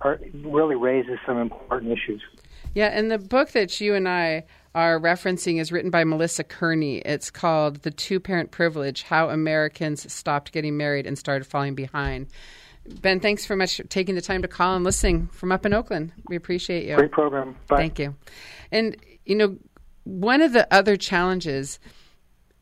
are, 0.00 0.20
really 0.44 0.76
raises 0.76 1.18
some 1.26 1.38
important 1.38 1.92
issues. 1.92 2.22
Yeah, 2.74 2.86
and 2.86 3.10
the 3.10 3.18
book 3.18 3.50
that 3.50 3.80
you 3.80 3.94
and 3.94 4.08
I 4.08 4.44
are 4.74 4.98
referencing 4.98 5.60
is 5.60 5.70
written 5.70 5.90
by 5.90 6.04
Melissa 6.04 6.44
Kearney. 6.44 6.98
It's 6.98 7.30
called 7.30 7.82
The 7.82 7.90
Two 7.90 8.20
Parent 8.20 8.50
Privilege 8.50 9.02
How 9.02 9.28
Americans 9.28 10.10
Stopped 10.12 10.52
Getting 10.52 10.76
Married 10.76 11.06
and 11.06 11.18
Started 11.18 11.46
Falling 11.46 11.74
Behind. 11.74 12.26
Ben, 13.00 13.20
thanks 13.20 13.46
very 13.46 13.58
much 13.58 13.76
for 13.76 13.84
taking 13.84 14.14
the 14.14 14.20
time 14.20 14.42
to 14.42 14.48
call 14.48 14.74
and 14.74 14.84
listening 14.84 15.28
from 15.28 15.52
up 15.52 15.64
in 15.66 15.72
Oakland. 15.72 16.12
We 16.26 16.36
appreciate 16.36 16.86
you. 16.88 16.96
Great 16.96 17.12
program. 17.12 17.56
Bye. 17.68 17.76
Thank 17.76 17.98
you. 17.98 18.16
And, 18.72 18.96
you 19.24 19.36
know, 19.36 19.56
one 20.04 20.42
of 20.42 20.52
the 20.52 20.72
other 20.74 20.96
challenges 20.96 21.78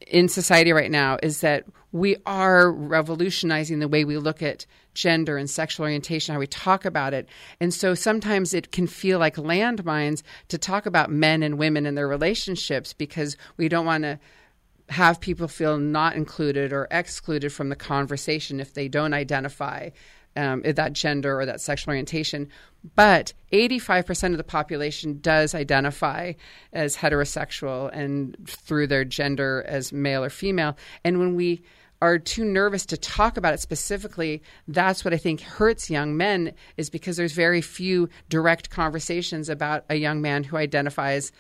in 0.07 0.29
society 0.29 0.73
right 0.73 0.91
now 0.91 1.17
is 1.23 1.41
that 1.41 1.65
we 1.93 2.17
are 2.27 2.71
revolutionizing 2.71 3.79
the 3.79 3.89
way 3.89 4.05
we 4.05 4.17
look 4.17 4.43
at 4.43 4.67
gender 4.95 5.37
and 5.37 5.49
sexual 5.49 5.85
orientation, 5.85 6.33
how 6.33 6.39
we 6.39 6.47
talk 6.47 6.85
about 6.85 7.15
it. 7.15 7.29
And 7.61 7.73
so 7.73 7.95
sometimes 7.95 8.55
it 8.55 8.73
can 8.73 8.87
feel 8.87 9.19
like 9.19 9.37
landmines 9.37 10.23
to 10.49 10.59
talk 10.59 10.87
about 10.87 11.11
men 11.11 11.43
and 11.43 11.59
women 11.59 11.87
and 11.87 11.97
their 11.97 12.09
relationships 12.09 12.93
because 12.93 13.37
we 13.57 13.69
don't 13.69 13.87
want 13.87 14.05
to 14.05 14.19
have 14.89 15.21
people 15.21 15.47
feel 15.47 15.79
not 15.79 16.17
included 16.17 16.73
or 16.73 16.89
excluded 16.91 17.53
from 17.53 17.69
the 17.69 17.77
conversation 17.77 18.59
if 18.59 18.75
they 18.75 18.89
don't 18.89 19.15
identify 19.15 19.91
um, 20.41 20.63
that 20.63 20.95
gender 20.95 21.39
or 21.39 21.47
that 21.47 21.61
sexual 21.61 21.93
orientation. 21.93 22.49
But 22.97 23.35
85% 23.53 24.33
of 24.33 24.39
the 24.39 24.45
population 24.45 25.19
does 25.21 25.55
identify 25.55 26.33
as 26.73 26.97
heterosexual 26.97 27.91
and 27.93 28.37
through 28.49 28.87
their 28.87 29.05
gender 29.05 29.65
as 29.69 29.93
male 29.93 30.25
or 30.25 30.31
female. 30.31 30.77
And 31.05 31.19
when 31.19 31.35
we 31.35 31.63
are 32.01 32.19
too 32.19 32.45
nervous 32.45 32.87
to 32.87 32.97
talk 32.97 33.37
about 33.37 33.53
it 33.53 33.61
specifically, 33.61 34.43
that's 34.67 35.05
what 35.05 35.13
I 35.13 35.19
think 35.19 35.43
hurts 35.43 35.91
young 35.91 36.17
men 36.17 36.55
is 36.79 36.89
because 36.89 37.19
there's 37.19 37.33
very 37.33 37.61
few 37.61 38.09
direct 38.31 38.71
conversations 38.71 39.51
about 39.51 39.85
a 39.91 39.97
young 39.97 40.23
man 40.23 40.45
who 40.45 40.57
identifies 40.57 41.33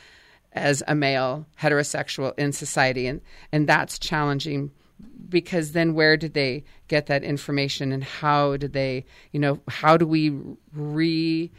as 0.53 0.82
a 0.86 0.94
male 0.94 1.46
heterosexual 1.59 2.36
in 2.36 2.53
society 2.53 3.07
and 3.07 3.20
and 3.53 3.68
that's 3.68 4.01
challenging 4.01 4.72
because 5.28 5.72
then 5.72 5.94
where 5.94 6.16
did 6.16 6.34
they 6.34 6.64
get 6.88 7.07
that 7.07 7.22
information 7.22 7.92
and 7.92 8.03
how 8.03 8.57
did 8.57 8.72
they 8.72 9.05
you 9.32 9.40
know 9.40 9.61
how 9.68 9.96
do 9.96 10.07
we 10.07 10.30
reimagine 10.76 11.51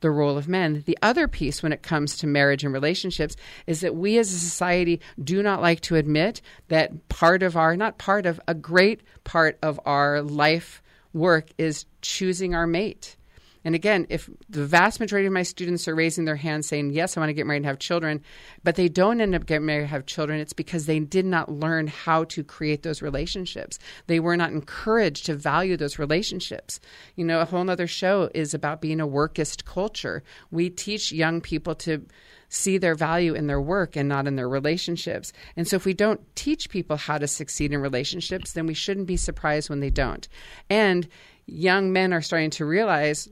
the 0.00 0.10
role 0.10 0.38
of 0.38 0.48
men? 0.48 0.82
The 0.86 0.98
other 1.02 1.28
piece 1.28 1.62
when 1.62 1.72
it 1.72 1.82
comes 1.82 2.16
to 2.18 2.26
marriage 2.26 2.64
and 2.64 2.72
relationships 2.72 3.36
is 3.66 3.80
that 3.80 3.96
we 3.96 4.18
as 4.18 4.32
a 4.32 4.38
society 4.38 5.00
do 5.22 5.42
not 5.42 5.60
like 5.60 5.80
to 5.82 5.96
admit 5.96 6.40
that 6.68 7.08
part 7.08 7.42
of 7.42 7.56
our 7.56 7.76
not 7.76 7.98
part 7.98 8.26
of 8.26 8.40
a 8.46 8.54
great 8.54 9.02
part 9.24 9.58
of 9.62 9.80
our 9.84 10.22
life 10.22 10.82
work 11.12 11.48
is 11.58 11.86
choosing 12.02 12.54
our 12.54 12.66
mate 12.66 13.16
and 13.64 13.74
again, 13.74 14.06
if 14.08 14.30
the 14.48 14.64
vast 14.64 15.00
majority 15.00 15.26
of 15.26 15.32
my 15.32 15.42
students 15.42 15.88
are 15.88 15.94
raising 15.94 16.24
their 16.24 16.36
hand 16.36 16.64
saying, 16.64 16.90
Yes, 16.90 17.16
I 17.16 17.20
want 17.20 17.30
to 17.30 17.34
get 17.34 17.46
married 17.46 17.58
and 17.58 17.66
have 17.66 17.78
children, 17.78 18.22
but 18.64 18.76
they 18.76 18.88
don't 18.88 19.20
end 19.20 19.34
up 19.34 19.46
getting 19.46 19.66
married 19.66 19.82
and 19.82 19.90
have 19.90 20.06
children, 20.06 20.40
it's 20.40 20.52
because 20.52 20.86
they 20.86 21.00
did 21.00 21.26
not 21.26 21.50
learn 21.50 21.86
how 21.86 22.24
to 22.24 22.44
create 22.44 22.82
those 22.82 23.02
relationships. 23.02 23.78
They 24.06 24.20
were 24.20 24.36
not 24.36 24.52
encouraged 24.52 25.26
to 25.26 25.34
value 25.34 25.76
those 25.76 25.98
relationships. 25.98 26.80
You 27.16 27.24
know, 27.24 27.40
a 27.40 27.44
whole 27.44 27.68
other 27.68 27.86
show 27.86 28.30
is 28.34 28.54
about 28.54 28.80
being 28.80 29.00
a 29.00 29.06
workist 29.06 29.64
culture. 29.64 30.22
We 30.50 30.70
teach 30.70 31.12
young 31.12 31.40
people 31.40 31.74
to 31.76 32.06
see 32.48 32.78
their 32.78 32.94
value 32.94 33.34
in 33.34 33.46
their 33.46 33.60
work 33.60 33.96
and 33.96 34.08
not 34.08 34.26
in 34.26 34.36
their 34.36 34.48
relationships. 34.48 35.32
And 35.56 35.68
so 35.68 35.76
if 35.76 35.84
we 35.84 35.94
don't 35.94 36.20
teach 36.34 36.70
people 36.70 36.96
how 36.96 37.18
to 37.18 37.28
succeed 37.28 37.72
in 37.72 37.80
relationships, 37.80 38.52
then 38.52 38.66
we 38.66 38.74
shouldn't 38.74 39.06
be 39.06 39.16
surprised 39.16 39.68
when 39.68 39.80
they 39.80 39.90
don't. 39.90 40.26
And 40.70 41.06
young 41.46 41.92
men 41.92 42.12
are 42.12 42.22
starting 42.22 42.50
to 42.50 42.64
realize 42.64 43.28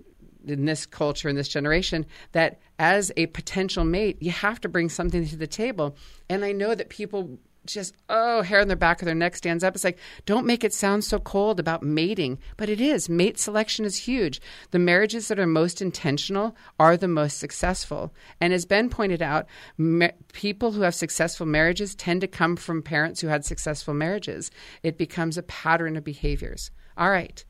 in 0.46 0.64
this 0.64 0.86
culture 0.86 1.28
in 1.28 1.36
this 1.36 1.48
generation 1.48 2.06
that 2.32 2.60
as 2.78 3.12
a 3.16 3.26
potential 3.26 3.84
mate 3.84 4.20
you 4.20 4.30
have 4.30 4.60
to 4.60 4.68
bring 4.68 4.88
something 4.88 5.26
to 5.26 5.36
the 5.36 5.46
table. 5.46 5.96
And 6.28 6.44
i 6.44 6.52
know 6.52 6.74
that 6.74 6.88
people 6.88 7.38
just 7.66 7.94
oh 8.08 8.42
hair 8.42 8.60
on 8.60 8.68
the 8.68 8.76
back 8.76 9.02
of 9.02 9.06
their 9.06 9.14
neck 9.14 9.36
stands 9.36 9.64
up. 9.64 9.74
It's 9.74 9.84
like 9.84 9.98
don't 10.24 10.46
make 10.46 10.64
it 10.64 10.72
sound 10.72 11.04
so 11.04 11.18
cold 11.18 11.60
about 11.60 11.82
mating 11.82 12.38
but 12.56 12.68
it 12.68 12.80
is. 12.80 13.08
Mate 13.08 13.38
selection 13.38 13.84
is 13.84 13.96
huge. 13.96 14.40
The 14.70 14.78
marriages 14.78 15.28
that 15.28 15.38
are 15.38 15.46
most 15.46 15.82
intentional 15.82 16.56
are 16.78 16.96
the 16.96 17.08
most 17.08 17.38
successful. 17.38 18.12
And 18.40 18.52
as 18.52 18.64
ben 18.64 18.88
pointed 18.88 19.22
out 19.22 19.46
ma- 19.76 20.08
people 20.32 20.72
who 20.72 20.82
have 20.82 20.94
successful 20.94 21.46
marriages 21.46 21.94
tend 21.94 22.20
to 22.20 22.28
come 22.28 22.56
from 22.56 22.82
parents 22.82 23.20
who 23.20 23.28
had 23.28 23.44
successful 23.44 23.94
marriages. 23.94 24.50
It 24.82 24.96
becomes 24.96 25.36
a 25.36 25.42
pattern 25.42 25.96
of 25.96 26.04
behaviors. 26.04 26.70
All 26.96 27.10
right 27.10 27.44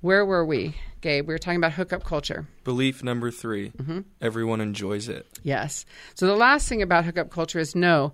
where 0.00 0.24
were 0.24 0.44
we, 0.44 0.76
Gabe? 1.00 1.26
We 1.26 1.34
were 1.34 1.38
talking 1.38 1.58
about 1.58 1.72
hookup 1.72 2.04
culture. 2.04 2.46
Belief 2.64 3.02
number 3.02 3.30
3 3.30 3.70
mm-hmm. 3.70 4.00
everyone 4.20 4.60
enjoys 4.60 5.08
it. 5.08 5.26
Yes. 5.42 5.84
So 6.14 6.26
the 6.26 6.36
last 6.36 6.68
thing 6.68 6.82
about 6.82 7.04
hookup 7.04 7.30
culture 7.30 7.58
is 7.58 7.74
no. 7.74 8.12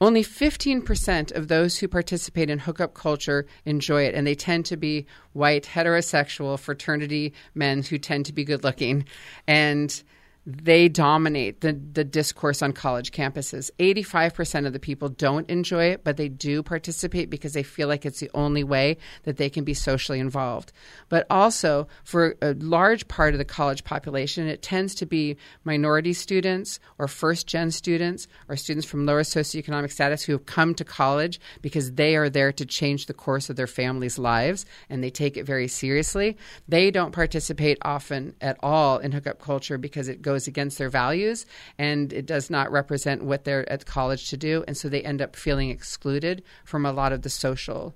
Only 0.00 0.24
15% 0.24 1.30
of 1.30 1.46
those 1.46 1.78
who 1.78 1.86
participate 1.86 2.50
in 2.50 2.58
hookup 2.58 2.92
culture 2.92 3.46
enjoy 3.64 4.02
it, 4.02 4.16
and 4.16 4.26
they 4.26 4.34
tend 4.34 4.66
to 4.66 4.76
be 4.76 5.06
white, 5.32 5.62
heterosexual, 5.62 6.58
fraternity 6.58 7.32
men 7.54 7.84
who 7.84 7.98
tend 7.98 8.26
to 8.26 8.32
be 8.32 8.42
good 8.42 8.64
looking. 8.64 9.04
And 9.46 10.02
they 10.44 10.88
dominate 10.88 11.60
the, 11.60 11.72
the 11.92 12.02
discourse 12.02 12.62
on 12.62 12.72
college 12.72 13.12
campuses. 13.12 13.70
85% 13.78 14.66
of 14.66 14.72
the 14.72 14.80
people 14.80 15.08
don't 15.08 15.48
enjoy 15.48 15.84
it, 15.84 16.02
but 16.02 16.16
they 16.16 16.28
do 16.28 16.64
participate 16.64 17.30
because 17.30 17.52
they 17.52 17.62
feel 17.62 17.86
like 17.86 18.04
it's 18.04 18.18
the 18.18 18.30
only 18.34 18.64
way 18.64 18.96
that 19.22 19.36
they 19.36 19.48
can 19.48 19.62
be 19.62 19.74
socially 19.74 20.18
involved. 20.18 20.72
But 21.08 21.26
also, 21.30 21.86
for 22.02 22.34
a 22.42 22.54
large 22.54 23.06
part 23.06 23.34
of 23.34 23.38
the 23.38 23.44
college 23.44 23.84
population, 23.84 24.48
it 24.48 24.62
tends 24.62 24.96
to 24.96 25.06
be 25.06 25.36
minority 25.62 26.12
students 26.12 26.80
or 26.98 27.06
first 27.06 27.46
gen 27.46 27.70
students 27.70 28.26
or 28.48 28.56
students 28.56 28.86
from 28.86 29.06
lower 29.06 29.22
socioeconomic 29.22 29.92
status 29.92 30.24
who 30.24 30.32
have 30.32 30.46
come 30.46 30.74
to 30.74 30.84
college 30.84 31.40
because 31.60 31.92
they 31.92 32.16
are 32.16 32.28
there 32.28 32.50
to 32.52 32.66
change 32.66 33.06
the 33.06 33.14
course 33.14 33.48
of 33.48 33.54
their 33.54 33.68
families' 33.68 34.18
lives 34.18 34.66
and 34.90 35.04
they 35.04 35.10
take 35.10 35.36
it 35.36 35.44
very 35.44 35.68
seriously. 35.68 36.36
They 36.66 36.90
don't 36.90 37.12
participate 37.12 37.78
often 37.82 38.34
at 38.40 38.56
all 38.60 38.98
in 38.98 39.12
hookup 39.12 39.40
culture 39.40 39.78
because 39.78 40.08
it 40.08 40.20
goes 40.20 40.31
goes 40.32 40.48
against 40.48 40.78
their 40.78 40.88
values 40.88 41.44
and 41.78 42.10
it 42.12 42.24
does 42.24 42.48
not 42.48 42.72
represent 42.72 43.22
what 43.22 43.44
they're 43.44 43.70
at 43.70 43.84
college 43.84 44.30
to 44.30 44.36
do. 44.36 44.64
And 44.66 44.76
so 44.76 44.88
they 44.88 45.02
end 45.02 45.20
up 45.20 45.36
feeling 45.36 45.68
excluded 45.68 46.42
from 46.64 46.86
a 46.86 46.92
lot 46.92 47.12
of 47.12 47.20
the 47.20 47.28
social 47.28 47.94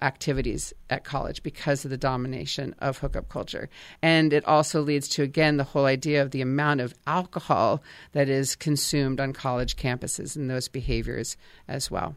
activities 0.00 0.72
at 0.90 1.04
college 1.04 1.42
because 1.42 1.84
of 1.84 1.90
the 1.90 1.96
domination 1.96 2.74
of 2.78 2.98
hookup 2.98 3.28
culture. 3.28 3.68
And 4.00 4.32
it 4.32 4.44
also 4.46 4.80
leads 4.80 5.08
to, 5.10 5.22
again, 5.22 5.56
the 5.56 5.64
whole 5.64 5.86
idea 5.86 6.22
of 6.22 6.30
the 6.30 6.40
amount 6.40 6.80
of 6.80 6.94
alcohol 7.06 7.82
that 8.12 8.28
is 8.28 8.54
consumed 8.54 9.20
on 9.20 9.32
college 9.32 9.76
campuses 9.76 10.36
and 10.36 10.48
those 10.48 10.68
behaviors 10.68 11.36
as 11.66 11.90
well. 11.90 12.14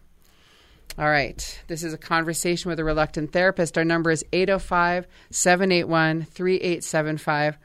All 0.97 1.09
right. 1.09 1.63
This 1.67 1.83
is 1.83 1.93
a 1.93 1.97
conversation 1.97 2.69
with 2.69 2.79
a 2.79 2.83
reluctant 2.83 3.31
therapist. 3.31 3.77
Our 3.77 3.83
number 3.83 4.11
is 4.11 4.23
805 4.31 5.07
781 5.31 6.23
3875. 6.23 7.57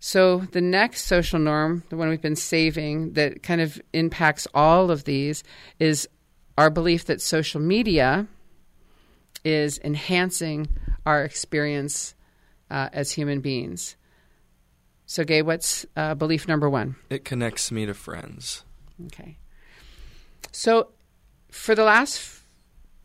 So, 0.00 0.38
the 0.52 0.60
next 0.60 1.06
social 1.06 1.40
norm, 1.40 1.82
the 1.88 1.96
one 1.96 2.08
we've 2.08 2.22
been 2.22 2.36
saving 2.36 3.14
that 3.14 3.42
kind 3.42 3.60
of 3.60 3.80
impacts 3.92 4.46
all 4.54 4.90
of 4.90 5.04
these, 5.04 5.42
is 5.80 6.08
our 6.56 6.70
belief 6.70 7.06
that 7.06 7.20
social 7.20 7.60
media 7.60 8.28
is 9.44 9.80
enhancing 9.82 10.68
our 11.04 11.24
experience 11.24 12.14
uh, 12.70 12.88
as 12.92 13.10
human 13.10 13.40
beings. 13.40 13.96
So, 15.06 15.24
Gabe, 15.24 15.46
what's 15.46 15.86
uh, 15.96 16.14
belief 16.14 16.46
number 16.46 16.68
one? 16.68 16.96
It 17.10 17.24
connects 17.24 17.72
me 17.72 17.86
to 17.86 17.94
friends. 17.94 18.64
Okay. 19.06 19.38
So, 20.52 20.88
for 21.50 21.74
the 21.74 21.84
last 21.84 22.42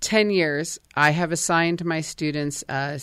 10 0.02 0.30
years, 0.30 0.80
I 0.96 1.12
have 1.12 1.32
assigned 1.32 1.84
my 1.86 2.02
students 2.02 2.64
uh, 2.68 3.00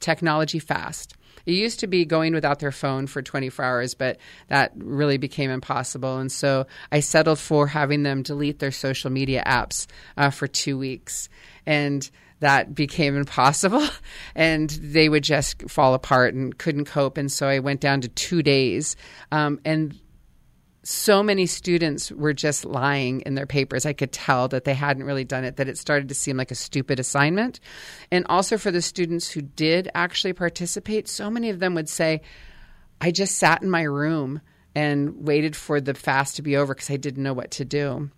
technology 0.00 0.60
fast. 0.60 1.14
It 1.46 1.52
used 1.52 1.80
to 1.80 1.86
be 1.86 2.04
going 2.04 2.34
without 2.34 2.58
their 2.58 2.72
phone 2.72 3.06
for 3.06 3.22
24 3.22 3.64
hours, 3.64 3.94
but 3.94 4.18
that 4.48 4.72
really 4.76 5.18
became 5.18 5.50
impossible. 5.50 6.18
And 6.18 6.30
so 6.30 6.66
I 6.90 7.00
settled 7.00 7.38
for 7.38 7.66
having 7.66 8.02
them 8.02 8.22
delete 8.22 8.58
their 8.58 8.72
social 8.72 9.10
media 9.10 9.42
apps 9.46 9.86
uh, 10.16 10.30
for 10.30 10.46
two 10.46 10.78
weeks. 10.78 11.28
And 11.66 12.08
that 12.40 12.74
became 12.74 13.16
impossible 13.24 13.86
and 14.34 14.70
they 14.70 15.08
would 15.08 15.24
just 15.24 15.68
fall 15.70 15.94
apart 15.94 16.34
and 16.34 16.56
couldn't 16.56 16.86
cope. 16.86 17.18
And 17.18 17.30
so 17.30 17.48
I 17.48 17.58
went 17.58 17.80
down 17.80 18.00
to 18.02 18.08
two 18.08 18.42
days. 18.42 18.96
Um, 19.32 19.60
and 19.64 19.98
so 20.84 21.22
many 21.22 21.46
students 21.46 22.12
were 22.12 22.34
just 22.34 22.64
lying 22.64 23.22
in 23.22 23.34
their 23.34 23.46
papers. 23.46 23.86
I 23.86 23.94
could 23.94 24.12
tell 24.12 24.48
that 24.48 24.64
they 24.64 24.74
hadn't 24.74 25.04
really 25.04 25.24
done 25.24 25.44
it, 25.44 25.56
that 25.56 25.68
it 25.68 25.78
started 25.78 26.10
to 26.10 26.14
seem 26.14 26.36
like 26.36 26.50
a 26.50 26.54
stupid 26.54 27.00
assignment. 27.00 27.58
And 28.10 28.26
also 28.28 28.58
for 28.58 28.70
the 28.70 28.82
students 28.82 29.30
who 29.30 29.40
did 29.40 29.90
actually 29.94 30.34
participate, 30.34 31.08
so 31.08 31.30
many 31.30 31.48
of 31.48 31.58
them 31.58 31.74
would 31.74 31.88
say, 31.88 32.20
I 33.00 33.10
just 33.10 33.38
sat 33.38 33.62
in 33.62 33.70
my 33.70 33.82
room 33.82 34.42
and 34.74 35.26
waited 35.26 35.56
for 35.56 35.80
the 35.80 35.94
fast 35.94 36.36
to 36.36 36.42
be 36.42 36.56
over 36.56 36.74
because 36.74 36.90
I 36.90 36.96
didn't 36.96 37.22
know 37.22 37.32
what 37.32 37.52
to 37.52 37.64
do. 37.64 38.10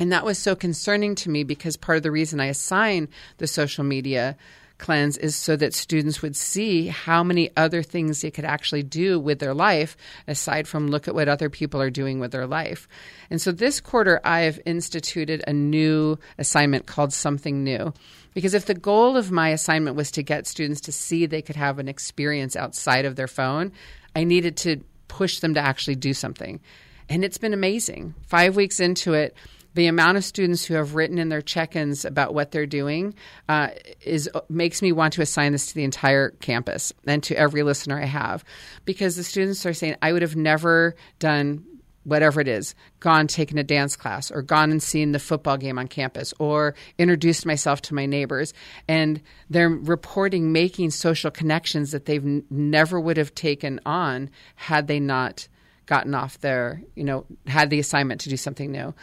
And 0.00 0.12
that 0.12 0.24
was 0.24 0.38
so 0.38 0.56
concerning 0.56 1.14
to 1.16 1.30
me 1.30 1.44
because 1.44 1.76
part 1.76 1.96
of 1.96 2.02
the 2.02 2.10
reason 2.10 2.40
I 2.40 2.46
assign 2.46 3.08
the 3.38 3.46
social 3.46 3.84
media 3.84 4.36
cleanse 4.78 5.16
is 5.18 5.36
so 5.36 5.56
that 5.56 5.74
students 5.74 6.22
would 6.22 6.36
see 6.36 6.86
how 6.86 7.22
many 7.22 7.50
other 7.56 7.82
things 7.82 8.20
they 8.20 8.30
could 8.30 8.44
actually 8.44 8.82
do 8.82 9.18
with 9.18 9.38
their 9.38 9.54
life 9.54 9.96
aside 10.26 10.66
from 10.66 10.88
look 10.88 11.08
at 11.08 11.14
what 11.14 11.28
other 11.28 11.50
people 11.50 11.80
are 11.80 11.90
doing 11.90 12.20
with 12.20 12.32
their 12.32 12.46
life. 12.46 12.88
And 13.30 13.40
so 13.40 13.52
this 13.52 13.80
quarter, 13.80 14.20
I 14.24 14.40
have 14.40 14.60
instituted 14.64 15.42
a 15.46 15.52
new 15.52 16.18
assignment 16.38 16.86
called 16.86 17.12
Something 17.12 17.64
New. 17.64 17.92
Because 18.34 18.54
if 18.54 18.66
the 18.66 18.74
goal 18.74 19.16
of 19.16 19.30
my 19.30 19.48
assignment 19.48 19.96
was 19.96 20.10
to 20.12 20.22
get 20.22 20.46
students 20.46 20.80
to 20.82 20.92
see 20.92 21.26
they 21.26 21.42
could 21.42 21.56
have 21.56 21.78
an 21.78 21.88
experience 21.88 22.54
outside 22.56 23.04
of 23.04 23.16
their 23.16 23.26
phone, 23.26 23.72
I 24.14 24.24
needed 24.24 24.56
to 24.58 24.82
push 25.08 25.40
them 25.40 25.54
to 25.54 25.60
actually 25.60 25.96
do 25.96 26.14
something. 26.14 26.60
And 27.08 27.24
it's 27.24 27.38
been 27.38 27.54
amazing. 27.54 28.14
Five 28.26 28.54
weeks 28.54 28.80
into 28.80 29.14
it, 29.14 29.34
the 29.74 29.86
amount 29.86 30.16
of 30.16 30.24
students 30.24 30.64
who 30.64 30.74
have 30.74 30.94
written 30.94 31.18
in 31.18 31.28
their 31.28 31.42
check-ins 31.42 32.04
about 32.04 32.34
what 32.34 32.50
they're 32.50 32.66
doing 32.66 33.14
uh, 33.48 33.68
is 34.00 34.28
makes 34.48 34.82
me 34.82 34.92
want 34.92 35.12
to 35.14 35.22
assign 35.22 35.52
this 35.52 35.66
to 35.68 35.74
the 35.74 35.84
entire 35.84 36.30
campus 36.30 36.92
and 37.06 37.22
to 37.24 37.36
every 37.36 37.62
listener 37.62 38.00
I 38.00 38.06
have, 38.06 38.44
because 38.84 39.16
the 39.16 39.24
students 39.24 39.64
are 39.66 39.74
saying 39.74 39.96
I 40.02 40.12
would 40.12 40.22
have 40.22 40.36
never 40.36 40.96
done 41.18 41.64
whatever 42.08 42.40
it 42.40 42.48
is, 42.48 42.74
gone 43.00 43.26
taken 43.26 43.58
a 43.58 43.62
dance 43.62 43.94
class 43.94 44.30
or 44.30 44.40
gone 44.40 44.70
and 44.70 44.82
seen 44.82 45.12
the 45.12 45.18
football 45.18 45.58
game 45.58 45.78
on 45.78 45.86
campus 45.86 46.32
or 46.38 46.74
introduced 46.96 47.44
myself 47.44 47.82
to 47.82 47.94
my 47.94 48.06
neighbors 48.06 48.54
and 48.88 49.20
they're 49.50 49.68
reporting 49.68 50.50
making 50.50 50.90
social 50.90 51.30
connections 51.30 51.90
that 51.90 52.06
they've 52.06 52.42
never 52.50 52.98
would 52.98 53.18
have 53.18 53.34
taken 53.34 53.78
on 53.84 54.30
had 54.54 54.86
they 54.86 54.98
not 54.98 55.48
gotten 55.84 56.14
off 56.14 56.40
their, 56.40 56.82
you 56.94 57.04
know, 57.04 57.26
had 57.46 57.68
the 57.68 57.78
assignment 57.78 58.22
to 58.22 58.30
do 58.30 58.36
something 58.36 58.72
new. 58.72 58.94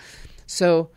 So 0.45 0.91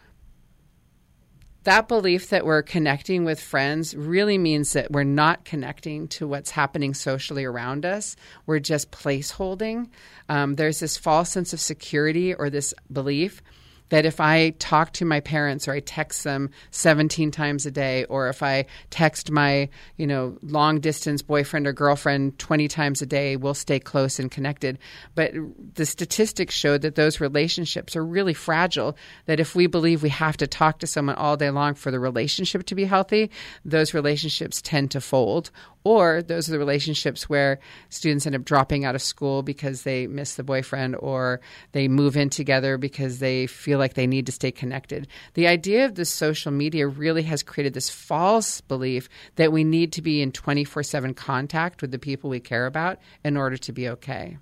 that 1.64 1.86
belief 1.88 2.30
that 2.30 2.46
we're 2.46 2.62
connecting 2.62 3.24
with 3.24 3.40
friends 3.40 3.94
really 3.94 4.38
means 4.38 4.72
that 4.72 4.90
we're 4.90 5.04
not 5.04 5.44
connecting 5.44 6.08
to 6.08 6.26
what's 6.26 6.50
happening 6.50 6.94
socially 6.94 7.44
around 7.44 7.84
us. 7.84 8.16
We're 8.46 8.58
just 8.58 8.90
placeholding. 8.90 9.90
Um, 10.30 10.54
there's 10.54 10.80
this 10.80 10.96
false 10.96 11.30
sense 11.30 11.52
of 11.52 11.60
security 11.60 12.32
or 12.32 12.48
this 12.48 12.72
belief 12.90 13.42
that 13.90 14.06
if 14.06 14.20
I 14.20 14.50
talk 14.58 14.92
to 14.94 15.04
my 15.04 15.20
parents 15.20 15.66
or 15.66 15.72
I 15.72 15.80
text 15.80 16.24
them 16.24 16.50
17 16.70 17.30
times 17.30 17.66
a 17.66 17.70
day 17.70 18.04
or 18.04 18.28
if 18.28 18.42
I 18.42 18.66
text 18.90 19.30
my, 19.30 19.68
you 19.96 20.06
know, 20.06 20.36
long 20.42 20.80
distance 20.80 21.22
boyfriend 21.22 21.66
or 21.66 21.72
girlfriend 21.72 22.38
20 22.38 22.68
times 22.68 23.02
a 23.02 23.06
day, 23.06 23.36
we'll 23.36 23.54
stay 23.54 23.78
close 23.78 24.18
and 24.18 24.30
connected. 24.30 24.78
But 25.14 25.32
the 25.74 25.86
statistics 25.86 26.54
show 26.54 26.78
that 26.78 26.94
those 26.94 27.20
relationships 27.20 27.96
are 27.96 28.04
really 28.04 28.34
fragile, 28.34 28.96
that 29.26 29.40
if 29.40 29.54
we 29.54 29.66
believe 29.66 30.02
we 30.02 30.10
have 30.10 30.36
to 30.38 30.46
talk 30.46 30.78
to 30.80 30.86
someone 30.86 31.16
all 31.16 31.36
day 31.36 31.50
long 31.50 31.74
for 31.74 31.90
the 31.90 32.00
relationship 32.00 32.64
to 32.66 32.74
be 32.74 32.84
healthy, 32.84 33.30
those 33.64 33.94
relationships 33.94 34.62
tend 34.62 34.90
to 34.90 35.00
fold 35.00 35.50
or 35.84 36.22
those 36.22 36.48
are 36.48 36.52
the 36.52 36.58
relationships 36.58 37.28
where 37.28 37.58
students 37.88 38.26
end 38.26 38.36
up 38.36 38.44
dropping 38.44 38.84
out 38.84 38.94
of 38.94 39.02
school 39.02 39.42
because 39.42 39.82
they 39.82 40.06
miss 40.06 40.34
the 40.34 40.42
boyfriend 40.42 40.96
or 40.96 41.40
they 41.72 41.88
move 41.88 42.16
in 42.16 42.30
together 42.30 42.78
because 42.78 43.18
they 43.18 43.46
feel 43.46 43.78
like 43.78 43.94
they 43.94 44.06
need 44.06 44.26
to 44.26 44.32
stay 44.32 44.50
connected. 44.50 45.06
The 45.34 45.46
idea 45.46 45.84
of 45.84 45.94
the 45.94 46.04
social 46.04 46.52
media 46.52 46.86
really 46.86 47.22
has 47.24 47.42
created 47.42 47.74
this 47.74 47.90
false 47.90 48.60
belief 48.60 49.08
that 49.36 49.52
we 49.52 49.64
need 49.64 49.92
to 49.92 50.02
be 50.02 50.20
in 50.20 50.32
24 50.32 50.82
7 50.82 51.14
contact 51.14 51.80
with 51.80 51.90
the 51.90 51.98
people 51.98 52.30
we 52.30 52.40
care 52.40 52.66
about 52.66 52.98
in 53.24 53.36
order 53.36 53.56
to 53.56 53.72
be 53.72 53.88
okay. 53.88 54.38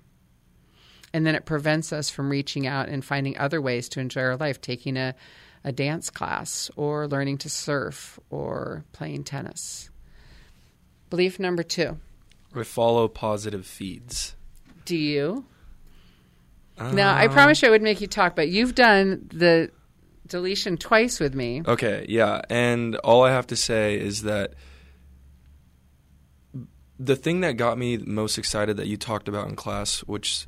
And 1.13 1.25
then 1.25 1.35
it 1.35 1.45
prevents 1.45 1.93
us 1.93 2.09
from 2.09 2.29
reaching 2.29 2.67
out 2.67 2.89
and 2.89 3.03
finding 3.03 3.37
other 3.37 3.61
ways 3.61 3.89
to 3.89 3.99
enjoy 3.99 4.21
our 4.21 4.37
life, 4.37 4.59
taking 4.59 4.97
a, 4.97 5.15
a 5.63 5.71
dance 5.71 6.09
class 6.09 6.69
or 6.75 7.07
learning 7.07 7.39
to 7.39 7.49
surf 7.49 8.19
or 8.29 8.83
playing 8.91 9.23
tennis. 9.23 9.89
Belief 11.09 11.39
number 11.39 11.63
two. 11.63 11.97
We 12.53 12.63
follow 12.63 13.07
positive 13.07 13.65
feeds. 13.65 14.35
Do 14.85 14.95
you? 14.95 15.45
now, 16.79 17.15
I 17.15 17.25
um, 17.25 17.33
promise 17.33 17.61
you 17.61 17.67
I 17.67 17.71
would 17.71 17.81
make 17.81 18.01
you 18.01 18.07
talk, 18.07 18.35
but 18.35 18.49
you've 18.49 18.75
done 18.75 19.27
the 19.33 19.71
deletion 20.27 20.77
twice 20.77 21.19
with 21.19 21.33
me. 21.33 21.63
Okay, 21.65 22.05
yeah. 22.07 22.41
And 22.49 22.95
all 22.97 23.23
I 23.23 23.31
have 23.31 23.47
to 23.47 23.55
say 23.55 23.99
is 23.99 24.23
that 24.23 24.53
the 26.99 27.15
thing 27.15 27.41
that 27.41 27.53
got 27.53 27.77
me 27.77 27.97
most 27.97 28.37
excited 28.37 28.77
that 28.77 28.87
you 28.87 28.97
talked 28.97 29.27
about 29.27 29.47
in 29.47 29.55
class, 29.55 29.99
which 30.01 30.45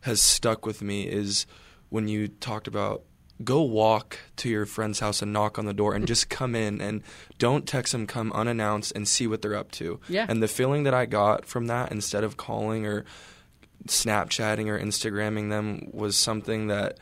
has 0.00 0.20
stuck 0.20 0.66
with 0.66 0.82
me, 0.82 1.04
is 1.08 1.46
when 1.88 2.08
you 2.08 2.28
talked 2.28 2.68
about 2.68 3.02
go 3.42 3.62
walk 3.62 4.18
to 4.36 4.48
your 4.48 4.64
friend's 4.64 5.00
house 5.00 5.20
and 5.20 5.32
knock 5.32 5.58
on 5.58 5.64
the 5.64 5.74
door 5.74 5.94
and 5.94 6.06
just 6.06 6.28
come 6.28 6.54
in 6.54 6.80
and 6.80 7.02
don't 7.38 7.66
text 7.66 7.92
them 7.92 8.06
come 8.06 8.32
unannounced 8.32 8.92
and 8.94 9.08
see 9.08 9.26
what 9.26 9.42
they're 9.42 9.56
up 9.56 9.72
to. 9.72 9.98
Yeah. 10.08 10.26
and 10.28 10.42
the 10.42 10.48
feeling 10.48 10.84
that 10.84 10.94
i 10.94 11.06
got 11.06 11.44
from 11.44 11.66
that 11.66 11.90
instead 11.90 12.22
of 12.22 12.36
calling 12.36 12.86
or 12.86 13.04
snapchatting 13.88 14.68
or 14.68 14.78
instagramming 14.78 15.50
them 15.50 15.88
was 15.92 16.16
something 16.16 16.68
that 16.68 16.98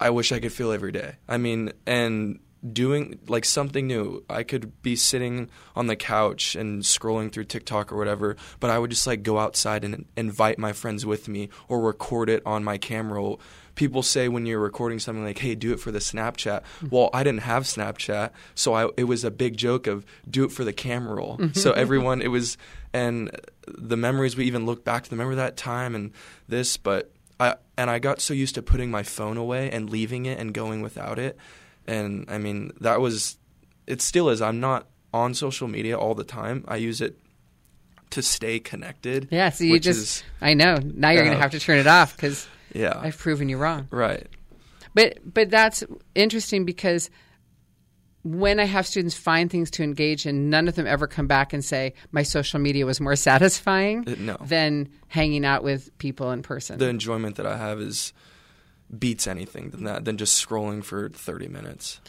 i 0.00 0.10
wish 0.10 0.32
i 0.32 0.40
could 0.40 0.52
feel 0.52 0.72
every 0.72 0.92
day. 0.92 1.14
I 1.28 1.36
mean 1.38 1.72
and 1.86 2.40
doing 2.72 3.20
like 3.28 3.44
something 3.44 3.86
new. 3.86 4.24
I 4.28 4.42
could 4.42 4.82
be 4.82 4.96
sitting 4.96 5.48
on 5.76 5.86
the 5.86 5.94
couch 5.94 6.56
and 6.56 6.82
scrolling 6.82 7.30
through 7.30 7.44
tiktok 7.44 7.92
or 7.92 7.96
whatever 7.96 8.36
but 8.58 8.70
i 8.70 8.78
would 8.78 8.90
just 8.90 9.06
like 9.06 9.22
go 9.22 9.38
outside 9.38 9.84
and 9.84 10.06
invite 10.16 10.58
my 10.58 10.72
friends 10.72 11.06
with 11.06 11.28
me 11.28 11.50
or 11.68 11.80
record 11.80 12.28
it 12.28 12.42
on 12.44 12.64
my 12.64 12.78
camera 12.78 13.22
people 13.76 14.02
say 14.02 14.28
when 14.28 14.44
you're 14.46 14.58
recording 14.58 14.98
something 14.98 15.22
like, 15.24 15.38
"Hey, 15.38 15.54
do 15.54 15.72
it 15.72 15.78
for 15.78 15.92
the 15.92 16.00
Snapchat." 16.00 16.62
Well, 16.90 17.10
I 17.14 17.22
didn't 17.22 17.42
have 17.42 17.62
Snapchat, 17.62 18.30
so 18.56 18.74
I, 18.74 18.88
it 18.96 19.04
was 19.04 19.22
a 19.22 19.30
big 19.30 19.56
joke 19.56 19.86
of 19.86 20.04
do 20.28 20.44
it 20.44 20.50
for 20.50 20.64
the 20.64 20.72
camera 20.72 21.14
roll. 21.14 21.38
so 21.52 21.70
everyone, 21.72 22.20
it 22.20 22.28
was, 22.28 22.58
and 22.92 23.30
the 23.66 23.96
memories 23.96 24.36
we 24.36 24.44
even 24.46 24.66
look 24.66 24.84
back 24.84 25.04
to. 25.04 25.10
Remember 25.12 25.36
that 25.36 25.56
time 25.56 25.94
and 25.94 26.10
this, 26.48 26.76
but 26.76 27.12
I 27.38 27.54
and 27.78 27.88
I 27.88 28.00
got 28.00 28.20
so 28.20 28.34
used 28.34 28.56
to 28.56 28.62
putting 28.62 28.90
my 28.90 29.04
phone 29.04 29.36
away 29.36 29.70
and 29.70 29.88
leaving 29.88 30.26
it 30.26 30.40
and 30.40 30.52
going 30.52 30.82
without 30.82 31.18
it, 31.18 31.38
and 31.86 32.24
I 32.28 32.38
mean 32.38 32.72
that 32.80 33.00
was, 33.00 33.36
it 33.86 34.00
still 34.02 34.28
is. 34.30 34.42
I'm 34.42 34.58
not 34.58 34.86
on 35.14 35.34
social 35.34 35.68
media 35.68 35.96
all 35.98 36.14
the 36.14 36.24
time. 36.24 36.64
I 36.66 36.76
use 36.76 37.00
it 37.00 37.18
to 38.10 38.22
stay 38.22 38.58
connected. 38.58 39.28
Yeah, 39.30 39.50
so 39.50 39.64
you 39.64 39.78
just, 39.78 39.98
is- 39.98 40.22
I 40.40 40.54
know. 40.54 40.76
Now 40.82 41.10
you're 41.10 41.24
going 41.24 41.34
uh, 41.34 41.36
to 41.36 41.42
have 41.42 41.50
to 41.52 41.60
turn 41.60 41.78
it 41.78 41.86
off 41.86 42.16
because 42.16 42.46
yeah, 42.76 42.98
I've 42.98 43.18
proven 43.18 43.48
you 43.48 43.56
wrong. 43.58 43.88
right. 43.90 44.26
But 44.94 45.18
but 45.32 45.50
that's 45.50 45.84
interesting 46.14 46.64
because 46.64 47.10
when 48.22 48.58
I 48.58 48.64
have 48.64 48.86
students 48.86 49.14
find 49.14 49.50
things 49.50 49.70
to 49.72 49.82
engage 49.84 50.26
in, 50.26 50.50
none 50.50 50.66
of 50.68 50.74
them 50.74 50.86
ever 50.86 51.06
come 51.06 51.26
back 51.28 51.52
and 51.52 51.64
say 51.64 51.94
my 52.10 52.22
social 52.24 52.58
media 52.58 52.84
was 52.86 53.00
more 53.00 53.14
satisfying 53.30 54.04
Uh, 54.08 54.14
no. 54.18 54.36
than 54.44 54.88
hanging 55.08 55.44
out 55.44 55.62
with 55.62 55.96
people 55.98 56.30
in 56.32 56.42
person. 56.42 56.78
the 56.78 56.88
enjoyment 56.88 57.36
that 57.36 57.46
I 57.46 57.56
have 57.56 57.80
is 57.80 58.12
beats 58.96 59.26
anything 59.26 59.70
than 59.70 59.84
that 59.84 60.04
than 60.04 60.16
just 60.16 60.44
scrolling 60.44 60.82
for 60.82 61.08
30 61.08 61.48
minutes. 61.48 62.00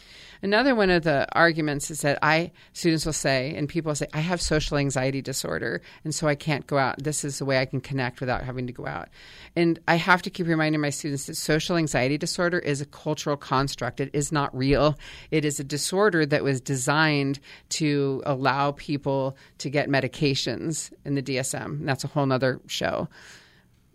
Another 0.42 0.74
one 0.74 0.90
of 0.90 1.02
the 1.02 1.26
arguments 1.32 1.90
is 1.90 2.02
that 2.02 2.18
I 2.22 2.52
students 2.72 3.04
will 3.06 3.12
say 3.12 3.54
and 3.54 3.68
people 3.68 3.94
say 3.94 4.06
I 4.12 4.20
have 4.20 4.40
social 4.40 4.76
anxiety 4.76 5.20
disorder 5.20 5.82
and 6.04 6.14
so 6.14 6.28
I 6.28 6.34
can't 6.34 6.66
go 6.66 6.78
out. 6.78 7.02
This 7.02 7.24
is 7.24 7.38
the 7.38 7.44
way 7.44 7.58
I 7.58 7.64
can 7.64 7.80
connect 7.80 8.20
without 8.20 8.44
having 8.44 8.66
to 8.66 8.72
go 8.72 8.86
out. 8.86 9.08
And 9.56 9.78
I 9.88 9.96
have 9.96 10.22
to 10.22 10.30
keep 10.30 10.46
reminding 10.46 10.80
my 10.80 10.90
students 10.90 11.26
that 11.26 11.36
social 11.36 11.76
anxiety 11.76 12.18
disorder 12.18 12.58
is 12.58 12.80
a 12.80 12.86
cultural 12.86 13.36
construct. 13.36 14.00
It 14.00 14.10
is 14.12 14.30
not 14.30 14.56
real. 14.56 14.96
It 15.30 15.44
is 15.44 15.58
a 15.58 15.64
disorder 15.64 16.24
that 16.26 16.44
was 16.44 16.60
designed 16.60 17.40
to 17.70 18.22
allow 18.24 18.72
people 18.72 19.36
to 19.58 19.70
get 19.70 19.88
medications 19.88 20.92
in 21.04 21.14
the 21.14 21.22
DSM. 21.22 21.84
That's 21.84 22.04
a 22.04 22.08
whole 22.08 22.26
nother 22.26 22.60
show 22.66 23.08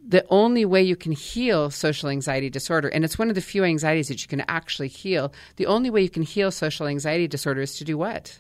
the 0.06 0.26
only 0.30 0.66
way 0.66 0.84
you 0.84 0.95
can 0.95 1.12
heal 1.12 1.70
social 1.70 2.10
anxiety 2.10 2.49
disorder, 2.49 2.89
and 2.89 3.06
it's 3.06 3.18
one 3.18 3.30
of 3.30 3.36
the 3.36 3.41
few 3.41 3.64
anxieties 3.64 4.10
that 4.10 4.22
you 4.22 4.28
can 4.28 4.43
actually 4.47 4.89
heal, 4.89 5.34
the 5.56 5.66
only 5.66 5.89
way 5.89 6.01
you 6.01 6.10
can 6.10 6.24
heal 6.24 6.51
social 6.51 6.88
anxiety 6.88 7.28
disorder 7.28 7.62
is 7.62 7.78
to 7.78 7.86
do 7.86 7.97
what? 7.97 8.39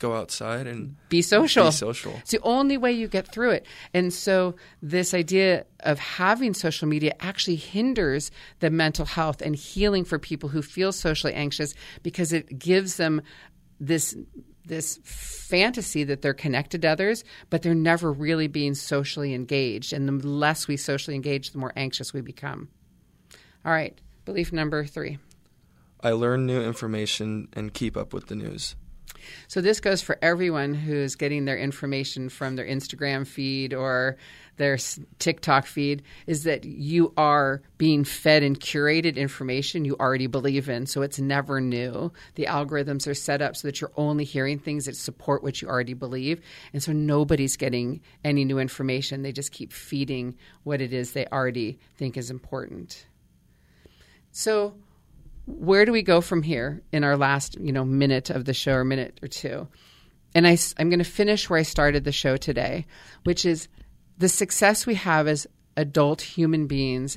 Go 0.00 0.16
outside 0.16 0.66
and 0.66 0.96
Be 1.10 1.20
social. 1.20 1.66
Be 1.66 1.72
social. 1.72 2.14
It's 2.20 2.30
the 2.30 2.40
only 2.42 2.78
way 2.78 2.90
you 2.90 3.06
get 3.06 3.30
through 3.30 3.50
it. 3.50 3.66
And 3.92 4.12
so, 4.12 4.56
this 4.80 5.12
idea 5.12 5.66
of 5.80 5.98
having 5.98 6.54
social 6.54 6.88
media 6.88 7.14
actually 7.20 7.56
hinders 7.56 8.30
the 8.60 8.70
mental 8.70 9.04
health 9.04 9.42
and 9.42 9.54
healing 9.54 10.04
for 10.04 10.18
people 10.18 10.48
who 10.48 10.62
feel 10.62 10.90
socially 10.90 11.34
anxious 11.34 11.74
because 12.02 12.32
it 12.32 12.58
gives 12.58 12.96
them 12.96 13.20
this 13.78 14.16
this 14.70 14.98
fantasy 15.04 16.04
that 16.04 16.22
they're 16.22 16.32
connected 16.32 16.80
to 16.82 16.88
others, 16.88 17.24
but 17.50 17.60
they're 17.60 17.74
never 17.74 18.10
really 18.10 18.46
being 18.46 18.74
socially 18.74 19.34
engaged. 19.34 19.92
And 19.92 20.08
the 20.08 20.26
less 20.26 20.66
we 20.66 20.78
socially 20.78 21.14
engage, 21.14 21.50
the 21.50 21.58
more 21.58 21.72
anxious 21.76 22.14
we 22.14 22.22
become. 22.22 22.68
All 23.64 23.72
right, 23.72 24.00
belief 24.24 24.52
number 24.52 24.86
three. 24.86 25.18
I 26.02 26.12
learn 26.12 26.46
new 26.46 26.62
information 26.62 27.48
and 27.52 27.74
keep 27.74 27.96
up 27.96 28.14
with 28.14 28.28
the 28.28 28.36
news. 28.36 28.76
So 29.48 29.60
this 29.60 29.80
goes 29.80 30.00
for 30.00 30.16
everyone 30.22 30.72
who's 30.72 31.14
getting 31.14 31.44
their 31.44 31.58
information 31.58 32.28
from 32.28 32.56
their 32.56 32.64
Instagram 32.64 33.26
feed 33.26 33.74
or 33.74 34.16
their 34.60 34.76
TikTok 35.18 35.64
feed 35.64 36.02
is 36.26 36.44
that 36.44 36.66
you 36.66 37.14
are 37.16 37.62
being 37.78 38.04
fed 38.04 38.42
and 38.42 38.60
curated 38.60 39.16
information 39.16 39.86
you 39.86 39.96
already 39.98 40.26
believe 40.26 40.68
in. 40.68 40.84
So 40.84 41.00
it's 41.00 41.18
never 41.18 41.62
new. 41.62 42.12
The 42.34 42.44
algorithms 42.44 43.08
are 43.08 43.14
set 43.14 43.40
up 43.40 43.56
so 43.56 43.66
that 43.66 43.80
you're 43.80 43.90
only 43.96 44.24
hearing 44.24 44.58
things 44.58 44.84
that 44.84 44.96
support 44.96 45.42
what 45.42 45.62
you 45.62 45.68
already 45.68 45.94
believe. 45.94 46.42
And 46.74 46.82
so 46.82 46.92
nobody's 46.92 47.56
getting 47.56 48.02
any 48.22 48.44
new 48.44 48.58
information. 48.58 49.22
They 49.22 49.32
just 49.32 49.50
keep 49.50 49.72
feeding 49.72 50.36
what 50.62 50.82
it 50.82 50.92
is 50.92 51.12
they 51.12 51.24
already 51.26 51.78
think 51.96 52.18
is 52.18 52.30
important. 52.30 53.06
So 54.30 54.74
where 55.46 55.86
do 55.86 55.92
we 55.92 56.02
go 56.02 56.20
from 56.20 56.42
here 56.42 56.82
in 56.92 57.02
our 57.02 57.16
last 57.16 57.58
you 57.58 57.72
know 57.72 57.84
minute 57.86 58.28
of 58.28 58.44
the 58.44 58.52
show 58.52 58.74
or 58.74 58.84
minute 58.84 59.18
or 59.22 59.26
two 59.26 59.66
and 60.34 60.46
I, 60.46 60.56
i'm 60.78 60.90
going 60.90 61.00
to 61.00 61.04
finish 61.04 61.50
where 61.50 61.58
i 61.58 61.62
started 61.62 62.04
the 62.04 62.12
show 62.12 62.36
today 62.36 62.86
which 63.24 63.44
is 63.44 63.66
the 64.20 64.28
success 64.28 64.86
we 64.86 64.96
have 64.96 65.26
as 65.26 65.46
adult 65.78 66.20
human 66.20 66.66
beings 66.66 67.16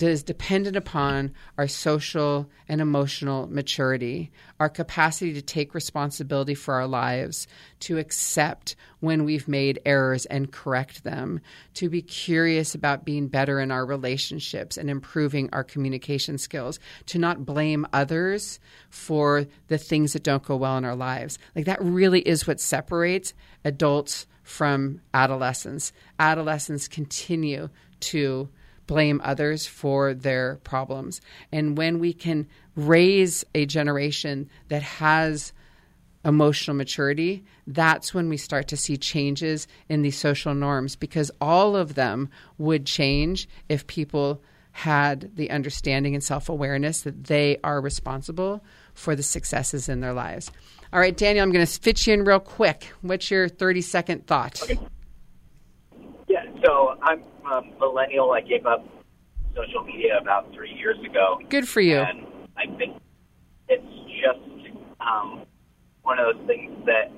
is 0.00 0.24
dependent 0.24 0.74
upon 0.74 1.32
our 1.58 1.68
social 1.68 2.50
and 2.68 2.80
emotional 2.80 3.46
maturity, 3.46 4.32
our 4.58 4.68
capacity 4.68 5.32
to 5.34 5.42
take 5.42 5.74
responsibility 5.74 6.54
for 6.54 6.74
our 6.74 6.88
lives, 6.88 7.46
to 7.78 7.98
accept 7.98 8.74
when 8.98 9.24
we've 9.24 9.46
made 9.46 9.78
errors 9.84 10.26
and 10.26 10.50
correct 10.50 11.04
them, 11.04 11.38
to 11.74 11.88
be 11.88 12.02
curious 12.02 12.74
about 12.74 13.04
being 13.04 13.28
better 13.28 13.60
in 13.60 13.70
our 13.70 13.86
relationships 13.86 14.76
and 14.76 14.90
improving 14.90 15.48
our 15.52 15.62
communication 15.62 16.36
skills, 16.36 16.80
to 17.06 17.18
not 17.18 17.46
blame 17.46 17.86
others 17.92 18.58
for 18.88 19.46
the 19.68 19.78
things 19.78 20.14
that 20.14 20.24
don't 20.24 20.42
go 20.42 20.56
well 20.56 20.78
in 20.78 20.84
our 20.84 20.96
lives. 20.96 21.38
Like 21.54 21.66
that 21.66 21.80
really 21.80 22.20
is 22.20 22.44
what 22.46 22.58
separates 22.58 23.34
adults 23.64 24.26
from 24.50 25.00
adolescence. 25.14 25.92
Adolescents 26.18 26.88
continue 26.88 27.68
to 28.00 28.48
blame 28.86 29.20
others 29.22 29.64
for 29.64 30.12
their 30.12 30.56
problems. 30.64 31.20
And 31.52 31.78
when 31.78 32.00
we 32.00 32.12
can 32.12 32.48
raise 32.74 33.44
a 33.54 33.64
generation 33.64 34.50
that 34.66 34.82
has 34.82 35.52
emotional 36.24 36.76
maturity, 36.76 37.44
that's 37.68 38.12
when 38.12 38.28
we 38.28 38.36
start 38.36 38.66
to 38.68 38.76
see 38.76 38.96
changes 38.96 39.68
in 39.88 40.02
these 40.02 40.18
social 40.18 40.52
norms 40.52 40.96
because 40.96 41.30
all 41.40 41.76
of 41.76 41.94
them 41.94 42.28
would 42.58 42.84
change 42.84 43.48
if 43.68 43.86
people 43.86 44.42
had 44.72 45.30
the 45.36 45.50
understanding 45.50 46.14
and 46.14 46.24
self 46.24 46.48
awareness 46.48 47.02
that 47.02 47.24
they 47.24 47.56
are 47.62 47.80
responsible 47.80 48.64
for 48.94 49.14
the 49.14 49.22
successes 49.22 49.88
in 49.88 50.00
their 50.00 50.12
lives. 50.12 50.50
All 50.92 50.98
right, 50.98 51.16
Daniel, 51.16 51.44
I'm 51.44 51.52
going 51.52 51.64
to 51.64 51.80
fit 51.80 52.04
you 52.06 52.14
in 52.14 52.24
real 52.24 52.40
quick. 52.40 52.92
What's 53.02 53.30
your 53.30 53.48
30 53.48 53.80
second 53.80 54.26
thought? 54.26 54.60
Okay. 54.62 54.78
Yeah, 56.26 56.44
so 56.64 56.96
I'm 57.00 57.22
a 57.48 57.62
millennial. 57.78 58.32
I 58.32 58.40
gave 58.40 58.66
up 58.66 58.84
social 59.54 59.84
media 59.84 60.18
about 60.20 60.52
three 60.52 60.72
years 60.72 60.98
ago. 61.04 61.40
Good 61.48 61.68
for 61.68 61.80
you. 61.80 61.98
And 61.98 62.26
I 62.56 62.66
think 62.76 63.00
it's 63.68 63.86
just 64.20 64.74
um, 65.00 65.46
one 66.02 66.18
of 66.18 66.34
those 66.34 66.46
things 66.48 66.72
that 66.86 67.12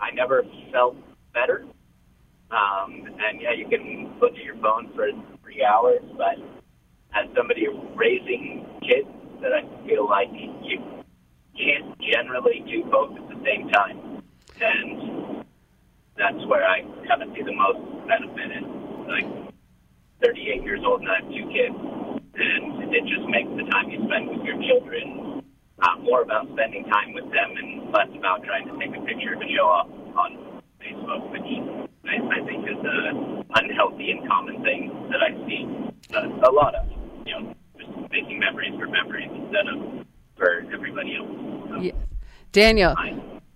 I 0.00 0.10
never 0.10 0.42
felt 0.72 0.96
better. 1.32 1.64
Um, 2.50 3.06
and 3.20 3.40
yeah, 3.40 3.52
you 3.52 3.68
can 3.68 4.18
look 4.20 4.32
at 4.32 4.42
your 4.42 4.56
phone 4.56 4.92
for 4.96 5.08
three 5.42 5.64
hours, 5.64 6.02
but 6.16 6.38
as 7.14 7.28
somebody 7.36 7.68
raising 7.94 8.66
kids, 8.82 9.08
that 9.40 9.52
I 9.52 9.86
feel 9.86 10.08
like 10.08 10.28
you 10.62 11.01
can't 11.56 11.98
generally 12.00 12.64
do 12.66 12.84
both 12.90 13.16
at 13.16 13.28
the 13.28 13.38
same 13.44 13.68
time, 13.70 14.22
and 14.60 15.44
that's 16.16 16.44
where 16.46 16.64
I 16.64 16.82
kind 17.08 17.22
of 17.22 17.34
see 17.34 17.42
the 17.42 17.54
most 17.54 17.80
benefit. 18.06 18.50
In 18.52 19.08
like 19.08 19.52
38 20.22 20.62
years 20.62 20.80
old 20.84 21.00
and 21.00 21.10
I 21.10 21.20
have 21.20 21.28
two 21.28 21.46
kids, 21.50 21.76
and 22.34 22.94
it 22.94 23.04
just 23.04 23.26
makes 23.28 23.50
the 23.56 23.68
time 23.70 23.90
you 23.90 24.00
spend 24.06 24.30
with 24.30 24.44
your 24.46 24.56
children 24.62 25.42
uh, 25.82 25.96
more 26.02 26.22
about 26.22 26.46
spending 26.52 26.84
time 26.84 27.12
with 27.12 27.24
them 27.30 27.56
and 27.58 27.92
less 27.92 28.08
about 28.16 28.44
trying 28.44 28.66
to 28.68 28.74
take 28.78 28.94
a 28.94 29.02
picture 29.04 29.34
to 29.34 29.46
show 29.50 29.66
off 29.66 29.88
on 30.16 30.62
Facebook, 30.80 31.30
which 31.30 31.48
I, 32.06 32.16
I 32.22 32.44
think 32.46 32.64
is 32.68 32.78
an 32.78 33.44
unhealthy 33.54 34.10
and 34.12 34.28
common 34.28 34.62
thing 34.62 34.92
that 35.10 35.20
I 35.22 35.34
see 35.46 35.66
uh, 36.14 36.48
a 36.48 36.52
lot 36.52 36.74
of. 36.74 36.86
You 37.26 37.34
know, 37.34 37.54
just 37.78 38.10
making 38.10 38.38
memories 38.38 38.74
for 38.78 38.86
memories 38.86 39.30
instead 39.34 39.66
of 39.68 40.06
for 40.36 40.64
everybody 40.72 41.16
else. 41.16 41.30
So, 41.70 41.80
yeah. 41.80 41.92
Daniel. 42.52 42.94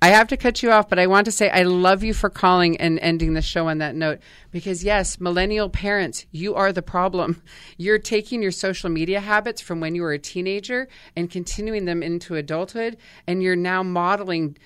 I 0.02 0.08
have 0.08 0.28
to 0.28 0.36
cut 0.36 0.62
you 0.62 0.70
off, 0.70 0.90
but 0.90 0.98
I 0.98 1.06
want 1.06 1.24
to 1.24 1.32
say 1.32 1.48
I 1.48 1.62
love 1.62 2.04
you 2.04 2.12
for 2.12 2.28
calling 2.28 2.76
and 2.76 2.98
ending 2.98 3.32
the 3.32 3.40
show 3.40 3.68
on 3.68 3.78
that 3.78 3.94
note 3.94 4.20
because, 4.50 4.84
yes, 4.84 5.18
millennial 5.18 5.70
parents, 5.70 6.26
you 6.32 6.54
are 6.54 6.70
the 6.70 6.82
problem. 6.82 7.42
You're 7.78 7.98
taking 7.98 8.42
your 8.42 8.52
social 8.52 8.90
media 8.90 9.20
habits 9.20 9.60
from 9.60 9.80
when 9.80 9.94
you 9.94 10.02
were 10.02 10.12
a 10.12 10.18
teenager 10.18 10.88
and 11.14 11.30
continuing 11.30 11.86
them 11.86 12.02
into 12.02 12.34
adulthood, 12.34 12.98
and 13.26 13.42
you're 13.42 13.56
now 13.56 13.82
modeling 13.82 14.56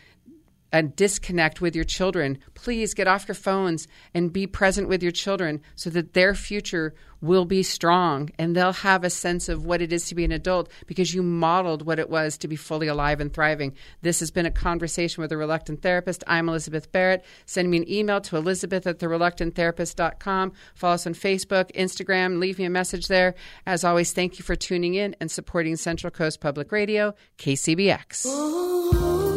a 0.72 0.82
disconnect 0.82 1.60
with 1.60 1.74
your 1.74 1.84
children. 1.84 2.38
Please 2.54 2.94
get 2.94 3.08
off 3.08 3.28
your 3.28 3.34
phones 3.34 3.88
and 4.14 4.32
be 4.32 4.46
present 4.46 4.88
with 4.88 5.02
your 5.02 5.12
children 5.12 5.60
so 5.74 5.90
that 5.90 6.12
their 6.12 6.34
future 6.34 6.94
will 7.20 7.44
be 7.44 7.62
strong 7.62 8.30
and 8.38 8.56
they'll 8.56 8.72
have 8.72 9.04
a 9.04 9.10
sense 9.10 9.48
of 9.48 9.64
what 9.64 9.82
it 9.82 9.92
is 9.92 10.06
to 10.06 10.14
be 10.14 10.24
an 10.24 10.32
adult 10.32 10.70
because 10.86 11.14
you 11.14 11.22
modeled 11.22 11.84
what 11.84 11.98
it 11.98 12.08
was 12.08 12.38
to 12.38 12.48
be 12.48 12.56
fully 12.56 12.86
alive 12.86 13.20
and 13.20 13.32
thriving. 13.32 13.74
This 14.02 14.20
has 14.20 14.30
been 14.30 14.46
a 14.46 14.50
conversation 14.50 15.20
with 15.20 15.32
a 15.32 15.36
reluctant 15.36 15.82
therapist. 15.82 16.24
I'm 16.26 16.48
Elizabeth 16.48 16.90
Barrett. 16.92 17.24
Send 17.46 17.70
me 17.70 17.78
an 17.78 17.90
email 17.90 18.20
to 18.22 18.36
elizabeth 18.36 18.86
at 18.86 18.98
thereluctanttherapist.com. 18.98 20.52
Follow 20.74 20.94
us 20.94 21.06
on 21.06 21.14
Facebook, 21.14 21.70
Instagram, 21.74 22.38
leave 22.38 22.58
me 22.58 22.64
a 22.64 22.70
message 22.70 23.08
there. 23.08 23.34
As 23.66 23.84
always, 23.84 24.12
thank 24.12 24.38
you 24.38 24.44
for 24.44 24.56
tuning 24.56 24.94
in 24.94 25.14
and 25.20 25.30
supporting 25.30 25.76
Central 25.76 26.10
Coast 26.10 26.40
Public 26.40 26.72
Radio, 26.72 27.14
KCBX. 27.38 28.26
Ooh. 28.26 29.29